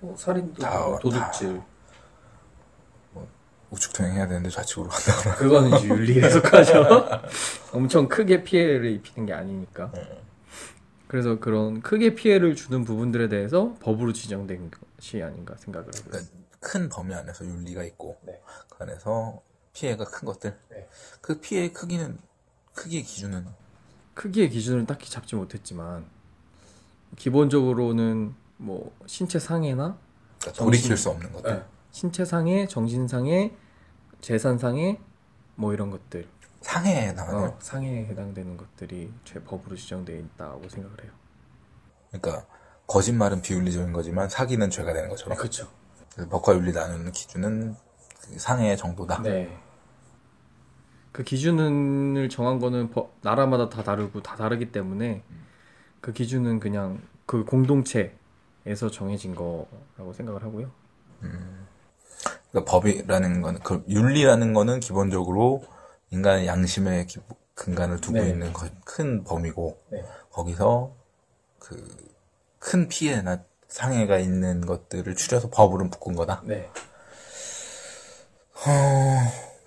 뭐 0.00 0.16
살인도, 0.16 0.62
다- 0.62 0.78
뭐 0.86 0.98
도둑질. 0.98 1.62
우측 3.70 3.92
통행 3.92 4.14
해야 4.14 4.26
되는데 4.26 4.50
좌측으로 4.50 4.88
간다거나 4.88 5.36
그거는 5.36 5.78
이제 5.78 5.88
윤리에 5.88 6.28
속하죠. 6.28 6.84
엄청 7.72 8.08
크게 8.08 8.42
피해를 8.42 8.90
입히는 8.90 9.26
게 9.26 9.32
아니니까. 9.32 9.92
그래서 11.06 11.38
그런 11.38 11.80
크게 11.80 12.16
피해를 12.16 12.56
주는 12.56 12.84
부분들에 12.84 13.28
대해서 13.28 13.76
법으로 13.80 14.12
지정된 14.12 14.72
것이 14.96 15.22
아닌가 15.22 15.54
생각을 15.56 15.86
해요. 15.86 16.02
그러니까 16.08 16.32
큰 16.58 16.88
범위 16.88 17.14
안에서 17.14 17.44
윤리가 17.44 17.84
있고 17.84 18.18
네. 18.22 18.40
그 18.70 18.76
안에서 18.80 19.40
피해가 19.72 20.04
큰 20.04 20.26
것들 20.26 20.58
네. 20.70 20.88
그 21.20 21.38
피해의 21.40 21.72
크기는 21.72 22.18
크기의 22.74 23.04
기준은 23.04 23.46
크기의 24.14 24.50
기준을 24.50 24.86
딱히 24.86 25.08
잡지 25.10 25.36
못했지만 25.36 26.06
기본적으로는 27.20 28.34
뭐 28.56 28.96
신체 29.04 29.38
상해나 29.38 29.98
그러니까 30.40 30.64
돌이킬 30.64 30.96
수 30.96 31.10
없는 31.10 31.30
것들 31.32 31.54
네. 31.54 31.62
신체 31.90 32.24
상해, 32.24 32.66
정신 32.66 33.06
상해, 33.08 33.52
재산 34.22 34.56
상해, 34.56 34.98
뭐 35.54 35.74
이런 35.74 35.90
것들 35.90 36.26
상해에 36.62 37.08
해당하네요. 37.08 37.48
어, 37.48 37.56
상해에 37.60 38.06
해당되는 38.06 38.56
것들이 38.56 39.12
죄 39.24 39.38
법으로 39.42 39.76
지정되어 39.76 40.16
있다고 40.16 40.66
생각을 40.70 41.04
해요. 41.04 41.12
그러니까 42.10 42.46
거짓말은 42.86 43.42
비윤리적인 43.42 43.92
거지만 43.92 44.30
사기는 44.30 44.70
죄가 44.70 44.94
되는 44.94 45.10
것처럼. 45.10 45.36
그렇죠. 45.36 45.68
그래서 46.14 46.30
법과 46.30 46.54
윤리 46.54 46.72
나누는 46.72 47.12
기준은 47.12 47.76
그 48.22 48.38
상해의 48.38 48.78
정도다. 48.78 49.20
네. 49.22 49.58
그 51.12 51.22
기준을 51.22 52.30
정한 52.30 52.58
거는 52.60 52.90
법- 52.90 53.12
나라마다 53.20 53.68
다 53.68 53.82
다르고 53.82 54.22
다 54.22 54.36
다르기 54.36 54.72
때문에 54.72 55.22
그 56.00 56.12
기준은 56.14 56.60
그냥 56.60 57.02
그 57.30 57.44
공동체에서 57.44 58.90
정해진 58.92 59.36
거라고 59.36 60.12
생각을 60.12 60.42
하고요. 60.42 60.68
그러니까 62.50 62.64
법이라는 62.72 63.40
거는 63.40 63.60
그 63.60 63.84
윤리라는 63.88 64.52
거는 64.52 64.80
기본적으로 64.80 65.62
인간의 66.10 66.48
양심의 66.48 67.06
기- 67.06 67.20
근간을 67.54 68.00
두고 68.00 68.18
네. 68.18 68.30
있는 68.30 68.52
거- 68.52 68.66
큰 68.84 69.22
범위고 69.22 69.80
네. 69.92 70.04
거기서 70.32 70.92
그 71.60 72.10
큰 72.58 72.88
피해나 72.88 73.44
상해가 73.68 74.18
있는 74.18 74.66
것들을 74.66 75.14
추려서 75.14 75.50
법으로 75.50 75.84
묶은 75.84 76.16
거다. 76.16 76.42
네. 76.44 76.68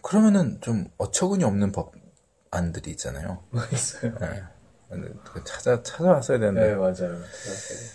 그러면은 0.01 0.59
좀 0.59 0.85
어처구니 0.97 1.43
없는 1.45 1.71
법 1.71 1.93
안들이 2.51 2.91
있잖아요. 2.91 3.41
뭐 3.51 3.61
있어요. 3.71 4.13
네. 4.19 4.43
그 5.23 5.43
찾아 5.43 5.81
찾아왔어야 5.83 6.39
되는데 6.39 6.69
네, 6.69 6.75
맞아요. 6.75 7.17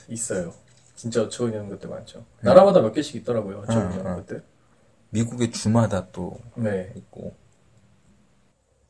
있어요. 0.09 0.53
진짜 0.95 1.23
어처구니 1.23 1.57
없는 1.57 1.71
것들 1.77 1.89
많죠. 1.89 2.25
나라마다 2.41 2.81
몇 2.81 2.93
개씩 2.93 3.17
있더라고요. 3.17 3.59
어처구니 3.59 3.95
응, 3.95 3.99
없는 4.01 4.11
응. 4.11 4.17
것들. 4.17 4.43
미국의 5.11 5.53
주마다 5.53 6.09
또 6.13 6.39
네. 6.57 6.93
있고 6.97 7.35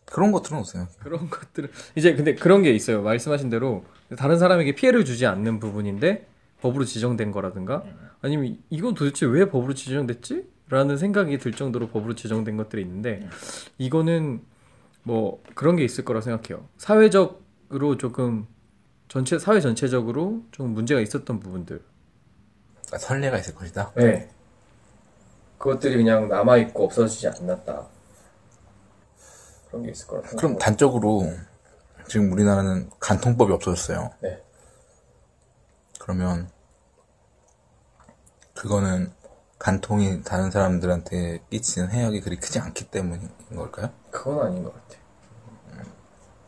그런 0.04 0.32
것들은 0.32 0.58
없어요. 0.58 0.88
그런 1.00 1.28
것들을 1.28 1.70
이제 1.94 2.14
근데 2.14 2.34
그런 2.34 2.62
게 2.62 2.72
있어요. 2.72 3.02
말씀하신 3.02 3.50
대로 3.50 3.84
다른 4.16 4.38
사람에게 4.38 4.74
피해를 4.74 5.04
주지 5.04 5.26
않는 5.26 5.60
부분인데 5.60 6.26
법으로 6.60 6.84
지정된 6.84 7.30
거라든가 7.30 7.84
아니면 8.20 8.58
이건 8.70 8.94
도대체 8.94 9.26
왜 9.26 9.48
법으로 9.48 9.74
지정됐지? 9.74 10.48
라는 10.70 10.96
생각이 10.98 11.38
들 11.38 11.52
정도로 11.52 11.88
법으로 11.88 12.14
지정된 12.14 12.56
것들이 12.56 12.82
있는데 12.82 13.28
이거는 13.78 14.42
뭐 15.02 15.42
그런 15.54 15.76
게 15.76 15.84
있을 15.84 16.04
거라 16.04 16.20
생각해요. 16.20 16.68
사회적 16.76 17.42
으로 17.72 17.96
조금 17.98 18.46
전체 19.08 19.38
사회 19.38 19.60
전체적으로 19.60 20.42
좀 20.52 20.70
문제가 20.70 21.00
있었던 21.00 21.40
부분들. 21.40 21.82
그러니까 22.86 22.98
선례가 22.98 23.38
있을 23.38 23.54
것이다. 23.54 23.92
네. 23.96 24.30
그것들이 25.58 25.96
그냥 25.96 26.28
남아 26.28 26.56
있고 26.58 26.84
없어지지 26.84 27.28
않았다. 27.28 27.86
그런 29.68 29.82
게 29.82 29.90
있을 29.90 30.06
거라. 30.06 30.22
그럼 30.22 30.56
단적으로 30.56 31.30
지금 32.08 32.32
우리나라는 32.32 32.88
간통법이 33.00 33.52
없어졌어요. 33.52 34.10
네. 34.20 34.42
그러면 35.98 36.50
그거는 38.54 39.12
간통이 39.58 40.22
다른 40.22 40.50
사람들한테 40.50 41.42
끼치는 41.50 41.90
해악이 41.90 42.20
그리 42.20 42.36
크지 42.36 42.60
않기 42.60 42.90
때문인 42.90 43.28
걸까요? 43.54 43.90
그건 44.10 44.46
아닌 44.46 44.62
것 44.62 44.72
같아요. 44.72 45.02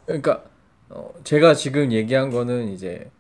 그러니까 0.07 0.45
어, 0.91 1.13
제가 1.25 1.55
지금 1.55 1.93
얘기한 1.93 2.31
거는 2.31 2.69
이제 2.73 3.11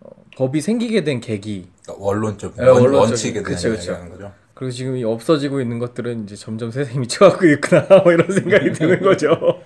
어, 0.00 0.10
법이 0.36 0.60
생기게 0.60 1.04
된 1.04 1.20
계기 1.20 1.68
그러니까 1.82 2.04
원론적인 2.04 2.62
네, 2.62 2.68
원, 2.68 2.92
원칙에 2.92 3.42
대한. 3.42 3.62
이야기하는 3.62 4.10
거죠. 4.10 4.32
그리고 4.54 4.72
지금 4.72 4.96
이 4.96 5.04
없어지고 5.04 5.60
있는 5.60 5.78
것들은 5.78 6.24
이제 6.24 6.34
점점 6.34 6.72
세상이 6.72 6.98
미쳐가고 6.98 7.46
있구나 7.46 7.86
뭐 8.02 8.12
이런 8.12 8.30
생각이 8.30 8.72
드는 8.72 9.00
거죠. 9.00 9.30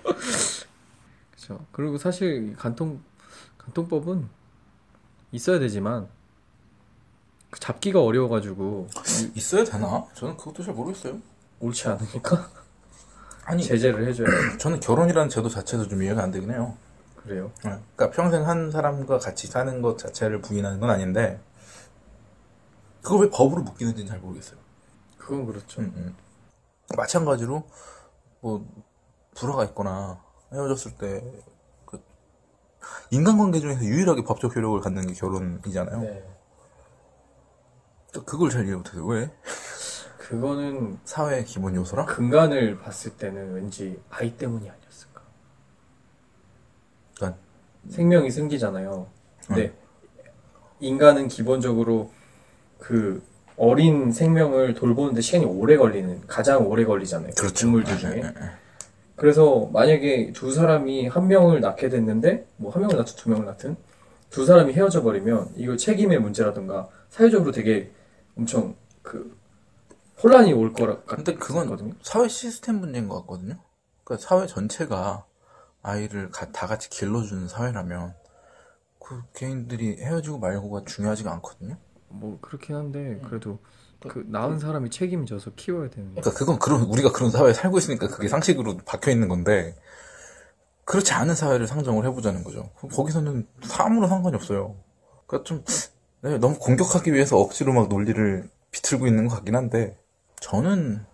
그렇죠. 1.31 1.65
그리고 1.71 1.97
사실 1.97 2.51
이 2.51 2.55
간통 2.55 3.01
간통법은 3.57 4.29
있어야 5.31 5.57
되지만 5.57 6.07
그 7.49 7.59
잡기가 7.59 8.03
어려워가지고 8.03 8.89
있어야 9.33 9.63
되나? 9.63 10.05
저는 10.13 10.37
그것도 10.37 10.63
잘 10.63 10.75
모르겠어요. 10.75 11.17
옳지 11.59 11.87
않으니까 11.87 12.49
아니 13.45 13.63
제재를 13.63 14.07
해줘야 14.07 14.27
돼. 14.27 14.57
저는 14.59 14.79
결혼이라는 14.79 15.29
제도 15.29 15.49
자체도 15.49 15.87
좀 15.87 16.03
이해가 16.03 16.21
안 16.21 16.29
되긴 16.29 16.51
해요. 16.51 16.77
그래요. 17.23 17.51
네. 17.63 17.71
그러니까 17.95 18.11
평생 18.11 18.47
한 18.47 18.69
사람과 18.71 19.17
같이 19.17 19.47
사는 19.47 19.81
것 19.81 19.97
자체를 19.97 20.41
부인하는 20.41 20.79
건 20.79 20.89
아닌데 20.89 21.39
그걸 23.01 23.21
왜 23.25 23.29
법으로 23.29 23.63
묶이는지는 23.63 24.09
잘 24.09 24.19
모르겠어요. 24.19 24.57
그건 25.17 25.45
그렇죠. 25.45 25.81
음, 25.81 25.93
음. 25.95 26.15
마찬가지로 26.95 27.63
뭐 28.41 28.67
불화가 29.35 29.63
있거나 29.65 30.21
헤어졌을 30.51 30.97
때 30.97 31.23
그 31.85 32.01
인간관계 33.11 33.59
중에서 33.59 33.83
유일하게 33.83 34.23
법적 34.23 34.55
효력을 34.55 34.79
갖는 34.81 35.07
게 35.07 35.13
결혼이잖아요. 35.13 36.01
네. 36.01 36.29
또 38.13 38.23
그걸 38.23 38.49
잘 38.49 38.65
이해 38.65 38.75
못해요. 38.75 39.05
왜? 39.05 39.31
그거는 40.17 40.99
사회의 41.03 41.43
기본 41.45 41.75
요소라? 41.75 42.05
근간을 42.05 42.79
봤을 42.79 43.17
때는 43.17 43.53
왠지 43.53 44.01
아이 44.09 44.37
때문이 44.37 44.69
아니었을까. 44.69 45.21
그러니까 47.15 47.39
생명이 47.89 48.31
생기잖아요. 48.31 49.07
근데 49.47 49.73
인간은 50.79 51.27
기본적으로 51.27 52.11
그 52.79 53.23
어린 53.55 54.11
생명을 54.11 54.73
돌보는데 54.73 55.21
시간이 55.21 55.45
오래 55.45 55.77
걸리는 55.77 56.21
가장 56.27 56.67
오래 56.67 56.85
걸리잖아요. 56.85 57.31
그 57.35 57.41
그렇죠. 57.43 57.65
동물들 57.65 57.93
네, 57.93 57.99
중에. 57.99 58.15
네, 58.15 58.21
네. 58.21 58.33
그래서 59.15 59.69
만약에 59.71 60.31
두 60.33 60.51
사람이 60.51 61.07
한 61.07 61.27
명을 61.27 61.61
낳게 61.61 61.89
됐는데 61.89 62.47
뭐 62.57 62.71
한 62.71 62.81
명을 62.81 62.97
낳든 62.97 63.15
두 63.15 63.29
명을 63.29 63.45
낳든 63.45 63.75
두 64.29 64.45
사람이 64.45 64.73
헤어져 64.73 65.03
버리면 65.03 65.51
이거 65.55 65.75
책임의 65.77 66.19
문제라든가 66.19 66.89
사회적으로 67.09 67.51
되게 67.51 67.91
엄청 68.35 68.75
그 69.03 69.37
혼란이 70.23 70.53
올 70.53 70.73
거라 70.73 71.01
근데 71.01 71.35
그건 71.35 71.63
같거든요. 71.69 71.93
사회 72.01 72.27
시스템 72.27 72.79
문제인 72.79 73.07
것 73.07 73.19
같거든요. 73.21 73.57
그러니까 74.03 74.27
사회 74.27 74.47
전체가 74.47 75.25
아이를 75.83 76.29
가- 76.31 76.51
다 76.51 76.65
같이 76.65 76.89
길러주는 76.89 77.47
사회라면 77.47 78.15
그 78.99 79.21
개인들이 79.33 79.97
헤어지고 80.01 80.39
말고가 80.39 80.83
중요하지가 80.85 81.31
않거든요. 81.33 81.77
뭐 82.07 82.39
그렇긴 82.41 82.75
한데 82.75 83.19
그래도 83.25 83.59
그 84.07 84.23
낳은 84.27 84.59
사람이 84.59 84.89
책임져서 84.89 85.51
키워야 85.55 85.89
되는 85.89 86.15
거. 86.15 86.21
그러니까 86.21 86.37
그건 86.39 86.59
그런 86.59 86.81
우리가 86.83 87.11
그런 87.11 87.29
사회에 87.31 87.53
살고 87.53 87.77
있으니까 87.77 88.07
그게 88.07 88.27
상식으로 88.27 88.77
박혀 88.85 89.11
있는 89.11 89.27
건데 89.27 89.75
그렇지 90.85 91.13
않은 91.13 91.35
사회를 91.35 91.67
상정을 91.67 92.05
해보자는 92.05 92.43
거죠. 92.43 92.69
거기서는 92.93 93.47
아무런 93.79 94.09
상관이 94.09 94.35
없어요. 94.35 94.75
그러니까 95.27 95.47
좀 95.47 95.63
네, 96.21 96.37
너무 96.37 96.57
공격하기 96.57 97.13
위해서 97.13 97.37
억지로 97.37 97.73
막 97.73 97.89
논리를 97.89 98.49
비틀고 98.71 99.07
있는 99.07 99.27
것 99.27 99.35
같긴 99.35 99.55
한데 99.55 99.97
저는 100.39 101.05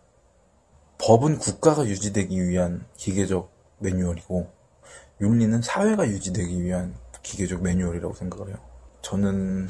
법은 0.99 1.39
국가가 1.39 1.86
유지되기 1.86 2.47
위한 2.47 2.86
기계적 2.97 3.51
매뉴얼이고 3.80 4.59
윤리는 5.22 5.61
사회가 5.61 6.07
유지되기 6.07 6.63
위한 6.63 6.95
기계적 7.24 7.61
매뉴얼이라고 7.61 8.13
생각을 8.13 8.49
해요. 8.49 8.57
저는 9.01 9.70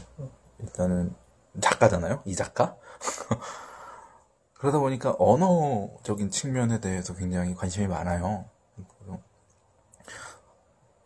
일단은 0.60 1.16
작가잖아요. 1.62 2.22
이 2.26 2.36
작가. 2.36 2.78
그러다 4.54 4.80
보니까 4.80 5.16
언어적인 5.20 6.32
측면에 6.32 6.80
대해서 6.82 7.16
굉장히 7.16 7.56
관심이 7.56 7.88
많아요. 7.88 8.45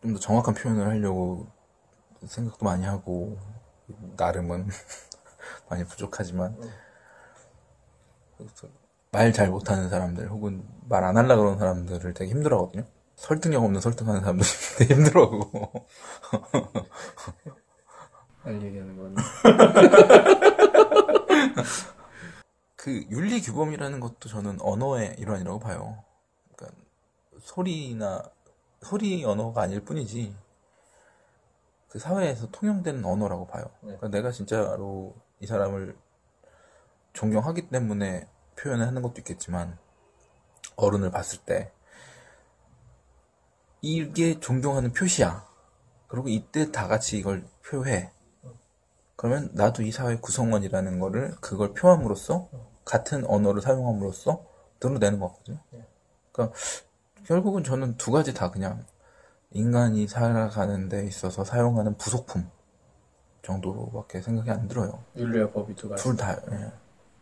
좀 0.02 0.14
더 0.14 0.20
정확한 0.20 0.54
표현을 0.54 0.86
하려고 0.86 1.46
생각도 2.26 2.64
많이 2.64 2.84
하고 2.84 3.38
나름은 4.16 4.68
많이 5.70 5.84
부족하지만 5.84 6.56
말 9.12 9.32
잘 9.32 9.48
못하는 9.50 9.88
사람들 9.88 10.28
혹은 10.30 10.62
말 10.88 11.04
안 11.04 11.16
하려고 11.16 11.42
그러는 11.42 11.58
사람들을 11.58 12.14
되게 12.14 12.30
힘들어하거든요. 12.30 12.84
설득력 13.16 13.62
없는 13.64 13.80
설득하는 13.80 14.20
사람들 14.20 14.44
힘들어하고 14.88 15.86
알 18.42 18.62
얘기하는 18.62 18.96
건. 18.96 19.16
그 22.76 23.06
윤리 23.10 23.40
규범이라는 23.40 24.00
것도 24.00 24.28
저는 24.28 24.60
언어의 24.60 25.16
일환이라고 25.18 25.58
봐요. 25.58 26.04
그러니까 26.54 26.78
소리나 27.40 28.22
소리 28.82 29.24
언어가 29.24 29.62
아닐 29.62 29.80
뿐이지 29.80 30.36
그 31.88 31.98
사회에서 31.98 32.50
통용되는 32.50 33.02
언어라고 33.04 33.46
봐요. 33.46 33.64
그러니까 33.80 34.08
내가 34.08 34.30
진짜로 34.30 35.14
이 35.40 35.46
사람을 35.46 35.96
존경하기 37.14 37.68
때문에 37.68 38.28
표현을 38.56 38.86
하는 38.86 39.00
것도 39.00 39.14
있겠지만 39.18 39.78
어른을 40.76 41.10
봤을 41.10 41.38
때 41.40 41.72
이게 43.84 44.40
존경하는 44.40 44.94
표시야. 44.94 45.44
그리고 46.08 46.28
이때 46.28 46.72
다 46.72 46.88
같이 46.88 47.18
이걸 47.18 47.44
표해. 47.66 48.10
그러면 49.14 49.50
나도 49.52 49.82
이 49.82 49.92
사회 49.92 50.16
구성원이라는 50.16 50.98
거를 50.98 51.34
그걸 51.40 51.74
표함으로써 51.74 52.48
같은 52.84 53.26
언어를 53.26 53.60
사용함으로써 53.60 54.42
드러내는 54.80 55.20
거거든요. 55.20 55.58
그러니까 56.32 56.56
결국은 57.26 57.62
저는 57.62 57.96
두 57.98 58.10
가지 58.10 58.32
다 58.32 58.50
그냥 58.50 58.86
인간이 59.50 60.08
살아가는 60.08 60.88
데 60.88 61.06
있어서 61.06 61.44
사용하는 61.44 61.96
부속품 61.98 62.50
정도로밖에 63.42 64.22
생각이 64.22 64.50
안 64.50 64.66
들어요. 64.66 65.04
윤리와 65.16 65.50
법이 65.50 65.74
두 65.76 65.90
가지. 65.90 66.02
둘 66.02 66.16
다. 66.16 66.40
예. 66.50 66.72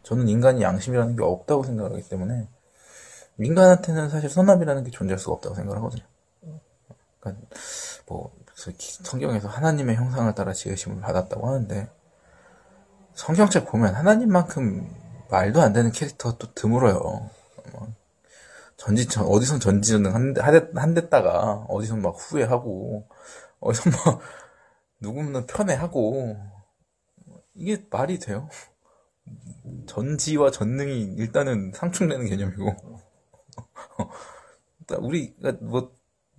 저는 0.04 0.28
인간이 0.28 0.62
양심이라는 0.62 1.16
게 1.16 1.24
없다고 1.24 1.64
생각하기 1.64 2.08
때문에 2.08 2.48
인간한테는 3.38 4.08
사실 4.10 4.30
선함이라는 4.30 4.84
게 4.84 4.90
존재할 4.90 5.18
수가 5.18 5.34
없다고 5.34 5.56
생각하거든요. 5.56 6.11
그러니까 7.22 7.46
뭐 8.06 8.34
성경에서 9.04 9.48
하나님의 9.48 9.96
형상을 9.96 10.34
따라 10.34 10.52
지으심을 10.52 11.00
받았다고 11.00 11.46
하는데 11.46 11.88
성경책 13.14 13.66
보면 13.66 13.94
하나님만큼 13.94 14.90
말도 15.30 15.62
안 15.62 15.72
되는 15.72 15.92
캐릭터가 15.92 16.36
또 16.38 16.52
드물어요. 16.52 17.30
뭐 17.72 17.94
전지 18.76 19.06
전 19.06 19.24
어디선 19.26 19.60
한, 20.12 20.34
한댔다가 20.74 21.64
어디선 21.68 22.02
막 22.02 22.16
후회하고 22.18 23.06
어디선 23.60 23.92
막 23.92 24.20
누구는 25.00 25.46
편애하고 25.46 26.36
이게 27.54 27.86
말이 27.90 28.18
돼요? 28.18 28.48
전지와 29.86 30.50
전능이 30.50 31.14
일단은 31.18 31.70
상충되는 31.72 32.26
개념이고 32.26 32.66
그러니까 34.86 35.06
우리가 35.06 35.52
뭐 35.60 35.92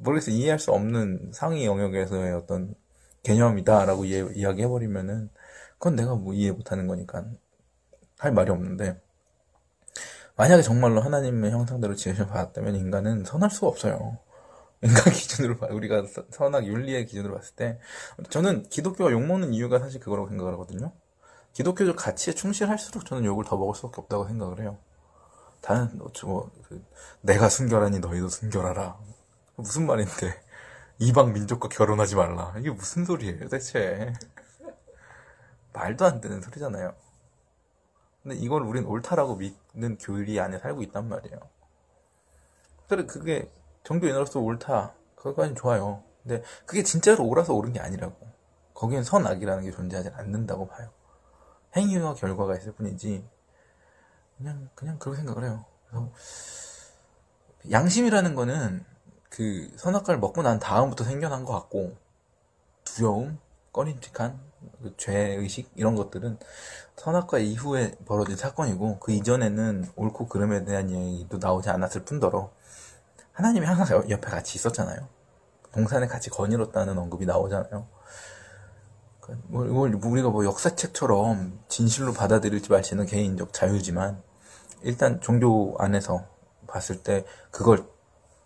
모르겠어 0.03 0.31
이해할 0.31 0.59
수 0.59 0.71
없는 0.71 1.31
상위 1.33 1.65
영역에서의 1.65 2.33
어떤 2.33 2.75
개념이다라고 3.23 4.05
이야기해버리면은 4.05 5.29
그건 5.73 5.95
내가 5.95 6.15
뭐 6.15 6.33
이해 6.33 6.51
못하는 6.51 6.87
거니까 6.87 7.25
할 8.19 8.33
말이 8.33 8.51
없는데 8.51 9.01
만약에 10.35 10.61
정말로 10.63 11.01
하나님의 11.01 11.51
형상대로 11.51 11.95
지으셔 11.95 12.25
받았다면 12.27 12.75
인간은 12.75 13.23
선할 13.25 13.51
수가 13.51 13.67
없어요. 13.67 14.17
인간 14.83 15.13
기준으로 15.13 15.57
봐- 15.57 15.67
우리가 15.71 16.05
서- 16.07 16.25
선악 16.31 16.65
윤리의 16.65 17.05
기준으로 17.07 17.35
봤을 17.35 17.55
때 17.55 17.79
저는 18.29 18.63
기독교가 18.69 19.11
욕 19.11 19.21
먹는 19.25 19.53
이유가 19.53 19.79
사실 19.79 19.99
그거라고 19.99 20.29
생각을 20.29 20.53
하거든요. 20.53 20.91
기독교적 21.53 21.95
가치에 21.97 22.33
충실할수록 22.33 23.05
저는 23.05 23.25
욕을 23.25 23.45
더 23.45 23.57
먹을 23.57 23.75
수밖에 23.75 24.01
없다고 24.01 24.27
생각을 24.27 24.61
해요. 24.61 24.77
다른 25.61 25.89
뭐, 25.97 26.09
저 26.13 26.27
뭐, 26.27 26.51
그, 26.69 26.83
내가 27.21 27.49
순결하니 27.49 27.99
너희도 27.99 28.29
순결하라. 28.29 28.97
무슨 29.55 29.85
말인데 29.85 30.41
이방 30.99 31.33
민족과 31.33 31.69
결혼하지 31.69 32.15
말라. 32.15 32.53
이게 32.57 32.69
무슨 32.71 33.05
소리예요, 33.05 33.47
대체? 33.49 34.13
말도 35.73 36.05
안 36.05 36.21
되는 36.21 36.41
소리잖아요. 36.41 36.93
근데 38.21 38.37
이걸 38.37 38.61
우린 38.63 38.85
옳다라고 38.85 39.35
믿는 39.35 39.97
교리 39.99 40.39
안에 40.39 40.59
살고 40.59 40.81
있단 40.83 41.09
말이에요. 41.09 41.39
그래 42.87 43.05
그게 43.05 43.51
종교인으로서 43.83 44.39
옳다. 44.39 44.93
그거까지 45.15 45.55
좋아요. 45.55 46.03
근데 46.21 46.43
그게 46.65 46.83
진짜로 46.83 47.25
옳아서 47.25 47.53
옳은 47.53 47.73
게 47.73 47.79
아니라고. 47.79 48.15
거기엔 48.73 49.03
선악이라는 49.03 49.63
게 49.63 49.71
존재하지 49.71 50.09
않는다고 50.09 50.67
봐요. 50.67 50.89
행위와 51.75 52.13
결과가 52.13 52.55
있을 52.57 52.73
뿐이지 52.73 53.27
그냥 54.37 54.69
그냥 54.75 54.99
그렇게 54.99 55.17
생각을 55.17 55.43
해요. 55.43 55.65
그래서 55.87 56.11
양심이라는 57.71 58.35
거는 58.35 58.85
그 59.33 59.67
선악과를 59.77 60.19
먹고 60.19 60.43
난 60.43 60.59
다음부터 60.59 61.03
생겨난 61.03 61.43
것 61.43 61.53
같고 61.53 61.93
두려움, 62.83 63.39
꺼림칙한 63.71 64.39
그 64.83 64.93
죄의식 64.95 65.71
이런 65.75 65.95
것들은 65.95 66.37
선악과 66.97 67.39
이후에 67.39 67.95
벌어진 68.05 68.37
사건이고 68.37 68.99
그 68.99 69.11
이전에는 69.11 69.89
옳고 69.95 70.27
그름에 70.27 70.63
대한 70.65 70.91
이야기도 70.91 71.39
나오지 71.39 71.71
않았을 71.71 72.05
뿐더러 72.05 72.51
하나님이 73.31 73.65
항상 73.65 73.97
옆- 73.97 74.09
옆에 74.11 74.29
같이 74.29 74.59
있었잖아요. 74.59 75.07
동산에 75.71 76.05
같이 76.05 76.29
거닐었다는 76.29 76.95
언급이 76.99 77.25
나오잖아요. 77.25 77.87
그, 79.19 79.41
뭐, 79.47 79.65
이걸 79.65 79.95
우리가 79.95 80.29
뭐 80.29 80.45
역사책처럼 80.45 81.59
진실로 81.69 82.13
받아들일지 82.13 82.69
말지는 82.69 83.07
개인적 83.07 83.51
자유지만 83.51 84.21
일단 84.83 85.19
종교 85.21 85.75
안에서 85.79 86.23
봤을 86.67 87.01
때 87.01 87.25
그걸 87.49 87.91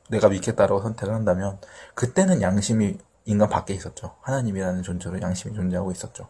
내가 0.10 0.30
믿겠다라고 0.30 0.82
선택을 0.82 1.14
한다면 1.14 1.60
그때는 1.95 2.41
양심이 2.41 2.97
인간 3.26 3.49
밖에 3.49 3.74
있었죠. 3.74 4.16
하나님이라는 4.22 4.84
존재로 4.84 5.22
양심이 5.22 5.53
존재하고 5.53 5.91
있었죠. 5.91 6.28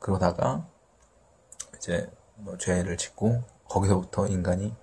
그러다가 0.00 0.66
이제 1.76 2.10
뭐 2.36 2.56
죄를 2.58 2.96
짓고 2.96 3.42
거기서부터 3.68 4.26
인간이 4.26 4.74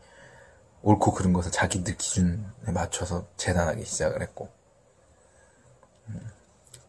옳고 0.83 1.13
그른 1.13 1.33
것을 1.33 1.51
자기들 1.51 1.97
기준에 1.97 2.71
맞춰서 2.73 3.25
재단하기 3.35 3.83
시작을 3.83 4.21
했고 4.21 4.49
음, 6.07 6.29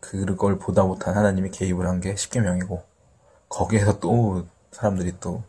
그걸 0.00 0.58
보다 0.58 0.84
못한 0.84 1.16
하나님이 1.16 1.50
개입을 1.50 1.86
한 1.88 2.00
게 2.00 2.14
십계명이고 2.14 2.84
거기에서 3.48 3.98
또 3.98 4.46
사람들이 4.70 5.18
또 5.20 5.42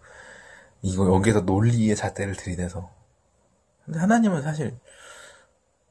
이거 0.82 1.14
여기에서 1.14 1.42
논리의 1.42 1.96
잣대를 1.96 2.36
들이대서 2.36 2.90
근데 3.86 4.00
하나님은 4.00 4.42
사실 4.42 4.78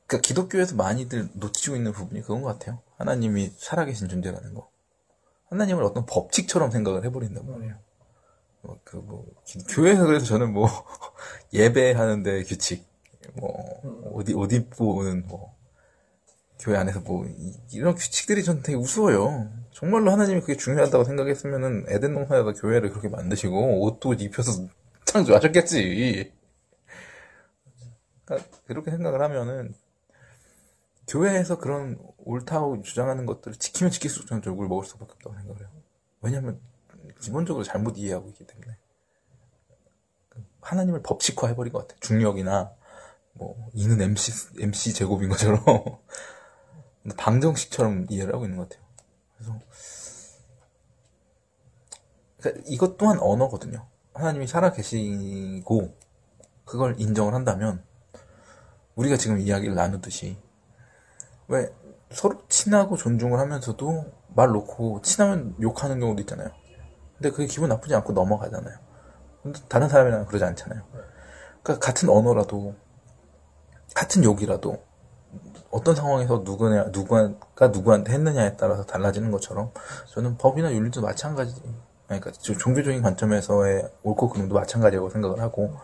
그러니까 0.09 0.27
기독교에서 0.27 0.75
많이들 0.75 1.29
놓치고 1.35 1.77
있는 1.77 1.93
부분이 1.93 2.23
그건 2.23 2.41
것 2.41 2.59
같아요. 2.59 2.81
하나님이 2.97 3.53
살아계신 3.59 4.09
존재라는 4.09 4.55
거. 4.55 4.71
하나님을 5.51 5.85
어떤 5.85 6.07
법칙처럼 6.07 6.71
생각을 6.71 7.05
해버린단 7.05 7.47
말이에요. 7.47 7.75
뭐, 8.63 8.81
그, 8.85 8.97
뭐, 8.97 9.27
기- 9.45 9.63
교회에서 9.69 10.07
그래서 10.07 10.25
저는 10.25 10.53
뭐, 10.53 10.67
예배하는데 11.53 12.43
규칙, 12.45 12.87
뭐, 13.35 13.53
어디, 14.15 14.33
옷 14.33 14.51
입고는 14.53 15.27
뭐, 15.27 15.55
교회 16.59 16.79
안에서 16.79 17.01
뭐, 17.01 17.27
이, 17.27 17.79
런 17.79 17.95
규칙들이 17.95 18.43
저는 18.45 18.63
되게 18.63 18.77
우스워요. 18.77 19.51
정말로 19.73 20.11
하나님이 20.11 20.41
그게 20.41 20.57
중요하다고 20.57 21.05
생각했으면은 21.05 21.85
에덴 21.89 22.15
동산에다 22.15 22.53
교회를 22.53 22.91
그렇게 22.91 23.09
만드시고, 23.09 23.83
옷도 23.85 24.15
입혀서 24.15 24.67
창조하셨겠지. 25.05 26.33
그러니까 28.25 28.49
그렇게 28.67 28.91
생각을 28.91 29.21
하면은, 29.23 29.75
교회에서 31.09 31.59
그런 31.59 31.99
옳다고 32.19 32.83
주장하는 32.83 33.27
것들을 33.27 33.57
지키면 33.57 33.91
지킬수록 33.91 34.29
저는 34.29 34.43
욕을 34.45 34.69
먹을 34.69 34.85
수밖에 34.85 35.13
없다고 35.15 35.35
생각을 35.35 35.61
해요. 35.63 35.71
왜냐면, 36.21 36.61
기본적으로 37.21 37.65
잘못 37.65 37.97
이해하고 37.97 38.29
있기 38.29 38.47
때문에. 38.47 38.77
하나님을 40.61 41.03
법칙화 41.03 41.49
해버린 41.49 41.73
것 41.73 41.89
같아. 41.89 41.99
중력이나, 42.01 42.73
뭐, 43.33 43.71
이는 43.73 44.01
MC, 44.01 44.61
MC 44.61 44.93
제곱인 44.93 45.31
것처럼, 45.31 45.65
방정식처럼 47.17 48.07
이해를 48.11 48.35
하고 48.35 48.45
있는 48.45 48.59
것 48.59 48.69
같아요. 48.69 48.87
그래서, 49.37 49.59
그러니까 52.39 52.65
이것 52.67 52.99
또한 52.99 53.19
언어거든요. 53.19 53.89
하나님이 54.13 54.47
살아계시고, 54.47 55.97
그걸 56.67 57.01
인정을 57.01 57.33
한다면, 57.33 57.83
우리가 58.95 59.17
지금 59.17 59.39
이야기를 59.39 59.75
나누듯이, 59.75 60.37
왜, 61.49 61.73
서로 62.11 62.43
친하고 62.49 62.97
존중을 62.97 63.39
하면서도 63.39 64.13
말 64.29 64.49
놓고 64.49 65.03
친하면 65.03 65.55
욕하는 65.61 66.01
경우도 66.01 66.21
있잖아요. 66.23 66.51
근데 67.17 67.31
그게 67.31 67.47
기분 67.47 67.69
나쁘지 67.69 67.95
않고 67.95 68.13
넘어가잖아요. 68.13 68.79
근데 69.43 69.61
다른 69.69 69.89
사람이랑 69.89 70.27
그러지 70.27 70.45
않잖아요. 70.45 70.83
그러니까 71.63 71.85
같은 71.85 72.09
언어라도 72.09 72.75
같은 73.95 74.23
욕이라도 74.25 74.83
어떤 75.71 75.95
상황에서 75.95 76.43
누구냐 76.45 76.93
누가 76.93 77.35
누구한테 77.69 78.13
했느냐에 78.13 78.57
따라서 78.57 78.85
달라지는 78.85 79.31
것처럼 79.31 79.73
저는 80.07 80.39
법이나 80.39 80.73
윤리도 80.73 81.03
마찬가지. 81.03 81.61
그러니까 82.09 82.33
저 82.33 82.55
종교적인 82.57 83.03
관점에서의 83.03 83.87
옳고 84.03 84.31
그름도 84.31 84.55
마찬가지라고 84.55 85.11
생각을 85.11 85.41
하고 85.41 85.77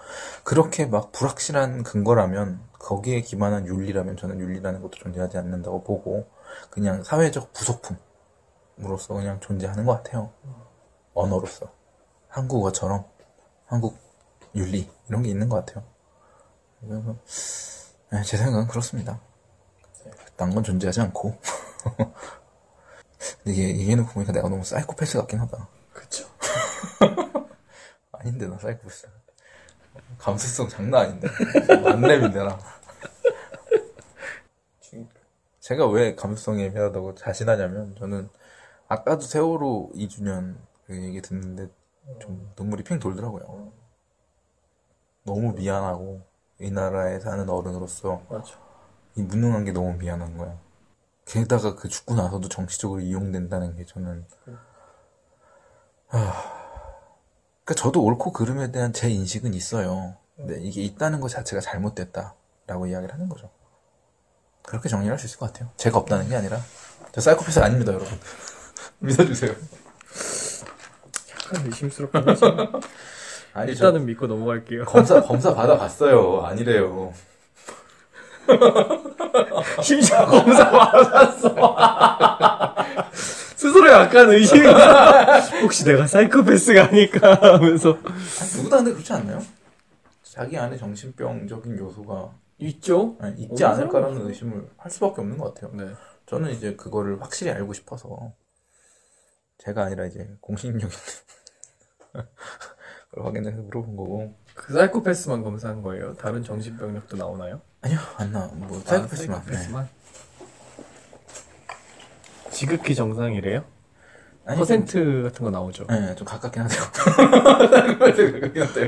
그렇게 0.43 0.87
막 0.87 1.13
불확실한 1.13 1.83
근거라면 1.83 2.61
거기에 2.79 3.21
기반한 3.21 3.67
윤리라면 3.67 4.17
저는 4.17 4.41
윤리라는 4.41 4.81
것도 4.81 4.93
존재하지 4.93 5.37
않는다고 5.37 5.85
보고 5.85 6.27
그냥 6.71 7.03
사회적 7.05 7.53
부속품으로서 7.53 9.15
그냥 9.15 9.39
존재하는 9.41 9.85
것 9.85 10.03
같아요. 10.03 10.33
언어로서 11.13 11.71
한국어처럼 12.29 13.05
한국 13.67 13.99
윤리 14.55 14.91
이런 15.09 15.23
게 15.23 15.29
있는 15.29 15.49
것 15.51 15.65
같아요. 15.65 15.85
그래서 16.81 17.17
네, 18.11 18.23
제 18.23 18.37
생각은 18.39 18.67
그렇습니다. 18.67 19.21
딴 20.37 20.51
건 20.55 20.65
존재하지 20.65 21.01
않고 21.03 21.37
근데 23.45 23.59
얘 23.59 23.69
얘기해놓고 23.69 24.13
보니까 24.13 24.33
내가 24.33 24.49
너무 24.49 24.65
사이코패스 24.65 25.19
같긴 25.19 25.41
하다. 25.41 25.69
그쵸. 26.99 27.49
아닌데 28.13 28.47
나 28.47 28.59
사이코패스. 28.59 29.09
감수성 30.19 30.69
장난 30.69 31.07
아닌데 31.07 31.29
만렙인데 31.83 32.39
나. 32.45 32.59
제가 35.61 35.87
왜 35.89 36.15
감수성이 36.15 36.65
애매하다고 36.65 37.15
자신하냐면 37.15 37.97
저는 37.97 38.29
아까도 38.89 39.23
세월호 39.23 39.93
2주년 39.95 40.57
그 40.87 40.95
얘기 40.95 41.23
듣는데 41.23 41.69
좀 42.21 42.53
눈물이 42.59 42.85
핑 42.85 42.99
돌더라고요. 42.99 43.73
너무 45.25 45.55
미안하고 45.55 46.21
이 46.61 46.71
나라에 46.71 47.19
사는 47.19 47.49
어른으로서 47.49 48.23
맞아. 48.29 48.55
이 49.17 49.23
무능한 49.23 49.65
게 49.65 49.73
너무 49.73 49.95
미안한 49.95 50.37
거야. 50.37 50.59
게다가 51.25 51.75
그 51.75 51.89
죽고 51.89 52.15
나서도 52.15 52.49
정치적으로 52.49 53.01
이용된다는 53.01 53.75
게 53.75 53.87
저는 53.87 54.27
그러니까 57.65 57.83
저도 57.83 58.03
옳고 58.05 58.33
그름에 58.33 58.71
대한 58.71 58.93
제 58.93 59.09
인식은 59.09 59.55
있어요. 59.55 60.17
근데 60.37 60.61
이게 60.61 60.83
있다는 60.83 61.21
것 61.21 61.29
자체가 61.29 61.61
잘못됐다라고 61.61 62.87
이야기를 62.87 63.15
하는 63.15 63.29
거죠. 63.29 63.51
그렇게 64.63 64.89
정리할 64.89 65.19
수 65.19 65.27
있을 65.27 65.39
것 65.39 65.53
같아요. 65.53 65.71
제가 65.77 65.99
없다는 65.99 66.29
게 66.29 66.37
아니라 66.37 66.61
저 67.13 67.21
사이코패스 67.21 67.61
아닙니다, 67.61 67.93
여러분. 67.93 68.19
믿어주세요. 69.01 69.55
약간 71.31 71.67
의심스럽긴 71.67 72.23
하지만 72.27 72.81
아니 73.55 73.73
일단은 73.73 74.05
믿고 74.05 74.27
넘어갈게요. 74.27 74.85
검사 74.85 75.23
검사 75.23 75.55
받아봤어요. 75.55 76.43
아니래요. 76.45 77.15
심지어 79.83 80.27
검사 80.27 80.71
받았어. 80.71 81.55
스스로 83.65 83.91
약간 83.91 84.29
의심이 84.31 84.67
혹시 85.63 85.85
내가 85.85 86.07
사이코패스가 86.07 86.89
아닐까 86.89 87.35
하면서 87.41 87.97
누구 88.57 88.69
다 88.69 88.77
근데 88.77 88.93
그렇지 88.93 89.11
않나요? 89.15 89.41
자기 90.23 90.59
안에 90.59 90.77
정신병적인 90.77 91.79
요소가 91.79 92.35
있죠. 92.59 93.17
아니, 93.21 93.45
있지 93.45 93.65
어느 93.65 93.73
않을까라는 93.73 94.15
사람은 94.15 94.29
의심을 94.29 94.69
할 94.77 94.91
수밖에 94.91 95.23
없는 95.23 95.39
것 95.39 95.55
같아요. 95.55 95.73
네. 95.75 95.95
저는 96.27 96.51
이제 96.51 96.77
그거를 96.77 97.23
확실히 97.23 97.53
알고 97.53 97.73
싶어서 97.73 98.35
제가 99.57 99.85
아니라 99.85 100.05
이제 100.05 100.29
공신력 100.43 100.83
있는 100.83 100.91
걸 102.13 103.25
확인해서 103.25 103.63
물어본 103.63 103.97
거고 103.97 104.37
그 104.55 104.75
사이코패스만 104.75 105.43
검사한 105.43 105.81
거예요. 105.81 106.13
다른 106.15 106.45
정신병력도 106.45 107.17
나오나요? 107.17 107.63
아니요 107.81 107.99
안나 108.19 108.47
뭐 108.55 108.79
아, 108.79 108.89
사이코패스만 108.89 109.41
네. 109.41 109.45
사이코패스만. 109.47 109.89
지극히 112.55 112.95
정상이래요? 112.95 113.65
아니, 114.47 114.59
퍼센트 114.59 115.23
같은 115.25 115.45
거 115.45 115.51
나오죠. 115.51 115.87
좀, 115.87 116.01
네, 116.01 116.15
좀 116.15 116.27
가깝긴 116.27 116.63
하대요 116.63 116.81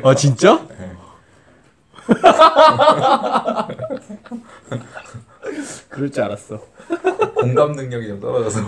아 0.04 0.14
진짜? 0.14 0.66
네. 0.68 0.92
그럴 5.88 6.10
줄 6.10 6.22
알았어. 6.22 6.60
공감 7.34 7.72
능력이 7.72 8.06
좀 8.06 8.20
떨어져서 8.20 8.60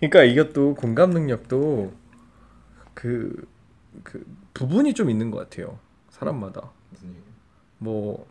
그러니까 0.00 0.24
이것도 0.24 0.74
공감 0.74 1.10
능력도 1.10 1.92
그, 2.94 3.46
그 4.02 4.24
부분이 4.52 4.92
좀 4.94 5.08
있는 5.08 5.30
것 5.30 5.38
같아요. 5.38 5.78
사람마다. 6.10 6.70
뭐 7.78 8.26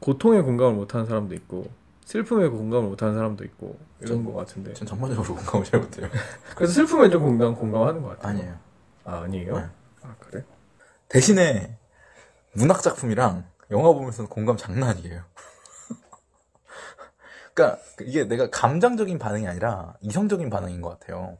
고통에 0.00 0.40
공감을 0.40 0.74
못하는 0.74 1.04
사람도 1.04 1.34
있고 1.34 1.68
슬픔에 2.08 2.48
공감을 2.48 2.88
못하는 2.88 3.14
사람도 3.14 3.44
있고 3.44 3.78
이런 4.00 4.24
것 4.24 4.32
같은데. 4.32 4.72
전 4.72 4.88
전반적으로 4.88 5.34
공감을 5.36 5.66
잘 5.66 5.78
못해요 5.78 6.08
그래서 6.56 6.72
슬픔에 6.72 7.10
좀 7.10 7.22
공감 7.22 7.54
공감하는 7.54 8.00
것 8.00 8.08
같아요. 8.08 8.30
아니에요 8.30 8.58
아 9.04 9.20
아니에요? 9.24 9.58
네. 9.58 9.66
아 10.04 10.16
그래? 10.18 10.42
대신에 11.10 11.76
문학 12.54 12.80
작품이랑 12.80 13.44
영화 13.70 13.92
보면서는 13.92 14.30
공감 14.30 14.56
장난 14.56 14.88
아니에요. 14.88 15.22
그러니까 17.52 17.78
이게 18.00 18.24
내가 18.24 18.48
감정적인 18.48 19.18
반응이 19.18 19.46
아니라 19.46 19.94
이성적인 20.00 20.48
반응인 20.48 20.80
것 20.80 20.98
같아요. 20.98 21.36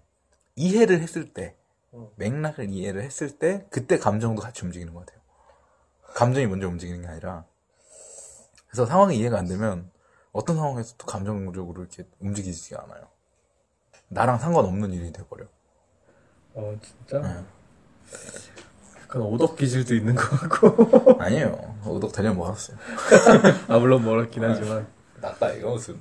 이해를 0.54 1.00
했을 1.00 1.32
때 1.32 1.56
맥락을 2.16 2.68
이해를 2.68 3.02
했을 3.04 3.38
때 3.38 3.66
그때 3.70 3.98
감정도 3.98 4.42
같이 4.42 4.66
움직이는 4.66 4.92
것 4.92 5.06
같아요. 5.06 5.22
감정이 6.14 6.46
먼저 6.46 6.68
움직이는 6.68 7.00
게 7.00 7.08
아니라 7.08 7.46
그래서 8.66 8.84
상황이 8.84 9.16
이해가 9.16 9.38
안 9.38 9.46
되면 9.46 9.90
어떤 10.38 10.54
상황에서도 10.54 11.04
감정적으로 11.04 11.82
이렇게 11.82 12.08
움직이지가 12.20 12.84
않아요. 12.84 13.08
나랑 14.06 14.38
상관없는 14.38 14.92
일이 14.92 15.12
돼버려. 15.12 15.46
어 16.54 16.78
진짜? 16.80 17.18
네. 17.20 17.44
약간 19.02 19.22
오덕 19.22 19.56
기질도 19.56 19.96
있는 19.96 20.14
것 20.14 20.30
같고. 20.30 21.18
아니에요. 21.20 21.80
오덕 21.84 22.12
되려 22.12 22.32
모았어요. 22.32 22.76
아 23.66 23.78
물론 23.78 24.04
멀었긴 24.04 24.44
하지만. 24.44 24.86
낫다 25.20 25.50
이거 25.54 25.70
무슨 25.72 26.00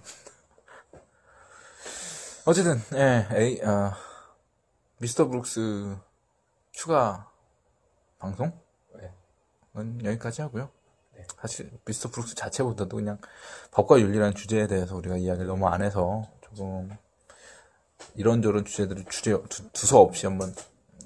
어쨌든 2.45 2.79
예 2.93 3.27
에이 3.31 3.61
아 3.65 3.97
미스터 4.99 5.27
브룩스 5.27 5.97
추가 6.71 7.27
방송은 8.19 8.53
여기까지 10.03 10.43
하고요. 10.43 10.69
사실 11.41 11.69
미스터 11.85 12.09
브룩스 12.09 12.35
자체보다도 12.35 12.95
그냥 12.97 13.17
법과 13.71 13.99
윤리라는 13.99 14.33
주제에 14.35 14.67
대해서 14.67 14.95
우리가 14.95 15.17
이야기를 15.17 15.47
너무 15.47 15.67
안 15.67 15.81
해서 15.81 16.23
조금 16.41 16.89
이런저런 18.15 18.65
주제들을 18.65 19.05
주제 19.09 19.31
두, 19.49 19.69
두서 19.71 19.99
없이 20.01 20.25
한번 20.25 20.53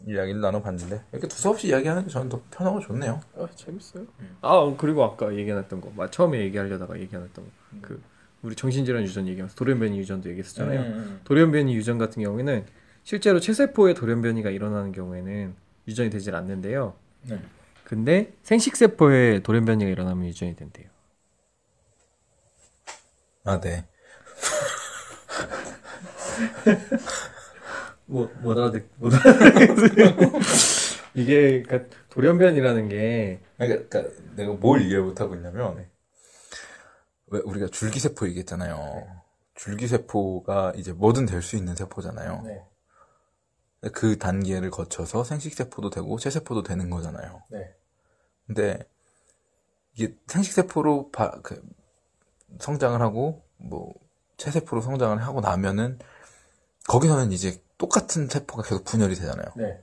이야기를 0.08 0.42
나눠봤는데 0.42 1.04
이렇게 1.12 1.28
두서 1.28 1.52
없이 1.52 1.68
이야기하는 1.68 2.04
게 2.06 2.10
저는 2.10 2.30
더 2.30 2.42
편하고 2.52 2.80
좋네요. 2.80 3.22
아 3.38 3.48
재밌어요. 3.56 4.06
아 4.42 4.74
그리고 4.78 5.04
아까 5.04 5.34
얘기해놨던 5.36 5.82
거, 5.82 5.92
마- 5.96 6.10
처음에 6.10 6.40
얘기하려다가 6.42 7.00
얘기해놨던 7.00 7.46
거, 7.46 7.52
그 7.82 8.02
우리 8.42 8.56
정신질환 8.56 9.04
유전 9.04 9.28
얘기하면서 9.28 9.56
돌연변이 9.56 9.98
유전도 10.00 10.30
얘기했었잖아요. 10.30 10.80
음. 10.82 11.22
돌연변이 11.24 11.76
유전 11.76 11.98
같은 12.00 12.24
경우에는 12.24 12.66
실제로 13.04 13.40
체세포의 13.40 13.94
돌연변이가 13.94 14.50
일어나는 14.50 14.92
경우에는 14.92 15.54
유전이 15.88 16.10
되질 16.10 16.34
않는데요. 16.36 16.96
네. 17.24 17.40
근데 17.92 18.32
생식세포의 18.44 19.44
돌연변이가 19.44 19.92
일어나면 19.92 20.26
유전이 20.28 20.56
된대요. 20.56 20.88
아 23.44 23.60
네. 23.60 23.86
뭐, 28.06 28.32
못 28.42 28.58
알아듣, 28.58 28.88
못 28.96 29.14
알아듣. 29.14 29.78
이게, 31.16 31.64
그니까, 31.64 31.86
돌연변이라는 32.12 32.88
게, 32.88 33.42
그러니까, 33.58 33.90
그러니까 33.90 34.24
내가 34.38 34.54
뭘 34.54 34.84
이해를 34.84 35.04
못하고 35.04 35.36
있냐면 35.36 35.86
왜 37.28 37.42
우리가 37.44 37.68
줄기세포 37.68 38.26
얘기했잖아요. 38.30 39.06
줄기세포가 39.56 40.76
이제 40.78 40.94
뭐든 40.94 41.26
될 41.26 41.42
수 41.42 41.58
있는 41.58 41.76
세포잖아요. 41.76 42.44
네. 42.46 42.62
그 43.92 44.18
단계를 44.18 44.72
거쳐서 44.72 45.26
생식세포도 45.26 45.90
되고 45.90 46.18
체세포도 46.18 46.64
되는 46.64 46.90
거잖아요. 46.90 47.44
네. 47.50 47.76
근데 48.54 48.86
이게 49.96 50.14
생식세포로 50.28 51.12
바- 51.12 51.40
그 51.42 51.62
성장을 52.60 53.02
하고 53.02 53.46
뭐 53.58 53.94
체세포로 54.36 54.82
성장을 54.82 55.18
하고 55.24 55.40
나면은 55.40 56.00
거기서는 56.90 57.32
이제 57.32 57.62
똑같은 57.78 58.28
세포가 58.28 58.64
계속 58.64 58.84
분열이 58.84 59.16
되잖아요. 59.16 59.48
네. 59.56 59.82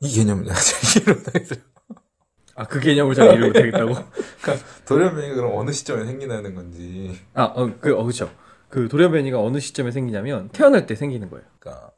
이 0.00 0.12
개념을 0.12 0.44
내가 0.44 0.56
잘 0.58 1.02
이해를 1.02 1.14
못하겠어요. 1.14 1.60
아, 2.56 2.66
그 2.66 2.80
개념을 2.80 3.14
잘 3.14 3.26
이해를 3.26 3.46
못하겠다고? 3.48 3.94
그러니까 4.42 4.66
돌연변이가 4.86 5.34
그럼 5.36 5.56
어느 5.56 5.70
시점에 5.70 6.04
생기는 6.04 6.54
건지. 6.54 7.20
아, 7.34 7.44
어, 7.44 7.72
그, 7.80 7.96
어, 7.96 8.02
그쵸. 8.04 8.30
그 8.68 8.88
돌연변이가 8.88 9.40
어느 9.40 9.60
시점에 9.60 9.92
생기냐면, 9.92 10.48
태어날 10.50 10.86
때 10.86 10.94
생기는 10.96 11.30
거예요. 11.30 11.44
그러니까 11.60 11.92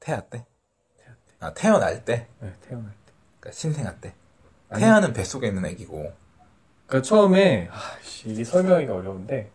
태아 0.00 0.20
때? 0.22 0.46
아 1.42 1.54
태어날 1.54 2.04
때? 2.04 2.28
네, 2.40 2.54
태어날 2.60 2.90
때. 2.90 2.99
그러니까 3.40 3.56
신생아 3.56 3.94
때. 3.96 4.14
태아는 4.76 5.12
뱃속에 5.12 5.48
있는 5.48 5.64
애기고. 5.66 6.12
그러니까 6.86 7.06
처음에 7.08 7.68
아, 7.72 7.76
씨, 8.02 8.28
이게 8.30 8.44
설명하기가 8.44 8.94
어려운데 8.94 9.50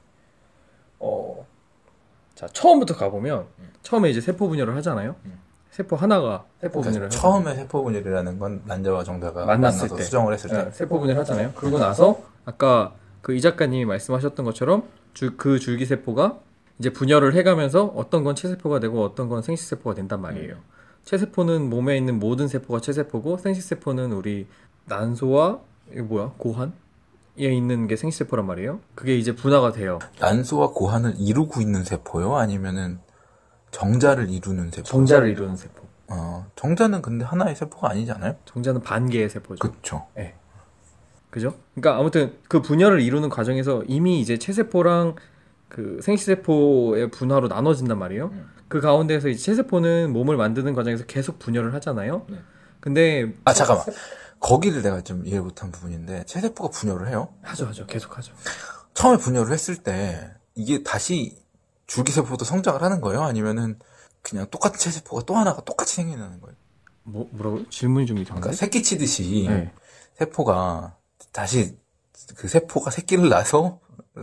어, 1.00 1.46
자 2.34 2.48
처음부터 2.48 2.96
가 2.96 3.10
보면 3.10 3.46
처음에 3.82 4.10
이제 4.10 4.20
세포 4.22 4.48
분열을 4.48 4.76
하잖아요. 4.78 5.16
음. 5.26 5.40
세포 5.72 5.96
하나가 5.98 6.46
세포 6.62 6.82
분열을 6.82 7.10
그러니까 7.10 7.18
하잖아요. 7.18 7.44
처음에 7.44 7.56
세포 7.56 7.84
분열이라는 7.84 8.40
건 8.40 8.62
난자와 8.66 9.04
정자가 9.04 9.46
만났을 9.46 9.90
때. 9.90 10.04
수정을 10.04 10.34
했을 10.34 10.50
때. 10.50 10.64
네, 10.66 10.72
세포 10.72 11.00
분열 11.00 11.18
하잖아요. 11.20 11.52
그러고 11.54 11.80
나서 11.80 12.22
아까 12.46 12.94
그 13.22 13.34
이 13.36 13.42
작가님이 13.42 13.86
말씀하셨던 13.86 14.46
것처럼 14.46 14.84
줄- 15.14 15.36
그 15.38 15.60
줄기 15.60 15.86
세포가 15.86 16.40
이제 16.80 16.92
분열을 16.92 17.34
해가면서 17.36 17.86
어떤 17.96 18.24
건 18.24 18.36
체세포가 18.36 18.80
되고 18.80 19.04
어떤 19.04 19.30
건 19.30 19.42
생식세포가 19.42 19.96
된단 19.96 20.22
말이에요. 20.22 20.56
체세포는 21.06 21.70
몸에 21.70 21.98
있는 21.98 22.20
모든 22.20 22.48
세포가 22.48 22.82
체세포고 22.82 23.38
생식세포는 23.38 24.12
우리 24.12 24.48
난소와 24.86 25.60
이게 25.92 26.02
뭐야 26.02 26.34
고환? 26.38 26.74
에 27.38 27.54
있는 27.54 27.88
게 27.88 27.96
생식세포란 27.96 28.46
말이에요. 28.46 28.80
그게 28.96 29.18
이제 29.18 29.36
분화가 29.36 29.72
돼요. 29.74 30.00
난소와 30.20 30.70
고환을 30.72 31.16
이루고 31.18 31.62
있는 31.62 31.84
세포요? 31.84 32.38
아니면은 32.38 33.00
정자를 33.72 34.30
이루는 34.30 34.72
세포? 34.72 34.84
정자를 34.84 35.30
이루는 35.30 35.58
세포. 35.58 35.84
어, 36.08 36.46
정자는 36.56 37.02
근데 37.02 37.26
하나의 37.26 37.56
세포가 37.56 37.90
아니잖아요? 37.90 38.36
정자는 38.46 38.82
반 38.82 39.10
개의 39.10 39.30
세포죠. 39.30 39.60
그쵸. 39.60 40.06
그죠? 41.30 41.56
그러니까 41.74 42.00
아무튼 42.00 42.38
그 42.48 42.62
분열을 42.62 43.02
이루는 43.02 43.28
과정에서 43.28 43.84
이미 43.88 44.22
이제 44.22 44.38
체세포랑 44.38 45.16
그 45.68 46.00
생식세포의 46.02 47.12
분화로 47.12 47.50
나눠진단 47.50 48.00
말이에요. 48.00 48.28
음. 48.28 48.55
그 48.68 48.82
가운데에서 48.82 49.30
이제 49.30 49.42
체세포는 49.42 50.12
몸을 50.12 50.38
만드는 50.38 50.74
과정에서 50.74 51.06
계속 51.06 51.40
분열을 51.40 51.74
하잖아요. 51.76 52.26
네. 52.30 52.38
근데 52.80 53.34
아, 53.44 53.54
잠깐만. 53.54 53.86
거기를 54.40 54.82
내가 54.82 55.02
좀 55.02 55.26
이해 55.26 55.40
못한 55.40 55.72
부분인데 55.72 56.26
체세포가 56.26 56.70
분열을 56.70 57.08
해요. 57.10 57.34
하죠, 57.42 57.66
하죠. 57.68 57.86
계속 57.88 58.18
하죠. 58.18 58.34
처음에 58.94 59.18
분열을 59.18 59.52
했을 59.52 59.78
때 59.78 60.32
이게 60.56 60.84
다시 60.84 61.38
줄기세포도 61.88 62.46
성장을 62.46 62.82
하는 62.82 63.02
거예요? 63.02 63.22
아니면은 63.24 63.80
그냥 64.22 64.48
똑같은 64.50 64.80
체세포가 64.80 65.24
또 65.26 65.36
하나가 65.36 65.62
똑같이 65.64 65.96
생기는 65.96 66.42
거예요? 66.42 66.56
뭐, 67.04 67.30
뭐라고요? 67.32 67.70
질문이 67.70 68.08
좀 68.08 68.18
이상한데? 68.18 68.42
그러니까 68.42 68.58
새끼 68.58 68.82
치듯이 68.82 69.46
네. 69.48 69.72
세포가 70.18 70.96
다시 71.32 71.78
그 72.36 72.48
세포가 72.48 72.90
새끼를 72.90 73.30
낳아서 73.30 73.80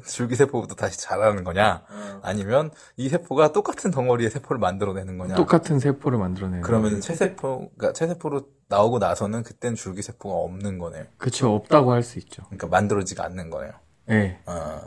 줄기세포부터 0.06 0.74
다시 0.74 0.98
자라는 1.00 1.44
거냐? 1.44 1.82
아니면 2.22 2.70
이 2.96 3.08
세포가 3.08 3.52
똑같은 3.52 3.90
덩어리의 3.90 4.30
세포를 4.30 4.58
만들어내는 4.60 5.18
거냐? 5.18 5.34
똑같은 5.34 5.78
세포를 5.78 6.18
만들어내는. 6.18 6.62
그러면 6.62 7.00
체세포가 7.00 7.92
체세포로 7.92 8.46
나오고 8.68 8.98
나서는 8.98 9.42
그땐 9.42 9.74
줄기세포가 9.74 10.34
없는 10.34 10.78
거네요. 10.78 11.04
그쵸, 11.18 11.54
없다고 11.54 11.92
할 11.92 12.02
수 12.02 12.18
있죠. 12.20 12.42
그러니까 12.44 12.68
만들어지가 12.68 13.24
않는 13.24 13.50
거네요. 13.50 13.72
예. 14.10 14.38
어. 14.46 14.80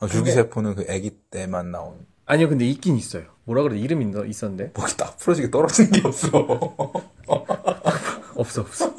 어, 0.00 0.06
줄기세포는 0.06 0.74
그 0.74 0.86
아기 0.90 1.10
때만 1.30 1.70
나온 1.70 2.06
아니요, 2.26 2.48
근데 2.48 2.64
있긴 2.66 2.96
있어요. 2.96 3.24
뭐라 3.44 3.62
그래? 3.62 3.78
이름이 3.78 4.04
있- 4.06 4.28
있었는데? 4.30 4.72
목이 4.74 4.96
딱 4.96 5.16
풀어지게 5.16 5.50
떨어지는 5.50 5.90
게 5.90 6.06
없어. 6.06 6.28
없어, 8.36 8.60
없어. 8.62 8.94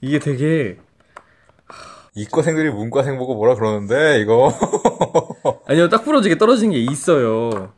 이게 0.00 0.18
되게, 0.18 0.78
이과생들이 2.14 2.70
문과생 2.70 3.18
보고 3.18 3.34
뭐라 3.34 3.54
그러는데 3.54 4.20
이거 4.20 4.52
아니요, 5.66 5.88
딱 5.88 6.04
부러지게 6.04 6.38
떨어진 6.38 6.70
게 6.70 6.78
있어요. 6.78 7.72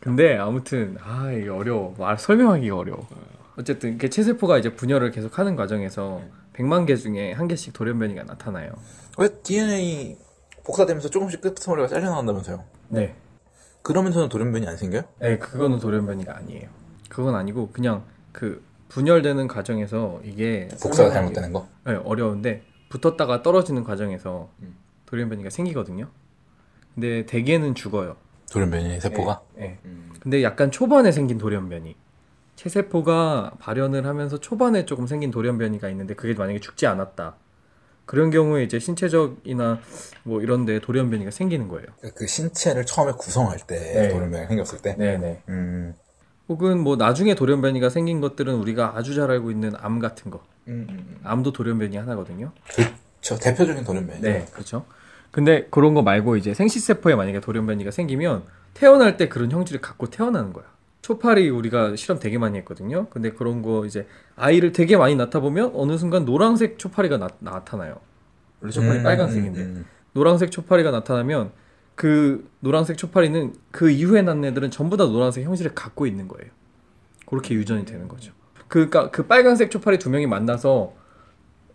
근데 0.00 0.36
아무튼, 0.36 0.96
아, 1.02 1.30
이게 1.32 1.48
어려워. 1.48 1.94
말, 1.98 2.18
설명하기가 2.18 2.76
어려워. 2.76 3.06
어쨌든, 3.58 3.90
이렇게 3.90 4.08
체세포가 4.08 4.58
이제 4.58 4.74
분열을 4.74 5.10
계속 5.10 5.38
하는 5.38 5.56
과정에서 5.56 6.22
100만 6.54 6.86
개 6.86 6.96
중에 6.96 7.32
한 7.32 7.48
개씩 7.48 7.72
돌연변이가 7.72 8.24
나타나요. 8.24 8.72
왜 9.18 9.28
DNA 9.42 10.16
복사되면서 10.64 11.10
조금씩 11.10 11.40
끝머리가 11.40 11.88
잘려나온다면서요? 11.88 12.64
네. 12.88 13.14
그러면서는 13.82 14.28
돌연변이 14.28 14.66
안 14.66 14.76
생겨요? 14.76 15.02
네, 15.18 15.38
그거는 15.38 15.78
돌연변이가 15.78 16.36
아니에요. 16.36 16.68
그건 17.08 17.34
아니고, 17.34 17.70
그냥 17.72 18.04
그 18.32 18.62
분열되는 18.88 19.48
과정에서 19.48 20.20
이게 20.24 20.68
복사가 20.82 21.10
잘못되는 21.10 21.52
거? 21.52 21.68
네, 21.86 21.94
어려운데 22.04 22.62
붙었다가 22.90 23.42
떨어지는 23.42 23.84
과정에서 23.84 24.50
돌연변이가 25.06 25.48
생기거든요. 25.48 26.08
근데 26.94 27.24
대개는 27.24 27.74
죽어요. 27.74 28.16
돌연변이 28.52 29.00
세포가? 29.00 29.40
예. 29.60 29.78
근데 30.20 30.42
약간 30.42 30.70
초반에 30.70 31.12
생긴 31.12 31.38
돌연변이. 31.38 31.96
체세포가 32.56 33.52
발현을 33.58 34.04
하면서 34.04 34.38
초반에 34.38 34.84
조금 34.84 35.06
생긴 35.06 35.30
돌연변이가 35.30 35.88
있는데 35.88 36.12
그게 36.14 36.34
만약에 36.34 36.60
죽지 36.60 36.86
않았다. 36.86 37.36
그런 38.04 38.30
경우에 38.30 38.64
이제 38.64 38.78
신체적이나 38.78 39.78
뭐 40.24 40.42
이런 40.42 40.66
데 40.66 40.80
돌연변이가 40.80 41.30
생기는 41.30 41.68
거예요. 41.68 41.86
그 42.14 42.26
신체를 42.26 42.84
처음에 42.84 43.12
구성할 43.12 43.60
때 43.66 43.78
네. 43.78 44.08
돌연변이 44.08 44.48
생겼을 44.48 44.82
때? 44.82 44.94
네네. 44.96 45.44
음, 45.48 45.94
혹은 46.48 46.80
뭐 46.80 46.96
나중에 46.96 47.34
돌연변이가 47.34 47.88
생긴 47.88 48.20
것들은 48.20 48.56
우리가 48.56 48.96
아주 48.96 49.14
잘 49.14 49.30
알고 49.30 49.52
있는 49.52 49.72
암 49.78 50.00
같은 50.00 50.30
거. 50.30 50.42
음, 50.70 50.86
음. 50.88 51.16
암도 51.24 51.52
돌연변이 51.52 51.96
하나거든요. 51.96 52.52
저 53.20 53.36
대표적인 53.36 53.84
돌연변이죠. 53.84 54.26
네, 54.26 54.46
그렇죠. 54.52 54.86
근데 55.30 55.66
그런 55.70 55.94
거 55.94 56.02
말고 56.02 56.36
이제 56.36 56.54
생식세포에 56.54 57.14
만약에 57.14 57.40
돌연변이가 57.40 57.90
생기면 57.90 58.44
태어날 58.74 59.16
때 59.16 59.28
그런 59.28 59.50
형질을 59.50 59.80
갖고 59.80 60.06
태어나는 60.06 60.52
거야. 60.52 60.64
초파리 61.02 61.48
우리가 61.48 61.96
실험 61.96 62.18
되게 62.18 62.38
많이 62.38 62.58
했거든요. 62.58 63.08
근데 63.10 63.30
그런 63.30 63.62
거 63.62 63.86
이제 63.86 64.06
아이를 64.36 64.72
되게 64.72 64.96
많이 64.96 65.14
낳다 65.16 65.40
보면 65.40 65.72
어느 65.74 65.96
순간 65.98 66.24
노란색 66.24 66.78
초파리가 66.78 67.18
나, 67.18 67.28
나타나요. 67.38 68.00
원래 68.60 68.72
초파리 68.72 68.98
음, 68.98 69.02
빨간색인데 69.02 69.60
음, 69.60 69.66
음. 69.66 69.84
노란색 70.12 70.50
초파리가 70.50 70.90
나타나면 70.90 71.52
그 71.94 72.48
노란색 72.60 72.98
초파리는 72.98 73.54
그 73.70 73.90
이후에 73.90 74.22
낳는 74.22 74.50
애들은 74.50 74.70
전부 74.70 74.96
다 74.96 75.04
노란색 75.04 75.44
형질을 75.44 75.74
갖고 75.74 76.06
있는 76.06 76.28
거예요. 76.28 76.50
그렇게 77.26 77.54
유전이 77.54 77.84
되는 77.84 78.08
거죠. 78.08 78.32
그니까 78.70 79.10
그 79.10 79.26
빨간색 79.26 79.70
초파리 79.70 79.98
두 79.98 80.08
명이 80.08 80.26
만나서 80.26 80.94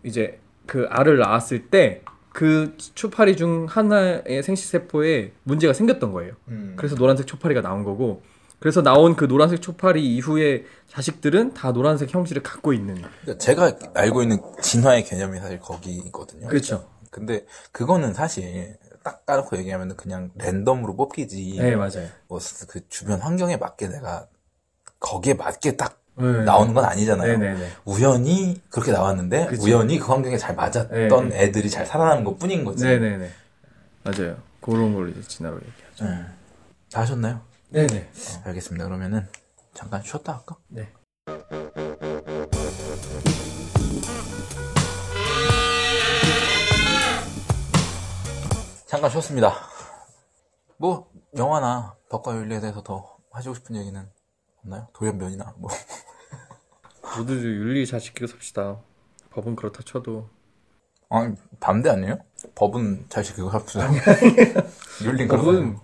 이제 0.02 0.40
그 0.66 0.86
알을 0.90 1.18
낳았을 1.18 1.68
때 1.68 2.02
그 2.36 2.76
초파리 2.76 3.34
중 3.34 3.64
하나의 3.66 4.42
생식세포에 4.42 5.32
문제가 5.44 5.72
생겼던 5.72 6.12
거예요. 6.12 6.34
음. 6.48 6.74
그래서 6.76 6.94
노란색 6.94 7.26
초파리가 7.26 7.62
나온 7.62 7.82
거고 7.82 8.20
그래서 8.58 8.82
나온 8.82 9.16
그 9.16 9.26
노란색 9.26 9.62
초파리 9.62 10.14
이후에 10.16 10.66
자식들은 10.86 11.54
다 11.54 11.72
노란색 11.72 12.12
형질을 12.12 12.42
갖고 12.42 12.74
있는 12.74 12.96
그러니까 13.22 13.38
제가 13.38 13.72
알고 13.94 14.20
있는 14.20 14.38
진화의 14.60 15.04
개념이 15.04 15.38
사실 15.38 15.60
거기거든요. 15.60 16.48
그렇죠. 16.48 16.86
근데 17.10 17.46
그거는 17.72 18.12
사실 18.12 18.76
딱 19.02 19.24
까놓고 19.24 19.56
얘기하면 19.56 19.96
그냥 19.96 20.30
랜덤으로 20.34 20.94
뽑히지. 20.94 21.56
네 21.58 21.74
맞아요. 21.74 22.08
뭐 22.28 22.38
그 22.68 22.86
주변 22.90 23.18
환경에 23.22 23.56
맞게 23.56 23.88
내가 23.88 24.26
거기에 25.00 25.32
맞게 25.32 25.76
딱 25.76 26.02
네. 26.18 26.44
나오는 26.44 26.72
건 26.72 26.84
아니잖아요. 26.84 27.38
네네네. 27.38 27.70
우연히 27.84 28.60
그렇게 28.70 28.90
나왔는데 28.92 29.46
그치. 29.46 29.62
우연히 29.66 29.98
그 29.98 30.10
환경에 30.10 30.38
잘 30.38 30.54
맞았던 30.54 31.32
애들이 31.32 31.68
잘 31.68 31.84
살아남은 31.84 32.24
것 32.24 32.38
뿐인 32.38 32.64
거지. 32.64 32.84
네네네. 32.84 33.30
맞아요. 34.02 34.36
그런 34.60 34.94
걸 34.94 35.10
이제 35.10 35.20
진화로 35.22 35.56
얘기하죠. 35.56 36.04
네. 36.04 36.24
다 36.90 37.00
하셨나요? 37.02 37.40
네네. 37.70 37.98
어, 37.98 38.42
알겠습니다. 38.46 38.84
그러면은 38.86 39.26
잠깐 39.74 40.02
쉬었다 40.02 40.32
할까? 40.32 40.56
네. 40.68 40.88
잠깐 48.86 49.10
쉬었습니다. 49.10 49.52
뭐 50.78 51.10
영화나 51.36 51.94
덕과 52.08 52.34
윤리에 52.36 52.60
대해서 52.60 52.82
더 52.82 53.16
하시고 53.32 53.54
싶은 53.54 53.76
얘기는 53.76 54.08
없나요? 54.66 54.88
돌연변이나 54.92 55.54
뭐. 55.58 55.70
모두 57.16 57.34
윤리 57.34 57.86
잘 57.86 58.00
지키고 58.00 58.26
삽시다. 58.26 58.80
법은 59.30 59.56
그렇다 59.56 59.82
쳐도 59.84 60.28
아니 61.08 61.34
반대 61.60 61.88
아니에요? 61.88 62.18
법은 62.54 63.06
잘 63.08 63.22
지키고 63.22 63.50
삽시다. 63.50 63.88
윤리 65.04 65.26
그런 65.26 65.44
법은 65.44 65.78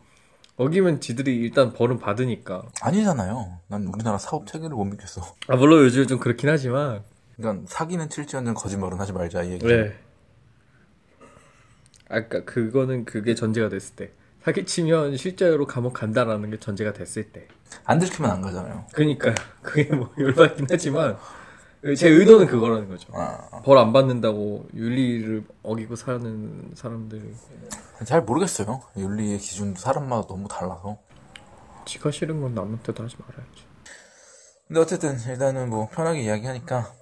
어기면 0.57 1.01
지들이 1.01 1.37
일단 1.37 1.73
벌은 1.73 1.99
받으니까. 1.99 2.65
아니잖아요. 2.83 3.61
난 3.69 3.87
우리나라 3.87 4.19
사업 4.19 4.47
체계를 4.47 4.77
못 4.77 4.85
믿겠어. 4.85 5.23
아 5.49 5.57
물론 5.57 5.85
요즘 5.85 6.07
좀 6.07 6.19
그렇긴 6.19 6.51
하지만. 6.51 7.03
그러니까 7.37 7.65
사기는 7.69 8.11
칠지언정 8.11 8.55
거짓말은 8.55 9.01
하지 9.01 9.13
말자 9.13 9.45
이 9.45 9.53
얘기. 9.53 9.67
네. 9.67 9.97
아까 12.09 12.45
그거는 12.45 13.07
그게 13.07 13.35
전제가 13.35 13.71
됐을 13.71 13.97
때 13.97 14.13
사기치면 14.45 15.17
실제로 15.17 15.67
감옥 15.67 15.93
간다라는 15.93 16.51
게 16.51 16.59
전제가 16.59 16.93
됐을 16.93 17.31
때. 17.33 17.47
안 17.85 17.99
들키면 17.99 18.31
안 18.31 18.43
가잖아요. 18.43 18.87
그러니까 18.93 19.35
그게 19.63 19.85
뭐 19.95 20.13
열받긴 20.19 20.67
하지만 20.69 21.17
제 21.97 22.09
의도는 22.09 22.47
그거라는 22.47 22.89
거죠. 22.89 23.13
아, 23.15 23.63
벌안 23.65 23.93
받는다고 23.93 24.69
윤리를 24.75 25.45
어기고 25.63 25.97
사는 25.97 26.73
사람들 26.75 27.35
잘 28.05 28.23
모르겠어요. 28.23 28.83
윤리의 28.97 29.39
기준도 29.39 29.81
사람마다 29.81 30.27
너무 30.27 30.49
달라서. 30.49 30.99
지가 31.85 32.11
싫은 32.11 32.41
건 32.41 32.55
남한테도 32.55 33.03
하지 33.03 33.17
말아야지. 33.19 33.65
근데 34.67 34.81
어쨌든 34.81 35.19
일단은 35.21 35.71
뭐 35.71 35.89
편하게 35.89 36.23
이야기하니까 36.23 36.93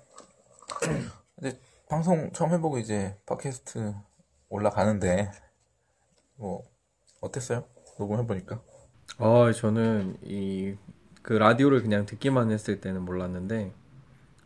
근데 1.37 1.61
방송 1.89 2.33
처음 2.33 2.53
해보고 2.53 2.79
이제 2.79 3.17
팟캐스트 3.27 3.95
올라가는데 4.49 5.31
뭐 6.37 6.70
어땠어요? 7.21 7.65
녹음해보니까 7.99 8.61
아 9.19 9.53
저는 9.55 10.17
이 10.25 10.77
그 11.23 11.35
라디오를 11.35 11.83
그냥 11.83 12.07
듣기만 12.07 12.51
했을 12.51 12.81
때는 12.81 13.03
몰랐는데 13.05 13.73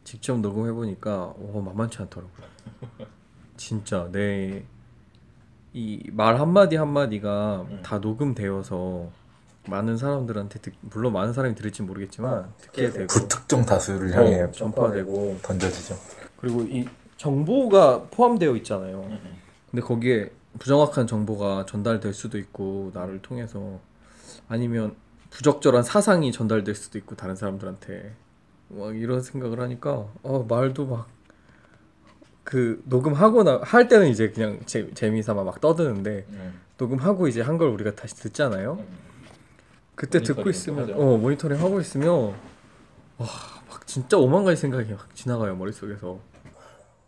직접 0.03 0.41
녹음해 0.41 0.73
보니까 0.73 1.33
오 1.39 1.61
만만치 1.61 1.99
않더라고요. 2.03 2.47
진짜 3.57 4.09
내 4.11 4.65
이 5.73 6.11
말 6.13 6.39
한마디 6.41 6.77
한마디가 6.77 7.67
다 7.85 7.99
녹음되어서 7.99 9.09
많은 9.69 9.97
사람들한테 9.97 10.59
듣, 10.61 10.73
물론 10.83 11.13
많은 11.13 11.33
사람이 11.33 11.55
들을지 11.55 11.83
모르겠지만 11.83 12.53
듣게 12.59 12.91
되고 12.91 13.07
불특정 13.07 13.65
다수를 13.65 14.13
향해 14.13 14.43
어, 14.43 14.51
전파되고 14.51 15.39
던져지죠. 15.43 15.97
그리고 16.37 16.63
이 16.63 16.87
정보가 17.17 18.05
포함되어 18.11 18.55
있잖아요. 18.57 19.09
근데 19.71 19.81
거기에 19.81 20.31
부정확한 20.59 21.07
정보가 21.07 21.67
전달될 21.67 22.13
수도 22.15 22.39
있고 22.39 22.91
나를 22.95 23.21
통해서 23.23 23.81
아니면 24.49 24.95
부적절한 25.31 25.83
사상이 25.83 26.31
전달될 26.33 26.75
수도 26.75 26.97
있고 26.99 27.17
다른 27.17 27.35
사람들한테 27.37 28.15
막 28.69 28.97
이런 28.97 29.21
생각을 29.23 29.61
하니까 29.61 30.07
어 30.23 30.47
말도 30.49 30.87
막 30.87 31.07
그 32.45 32.83
녹음하고 32.85 33.43
나 33.43 33.59
할 33.63 33.89
때는 33.89 34.09
이제 34.09 34.29
그냥 34.31 34.61
재, 34.67 34.93
재미삼아 34.93 35.45
막 35.45 35.63
떠드는데 35.63 36.27
녹음하고 36.77 37.27
이제 37.27 37.41
한 37.41 37.57
걸 37.57 37.69
우리가 37.71 37.95
다시 37.95 38.17
듣잖아요. 38.17 38.85
그때 39.95 40.19
듣고 40.35 40.51
있으면 40.51 40.93
어 41.01 41.17
모니터링 41.17 41.59
하고 41.59 41.81
있으면 41.81 42.35
와막막 43.17 43.87
진짜 43.87 44.19
오만 44.19 44.45
가지 44.45 44.61
생각이 44.61 44.93
막 44.93 45.15
지나가요 45.15 45.57
머릿속에서. 45.57 46.21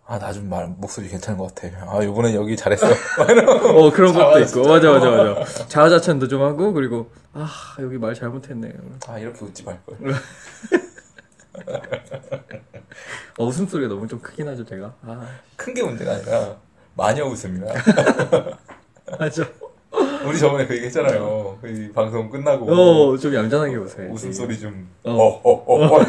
아, 0.09 0.19
나 0.21 0.33
좀 0.33 0.49
말, 0.49 0.69
목소리 0.69 1.09
괜찮은 1.09 1.37
것 1.39 1.53
같아. 1.55 1.69
아, 1.91 2.05
요번엔 2.05 2.35
여기 2.35 2.57
잘했어. 2.57 2.87
어 3.75 3.91
그런 3.91 4.13
것도 4.15 4.39
있고 4.41 4.69
맞아 4.69 4.91
맞아 4.93 5.11
맞아. 5.11 5.45
자아자찬도 5.67 6.29
좀 6.29 6.43
하고 6.43 6.73
그리고 6.73 7.11
아 7.33 7.49
여기 7.81 7.99
말 7.99 8.15
잘못했네. 8.15 8.73
아, 9.09 9.19
이렇게 9.19 9.45
웃지 9.45 9.65
말걸. 9.65 9.97
어, 13.39 13.45
웃음소리가 13.45 13.89
너무 13.89 14.07
좀 14.07 14.21
크긴 14.21 14.47
하죠 14.49 14.65
제가. 14.65 14.95
아 15.03 15.27
큰 15.57 15.75
게 15.75 15.83
문제가 15.83 16.13
아니라, 16.13 16.57
마녀 16.95 17.25
웃음이라. 17.27 17.67
맞아. 19.19 19.45
우리 20.27 20.39
저번에 20.39 20.67
그 20.67 20.75
얘기 20.77 20.87
했잖아요. 20.87 21.59
이 21.65 21.91
방송 21.93 22.29
끝나고. 22.31 22.67
어 23.13 23.17
좀 23.19 23.35
얌전하게 23.35 23.77
웃어요. 23.77 24.11
웃음소리 24.11 24.59
좀, 24.59 24.89
어. 25.05 25.13
어, 25.13 25.41
어, 25.43 25.53
어, 25.67 25.87
어. 25.87 26.05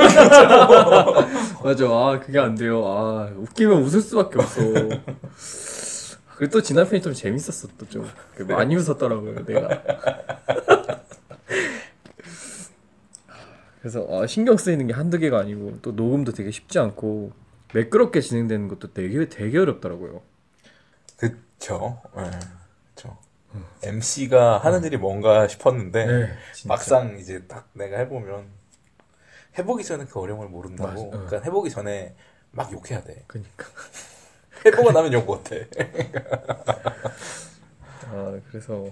맞아. 1.63 1.85
아, 1.87 2.19
그게 2.19 2.39
안 2.39 2.55
돼요. 2.55 2.83
아, 2.85 3.29
웃기면 3.37 3.81
웃을 3.81 4.01
수밖에 4.01 4.39
없어. 4.39 4.61
그리고 6.37 6.51
또 6.51 6.61
지난 6.61 6.87
편이 6.87 7.01
좀 7.01 7.13
재밌었어, 7.13 7.67
또 7.77 7.87
좀. 7.89 8.07
그 8.35 8.43
많이 8.43 8.75
웃었더라고요, 8.75 9.45
내가. 9.45 9.81
그래서 13.81 14.07
아, 14.11 14.27
신경 14.27 14.57
쓰이는 14.57 14.87
게 14.87 14.93
한두 14.93 15.17
개가 15.19 15.39
아니고 15.39 15.79
또 15.81 15.91
녹음도 15.91 16.31
되게 16.33 16.51
쉽지 16.51 16.79
않고 16.79 17.31
매끄럽게 17.73 18.21
진행되는 18.21 18.67
것도 18.67 18.93
되게 18.93 19.29
되게 19.29 19.57
어렵더라고요. 19.59 20.21
그쵸. 21.17 22.01
예, 22.17 22.23
그쵸. 22.23 22.37
MC가 23.83 24.57
하는 24.59 24.83
일이 24.83 24.97
뭔가 24.97 25.47
싶었는데, 25.47 26.05
네. 26.05 26.37
막상 26.65 27.17
이제 27.19 27.45
딱 27.47 27.69
내가 27.73 27.97
해보면, 27.99 28.47
해보기 29.57 29.83
전에 29.83 30.05
그 30.05 30.19
어려움을 30.19 30.49
모른다고. 30.49 30.89
맞아, 30.89 31.01
어. 31.01 31.09
그러니까 31.09 31.41
해보기 31.41 31.69
전에 31.69 32.15
막 32.51 32.71
욕해야 32.71 33.03
돼. 33.03 33.23
그러니까. 33.27 33.65
해보고 34.65 34.91
나면 34.91 35.13
욕 35.13 35.25
못해. 35.25 35.67
아, 38.09 38.39
그래서 38.49 38.91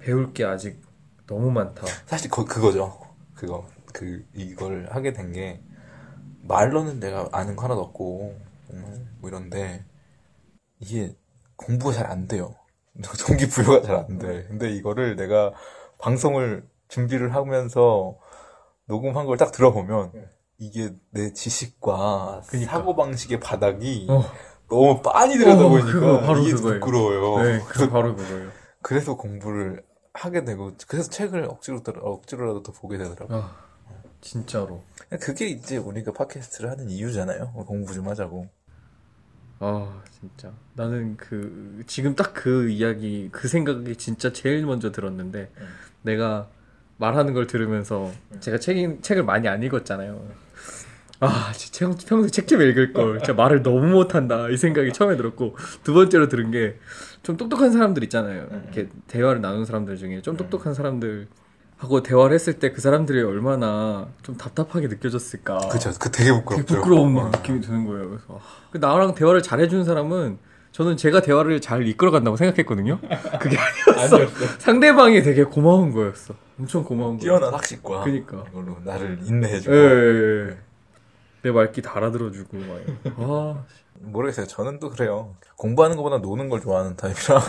배울 0.00 0.32
게 0.32 0.44
아직 0.44 0.80
너무 1.26 1.50
많다. 1.50 1.86
사실 2.06 2.30
그, 2.30 2.44
그거죠. 2.44 3.00
그거. 3.34 3.68
그, 3.92 4.26
이걸 4.34 4.88
하게 4.90 5.12
된 5.12 5.32
게, 5.32 5.62
말로는 6.42 7.00
내가 7.00 7.28
아는 7.32 7.56
거 7.56 7.64
하나도 7.64 7.80
없고, 7.82 8.40
정말, 8.68 9.06
뭐 9.18 9.30
이런데, 9.30 9.84
이게 10.80 11.14
공부가 11.66 11.92
잘 11.92 12.06
안 12.10 12.26
돼요. 12.26 12.54
동기부여가 13.26 13.82
잘 13.82 13.96
안 13.96 14.18
돼. 14.18 14.44
근데 14.48 14.70
이거를 14.70 15.16
내가 15.16 15.52
방송을 15.98 16.64
준비를 16.88 17.34
하면서 17.34 18.16
녹음한 18.86 19.26
걸 19.26 19.36
딱 19.36 19.52
들어보면, 19.52 20.12
이게 20.58 20.90
내 21.10 21.32
지식과 21.32 22.42
그니까. 22.48 22.70
사고방식의 22.72 23.40
바닥이 23.40 24.06
어. 24.10 24.22
너무 24.68 25.00
빤히 25.02 25.38
들여다 25.38 25.64
어, 25.64 25.68
보니까 25.68 25.92
그거 25.92 26.20
바로 26.20 26.38
이게 26.40 26.52
그거예요. 26.52 26.80
부끄러워요. 26.80 27.42
네, 27.44 27.60
그 27.68 27.88
바로 27.88 28.14
그거예요. 28.16 28.50
그래서 28.82 29.16
공부를 29.16 29.84
하게 30.12 30.44
되고 30.44 30.72
그래서 30.88 31.08
책을 31.10 31.44
억지로 31.44 31.80
억지로라도 32.02 32.62
더 32.62 32.72
보게 32.72 32.98
되더라고. 32.98 33.32
요 33.34 33.38
아, 33.38 33.56
진짜로. 34.20 34.82
그게 35.20 35.46
이제 35.46 35.76
우리가 35.76 36.12
팟캐스트를 36.12 36.70
하는 36.70 36.90
이유잖아요. 36.90 37.52
공부 37.66 37.94
좀 37.94 38.08
하자고. 38.08 38.46
아 39.60 40.02
진짜. 40.10 40.52
나는 40.74 41.16
그 41.16 41.82
지금 41.86 42.14
딱 42.14 42.32
그 42.32 42.68
이야기 42.70 43.28
그 43.32 43.46
생각이 43.48 43.94
진짜 43.96 44.32
제일 44.32 44.64
먼저 44.64 44.90
들었는데 44.90 45.50
내가 46.02 46.48
말하는 46.96 47.34
걸 47.34 47.46
들으면서 47.46 48.10
제가 48.40 48.58
책 48.58 49.02
책을 49.02 49.22
많이 49.24 49.48
안 49.48 49.62
읽었잖아요. 49.62 50.26
아 51.20 51.52
책- 51.54 51.90
평소에 52.06 52.30
책 52.30 52.46
좀 52.46 52.62
읽을 52.62 52.92
걸. 52.94 53.18
진짜 53.18 53.34
말을 53.34 53.62
너무 53.62 53.86
못한다. 53.88 54.48
이 54.48 54.56
생각이 54.56 54.92
처음에 54.94 55.16
들었고 55.16 55.56
두 55.84 55.92
번째로 55.94 56.28
들은 56.28 56.50
게 56.50 56.76
좀 57.22 57.36
똑똑한 57.36 57.70
사람들 57.70 58.02
있잖아요. 58.04 58.48
이렇게 58.50 58.88
대화를 59.06 59.42
나누는 59.42 59.66
사람들 59.66 59.98
중에 59.98 60.22
좀 60.22 60.38
똑똑한 60.38 60.72
사람들 60.72 61.28
하고 61.80 62.02
대화를 62.02 62.34
했을 62.34 62.58
때 62.58 62.72
그 62.72 62.80
사람들이 62.82 63.22
얼마나 63.22 64.06
좀 64.22 64.36
답답하게 64.36 64.86
느껴졌을까. 64.88 65.58
그쵸. 65.68 65.90
그 65.98 66.10
되게 66.10 66.28
되게 66.30 66.38
부끄럽죠. 66.40 66.74
부끄러운 66.76 67.16
어. 67.16 67.30
느낌이 67.30 67.60
드는 67.62 67.86
거예요. 67.86 68.10
그래서 68.10 68.24
아, 68.34 68.38
그 68.70 68.76
나랑 68.78 69.14
대화를 69.14 69.42
잘해주는 69.42 69.84
사람은 69.86 70.38
저는 70.72 70.96
제가 70.98 71.22
대화를 71.22 71.60
잘 71.60 71.86
이끌어간다고 71.88 72.36
생각했거든요. 72.36 73.00
그게 73.40 73.56
아니었어. 73.58 74.18
상대방이 74.60 75.22
되게 75.22 75.42
고마운 75.42 75.90
거였어. 75.92 76.34
엄청 76.58 76.84
고마운 76.84 77.18
거였어. 77.18 77.22
뛰어난 77.24 77.54
학식과 77.54 78.04
그니까. 78.04 78.44
이걸로 78.50 78.76
나를 78.84 79.18
인내해주고 79.24 79.74
예, 79.74 79.78
예, 79.80 80.48
예. 80.50 80.56
내 81.42 81.50
말귀 81.50 81.80
다 81.82 81.96
알아들어주고 81.96 82.56
막. 82.58 83.14
아, 83.16 83.64
모르겠어요. 84.00 84.46
저는 84.46 84.78
또 84.80 84.90
그래요. 84.90 85.34
공부하는 85.56 85.96
것보다 85.96 86.18
노는 86.18 86.48
걸 86.50 86.60
좋아하는 86.60 86.94
타입이라 86.96 87.40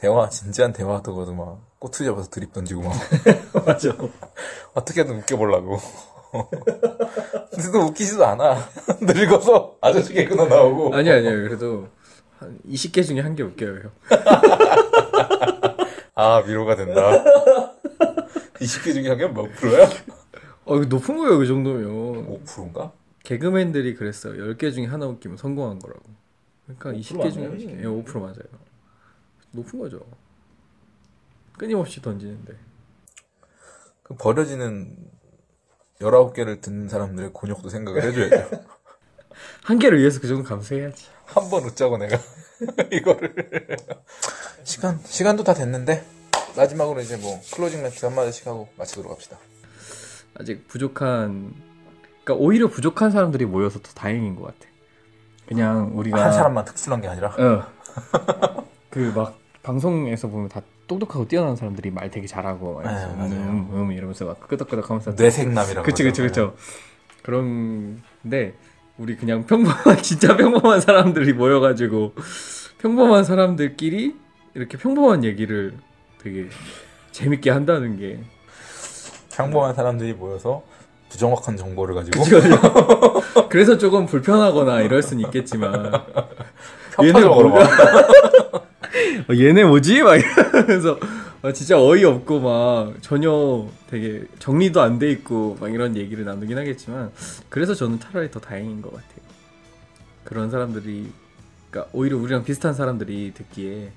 대화 0.00 0.28
진지한 0.30 0.72
대화 0.72 0.96
하다가도 0.96 1.34
막 1.34 1.60
꼬투리 1.78 2.06
잡아서 2.08 2.30
드립 2.30 2.54
던지고 2.54 2.82
막 2.82 2.92
맞아. 3.66 3.94
어떻게든 4.72 5.18
웃겨보려고. 5.18 5.76
근데 7.50 7.70
또 7.72 7.80
웃기지도 7.86 8.24
않아. 8.24 8.56
늙어서 9.02 9.76
아저씨 9.82 10.14
개그나 10.14 10.46
나오고. 10.46 10.94
아니 10.94 11.10
아니에요. 11.10 11.42
그래도 11.42 11.88
한 12.38 12.58
20개 12.66 13.04
중에 13.06 13.20
한 13.20 13.34
개 13.36 13.42
웃겨요. 13.42 13.74
형. 13.80 13.90
아, 16.14 16.36
위로가 16.46 16.76
된다. 16.76 17.22
20개 18.54 18.94
중에 18.94 19.08
한게 19.08 19.26
몇 19.28 19.52
프로야? 19.56 19.86
어, 20.64 20.76
이거 20.76 20.84
높은 20.86 21.16
거예요. 21.18 21.38
그 21.38 21.46
정도면. 21.46 22.42
5%인가? 22.44 22.92
개그맨들이 23.24 23.94
그랬어요. 23.96 24.34
10개 24.54 24.72
중에 24.72 24.86
하나 24.86 25.06
웃기면 25.06 25.36
성공한 25.36 25.78
거라고. 25.78 26.00
그러니까 26.66 26.92
20개 26.92 27.32
중에 27.32 27.48
맞아요? 27.48 27.60
예, 27.60 27.82
5% 27.84 28.18
맞아요. 28.18 28.36
높은 29.52 29.78
거죠. 29.78 30.00
끊임없이 31.58 32.00
던지는데. 32.00 32.54
그 34.02 34.14
버려지는 34.14 34.96
19개를 36.00 36.60
듣는 36.60 36.88
사람들의 36.88 37.30
곤욕도 37.32 37.68
생각을 37.68 38.02
해줘야죠. 38.02 38.64
한 39.64 39.78
개를 39.78 39.98
위해서 40.00 40.20
그 40.20 40.26
정도 40.28 40.44
감수해야지. 40.44 41.06
한 41.26 41.48
번 41.50 41.64
웃자고 41.64 41.96
내가 41.98 42.18
이거를. 42.90 43.66
시간, 44.64 44.98
시간도 45.04 45.44
다 45.44 45.54
됐는데, 45.54 46.04
마지막으로 46.56 47.00
이제 47.00 47.16
뭐, 47.16 47.40
클로징 47.54 47.82
멘트 47.82 48.04
한 48.04 48.14
마디씩 48.14 48.46
하고 48.46 48.68
마치도록 48.76 49.12
합시다. 49.12 49.38
아직 50.34 50.66
부족한 50.68 51.54
그러니까 52.24 52.34
오히려 52.34 52.68
부족한 52.68 53.10
사람들이 53.10 53.44
모여서 53.46 53.80
더 53.80 53.92
다행인 53.92 54.36
것 54.36 54.44
같아. 54.46 54.68
그냥 55.46 55.96
우리가 55.98 56.24
한 56.24 56.32
사람만 56.32 56.64
특출난 56.64 57.00
게 57.00 57.08
아니라. 57.08 57.28
어. 57.38 57.66
그 58.90 59.12
막 59.14 59.38
방송에서 59.62 60.28
보면 60.28 60.48
다 60.48 60.62
똑똑하고 60.86 61.28
뛰어난 61.28 61.54
사람들이 61.54 61.90
말 61.90 62.10
되게 62.10 62.26
잘하고 62.26 62.82
네. 62.84 62.88
음, 62.90 63.68
음 63.72 63.92
이러면서 63.92 64.24
막 64.24 64.40
끄덕끄덕하면서 64.48 65.12
뇌생남이라고. 65.12 65.84
그치 65.84 66.02
그치. 66.02 66.22
그치 66.22 66.40
그런데 67.22 68.54
우리 68.98 69.16
그냥 69.16 69.46
평범한 69.46 69.98
진짜 70.02 70.36
평범한 70.36 70.80
사람들이 70.80 71.32
모여가지고 71.34 72.14
평범한 72.78 73.24
사람들끼리 73.24 74.16
이렇게 74.54 74.78
평범한 74.78 75.24
얘기를 75.24 75.74
되게 76.18 76.48
재밌게 77.12 77.50
한다는 77.50 77.98
게 77.98 78.20
평범한 79.32 79.74
사람들이 79.74 80.14
모여서 80.14 80.62
부정확한 81.10 81.56
정보를 81.56 81.94
가지고 81.94 82.24
그래서 83.48 83.78
조금 83.78 84.06
불편하거나 84.06 84.80
이럴 84.80 85.02
수는 85.02 85.24
있겠지만 85.24 85.92
편파적으로? 86.96 87.54
막 89.18 89.30
어, 89.30 89.36
얘네 89.36 89.64
뭐지? 89.64 90.02
막 90.02 90.16
이러면서 90.16 90.98
어, 91.42 91.52
진짜 91.52 91.80
어이없고 91.80 92.40
막 92.40 92.94
전혀 93.00 93.66
되게 93.88 94.24
정리도 94.38 94.80
안 94.80 94.98
돼 94.98 95.10
있고 95.12 95.56
막 95.60 95.72
이런 95.72 95.96
얘기를 95.96 96.24
나누긴 96.24 96.58
하겠지만 96.58 97.10
그래서 97.48 97.74
저는 97.74 97.98
차라리 98.00 98.30
더 98.30 98.40
다행인 98.40 98.82
것 98.82 98.90
같아요. 98.92 99.20
그런 100.24 100.50
사람들이 100.50 101.10
그러니까 101.70 101.90
오히려 101.94 102.18
우리랑 102.18 102.44
비슷한 102.44 102.74
사람들이 102.74 103.32
듣기에 103.34 103.92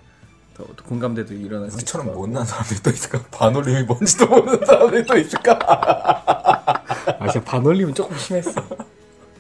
더, 0.56 0.64
더 0.76 0.84
공감대도 0.85 1.34
일어날 1.34 1.69
수 1.72 1.77
우리처럼 1.77 2.14
못난 2.14 2.45
사람들이 2.45 2.80
또 2.81 2.90
있을까? 2.91 3.22
반올림이 3.31 3.84
뭔지도 3.84 4.27
모르는 4.27 4.65
사람들이 4.65 5.06
또 5.06 5.18
있을까? 5.18 5.60
아 7.19 7.27
진짜 7.30 7.44
반올림은 7.44 7.94
조금 7.95 8.15
심했어. 8.18 8.53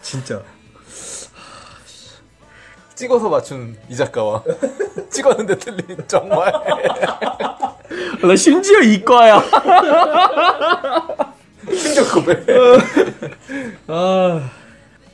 진짜. 0.01 0.41
찍어서 3.03 3.27
맞춘 3.27 3.75
이 3.89 3.95
작가와 3.97 4.41
찍었는데 5.11 5.57
틀린 5.57 5.97
정말 6.07 6.53
나 8.21 8.35
심지어 8.37 8.79
이과야. 8.79 9.43
충격 11.67 12.13
고백. 12.13 12.45
아. 13.87 14.49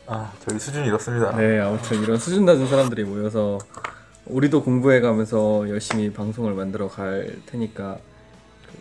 아 0.05 0.31
저희 0.47 0.59
수준이 0.59 0.87
이렇습니다. 0.87 1.35
네, 1.35 1.59
아무튼 1.59 2.03
이런 2.03 2.17
수준 2.17 2.45
낮은 2.45 2.67
사람들이 2.67 3.05
모여서 3.05 3.57
우리도 4.25 4.63
공부해 4.63 5.01
가면서 5.01 5.67
열심히 5.69 6.13
방송을 6.13 6.53
만들어 6.53 6.89
갈 6.89 7.37
테니까 7.47 7.97
그 8.67 8.77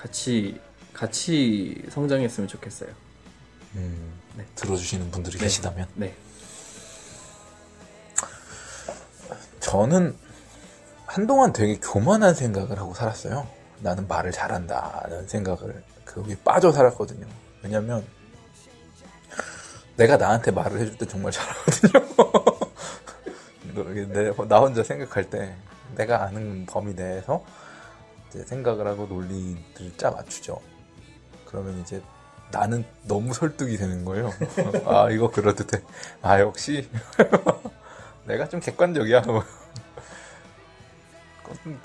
같이 0.00 0.58
같이 0.94 1.82
성장했으면 1.90 2.48
좋겠어요. 2.48 2.88
음, 3.74 4.12
네. 4.38 4.44
들어주시는 4.54 5.10
분들이 5.10 5.36
네. 5.36 5.44
계시다면 5.44 5.86
네. 5.94 6.14
저는 9.60 10.16
한동안 11.06 11.52
되게 11.52 11.78
교만한 11.80 12.34
생각을 12.34 12.78
하고 12.78 12.94
살았어요. 12.94 13.46
나는 13.80 14.06
말을 14.08 14.32
잘한다는 14.32 15.28
생각을 15.28 15.82
거기에 16.04 16.36
빠져 16.44 16.72
살았거든요. 16.72 17.26
왜냐면 17.62 18.04
내가 19.96 20.16
나한테 20.16 20.50
말을 20.50 20.80
해줄 20.80 20.96
때 20.98 21.06
정말 21.06 21.32
잘하거든요. 21.32 21.92
내, 24.12 24.32
나 24.48 24.58
혼자 24.58 24.82
생각할 24.82 25.30
때 25.30 25.54
내가 25.96 26.24
아는 26.24 26.66
범위 26.66 26.94
내에서 26.94 27.44
생각을 28.30 28.86
하고 28.86 29.06
논리를 29.06 29.62
짜 29.96 30.10
맞추죠. 30.10 30.60
그러면 31.44 31.80
이제 31.80 32.02
나는 32.50 32.84
너무 33.04 33.32
설득이 33.34 33.76
되는 33.76 34.04
거예요. 34.04 34.32
아 34.86 35.10
이거 35.10 35.30
그럴듯해. 35.30 35.82
아 36.22 36.40
역시 36.40 36.88
내가 38.24 38.48
좀 38.48 38.60
객관적이야. 38.60 39.22
뭐. 39.26 39.44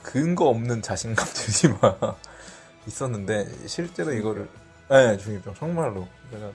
근거 0.03 0.45
없는 0.49 0.81
자신감들이 0.83 1.73
막 1.81 2.19
있었는데 2.85 3.67
실제로 3.67 4.13
이거를 4.13 4.47
네 4.89 5.17
중이병 5.17 5.55
정말로 5.55 6.07
내가 6.31 6.51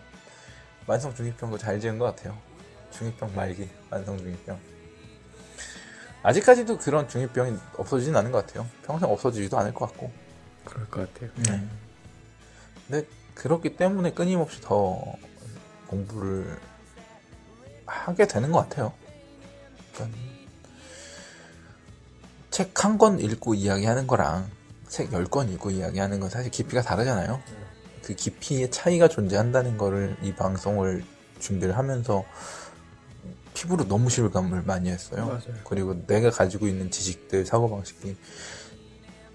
만성 0.86 1.12
중이병 1.12 1.51
거잘 1.51 1.81
지은 1.81 1.98
것 1.98 2.05
같아요. 2.05 2.39
중이병 2.93 3.35
말기 3.35 3.69
만성 3.90 4.16
중이병 4.16 4.59
아직까지도 6.23 6.78
그런 6.78 7.09
중이병이 7.09 7.59
없어지진 7.78 8.15
않은 8.15 8.31
것 8.31 8.47
같아요. 8.47 8.66
평생 8.85 9.11
없어지지도 9.11 9.59
않을 9.59 9.74
것 9.74 9.86
같고 9.86 10.12
그럴 10.65 10.89
것 10.89 11.12
같아요. 11.12 11.31
네. 11.36 11.69
근데 12.86 13.07
그렇기 13.35 13.77
때문에 13.77 14.12
끊임없이 14.12 14.61
더 14.61 15.02
공부를 15.89 16.59
하게 17.86 18.27
되는 18.28 18.52
것 18.52 18.61
같아요. 18.61 18.93
그러니까 20.09 20.31
책한 22.51 22.98
권 22.98 23.20
읽고 23.20 23.55
이야기하는 23.55 24.06
거랑 24.06 24.48
책 24.89 25.12
열 25.12 25.24
권 25.27 25.48
읽고 25.51 25.70
이야기하는 25.70 26.20
건 26.20 26.31
사실 26.31 26.51
깊이가 26.51 26.82
다르잖아요. 26.82 27.40
그 28.02 28.14
깊이의 28.14 28.70
차이가 28.70 29.09
존재한다는 29.09 29.78
거를 29.78 30.16
이 30.22 30.35
방송을 30.35 31.05
준비를 31.39 31.77
하면서 31.78 32.24
피부로 33.55 33.86
너무 33.86 34.10
실감을 34.10 34.62
많이 34.62 34.90
했어요. 34.90 35.27
맞아요. 35.27 35.40
그리고 35.64 36.06
내가 36.06 36.31
가지고 36.31 36.66
있는 36.66 36.90
지식들, 36.90 37.47
사고방식이 37.47 38.16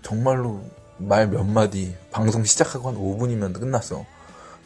정말로 0.01 0.61
말 0.97 1.27
몇 1.29 1.43
마디 1.45 1.95
방송 2.11 2.43
시작하고 2.43 2.89
한 2.89 2.95
5분이면 2.95 3.59
끝났어. 3.59 4.05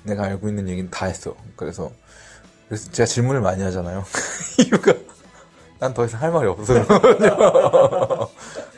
내가 0.03 0.23
알고 0.23 0.47
있는 0.49 0.67
얘기는 0.69 0.89
다 0.89 1.05
했어. 1.07 1.35
그래서 1.55 1.91
그래서 2.67 2.91
제가 2.91 3.05
질문을 3.07 3.41
많이 3.41 3.61
하잖아요. 3.63 4.05
이유가 4.65 4.93
난 5.79 5.93
더 5.93 6.05
이상 6.05 6.21
할 6.21 6.31
말이 6.31 6.47
없어. 6.47 6.73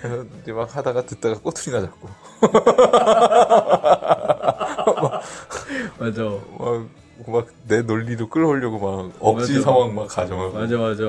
그래서 0.01 0.25
이제 0.41 0.51
막 0.51 0.75
하다가 0.75 1.03
듣다가 1.05 1.35
꼬투리 1.39 1.75
나 1.75 1.81
잡고 1.81 2.09
맞아. 5.99 6.21
막내 7.27 7.83
논리로 7.83 8.27
끌어오려고 8.29 8.79
막 8.79 9.11
억지 9.19 9.53
맞아. 9.53 9.63
상황 9.65 9.93
막 9.93 10.07
가정하고 10.07 10.53
맞아, 10.57 10.75
맞아. 10.77 11.03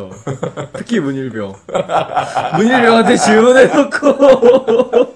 특히 0.74 1.00
문일병. 1.00 1.54
문일병한테 2.56 3.16
질문해놓고, 3.16 5.06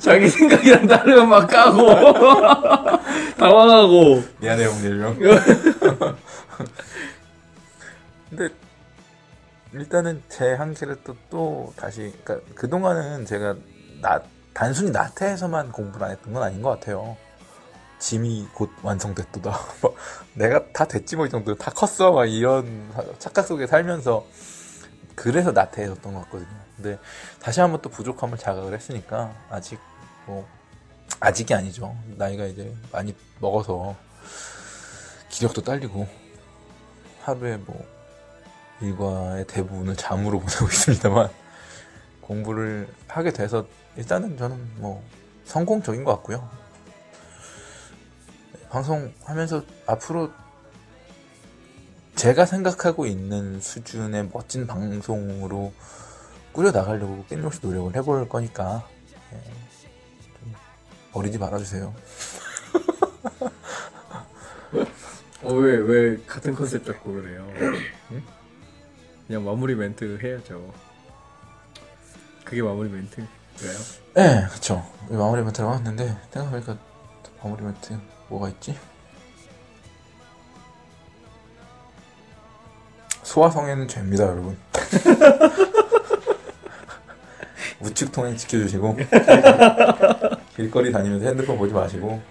자기 0.00 0.28
생각이랑 0.28 0.86
다르면 0.86 1.28
막 1.28 1.46
까고, 1.46 1.86
당황하고. 3.36 4.22
미안해요 4.38 4.72
문일병. 4.72 5.18
근데 8.30 8.48
일단은 9.74 10.22
제 10.28 10.54
한계를 10.54 11.02
또, 11.04 11.16
또 11.30 11.72
다시 11.76 12.12
그러니까 12.24 12.52
그 12.54 12.68
동안은 12.68 13.26
제가 13.26 13.56
나, 14.00 14.22
단순히 14.52 14.90
나태해서만 14.90 15.72
공부를 15.72 16.06
안 16.06 16.12
했던 16.12 16.32
건 16.32 16.42
아닌 16.42 16.62
것 16.62 16.70
같아요. 16.70 17.16
짐이 17.98 18.48
곧 18.54 18.70
완성됐도다. 18.82 19.58
뭐, 19.82 19.96
내가 20.34 20.64
다 20.72 20.84
됐지 20.84 21.16
뭐 21.16 21.26
이 21.26 21.30
정도 21.30 21.54
다 21.56 21.70
컸어 21.70 22.12
막 22.12 22.26
이런 22.26 22.90
착각 23.18 23.46
속에 23.46 23.66
살면서 23.66 24.24
그래서 25.14 25.52
나태해졌던 25.52 26.12
것 26.14 26.20
같거든요. 26.24 26.48
근데 26.76 26.98
다시 27.40 27.60
한번 27.60 27.80
또 27.82 27.88
부족함을 27.90 28.38
자각을 28.38 28.74
했으니까 28.74 29.32
아직 29.48 29.78
뭐 30.26 30.46
아직이 31.20 31.54
아니죠. 31.54 31.96
나이가 32.16 32.44
이제 32.44 32.74
많이 32.92 33.14
먹어서 33.40 33.96
기력도 35.30 35.62
딸리고 35.62 36.06
하루에 37.22 37.56
뭐 37.56 37.84
일과의 38.84 39.46
대부분을 39.46 39.96
잠으로 39.96 40.40
보내고 40.40 40.66
있습니다만 40.66 41.28
공부를 42.20 42.88
하게 43.06 43.32
돼서 43.32 43.66
일단은 43.96 44.36
저는 44.36 44.56
뭐 44.76 45.02
성공적인 45.44 46.04
것 46.04 46.12
같고요. 46.16 46.48
방송하면서 48.70 49.62
앞으로 49.86 50.32
제가 52.16 52.46
생각하고 52.46 53.06
있는 53.06 53.60
수준의 53.60 54.30
멋진 54.32 54.66
방송으로 54.66 55.72
꾸려 56.52 56.70
나가려고 56.70 57.24
끊임없이 57.28 57.60
노력을 57.62 57.94
해볼 57.94 58.28
거니까 58.28 58.88
예, 59.32 59.36
좀 60.38 60.54
버리지 61.12 61.38
말아주세요. 61.38 61.94
어, 65.42 65.52
왜, 65.54 65.76
왜 65.76 66.16
같은 66.26 66.54
컨셉 66.54 66.84
잡고 66.84 67.12
그래요? 67.12 67.46
그냥 69.26 69.44
마무리 69.44 69.74
멘트 69.74 70.18
해야죠. 70.22 70.72
그게 72.44 72.62
마무리 72.62 72.88
멘트인가요? 72.90 73.78
네, 74.14 74.46
그쵸. 74.52 74.84
마무리 75.08 75.42
멘트라고 75.42 75.74
했는데, 75.74 76.16
생각해보니까 76.30 76.76
마무리 77.42 77.62
멘트 77.62 77.98
뭐가 78.28 78.50
있지? 78.50 78.78
소화성에는 83.22 83.88
죄입니다, 83.88 84.24
여러분. 84.24 84.58
우측 87.80 88.12
통행 88.12 88.36
지켜주시고, 88.36 88.98
길거리 90.54 90.92
다니면서 90.92 91.26
핸드폰 91.26 91.56
보지 91.56 91.72
마시고, 91.72 92.22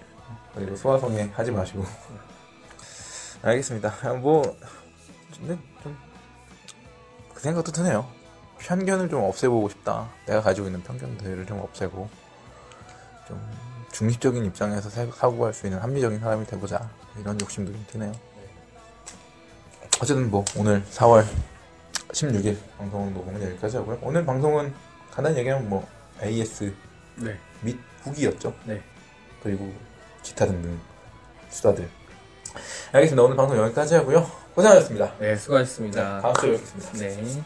그리고 0.53 0.75
소화성에 0.75 1.31
하지 1.33 1.51
마시고. 1.51 1.83
알겠습니다. 3.41 3.93
아, 4.03 4.13
뭐, 4.13 4.43
근데 5.37 5.57
좀, 5.81 5.83
그 5.83 6.12
생각도 7.43 7.71
드네요. 7.73 8.07
편견을 8.59 9.09
좀 9.09 9.21
없애보고 9.23 9.67
싶다. 9.69 10.09
내가 10.25 10.41
가지고 10.41 10.67
있는 10.67 10.81
편견들을 10.83 11.45
좀 11.45 11.59
없애고 11.59 12.09
좀 13.27 13.51
중립적인 13.91 14.45
입장에서 14.45 14.89
사- 14.89 15.05
사고할 15.11 15.53
수 15.53 15.67
있는 15.67 15.79
합리적인 15.79 16.19
사람이 16.19 16.47
되보자 16.47 16.89
이런 17.19 17.39
욕심도 17.41 17.71
좀 17.73 17.85
드네요. 17.91 18.13
어쨌든 20.01 20.31
뭐 20.31 20.43
오늘 20.57 20.83
4월 20.91 21.25
16일 22.13 22.57
방송 22.77 23.13
녹음은 23.13 23.41
여기까지 23.43 23.77
하고요. 23.77 23.99
오늘 24.01 24.25
방송은 24.25 24.73
간단히 25.11 25.37
얘기하면 25.39 25.69
뭐 25.69 25.85
AS 26.23 26.73
네. 27.17 27.37
및 27.61 27.77
후기였죠. 28.03 28.53
네. 28.65 28.81
그리고 29.43 29.71
기타 30.23 30.45
등등 30.45 30.79
수다들. 31.49 31.89
알겠습니다. 32.93 33.21
오늘 33.23 33.35
방송 33.35 33.57
여기까지 33.57 33.95
하고요. 33.95 34.42
고생하셨습니다. 34.55 35.13
네, 35.19 35.35
수고하셨습니다. 35.35 36.21
다음 36.21 36.34
주에 36.35 36.51
뵙겠습니다. 36.51 36.91
네. 36.99 37.43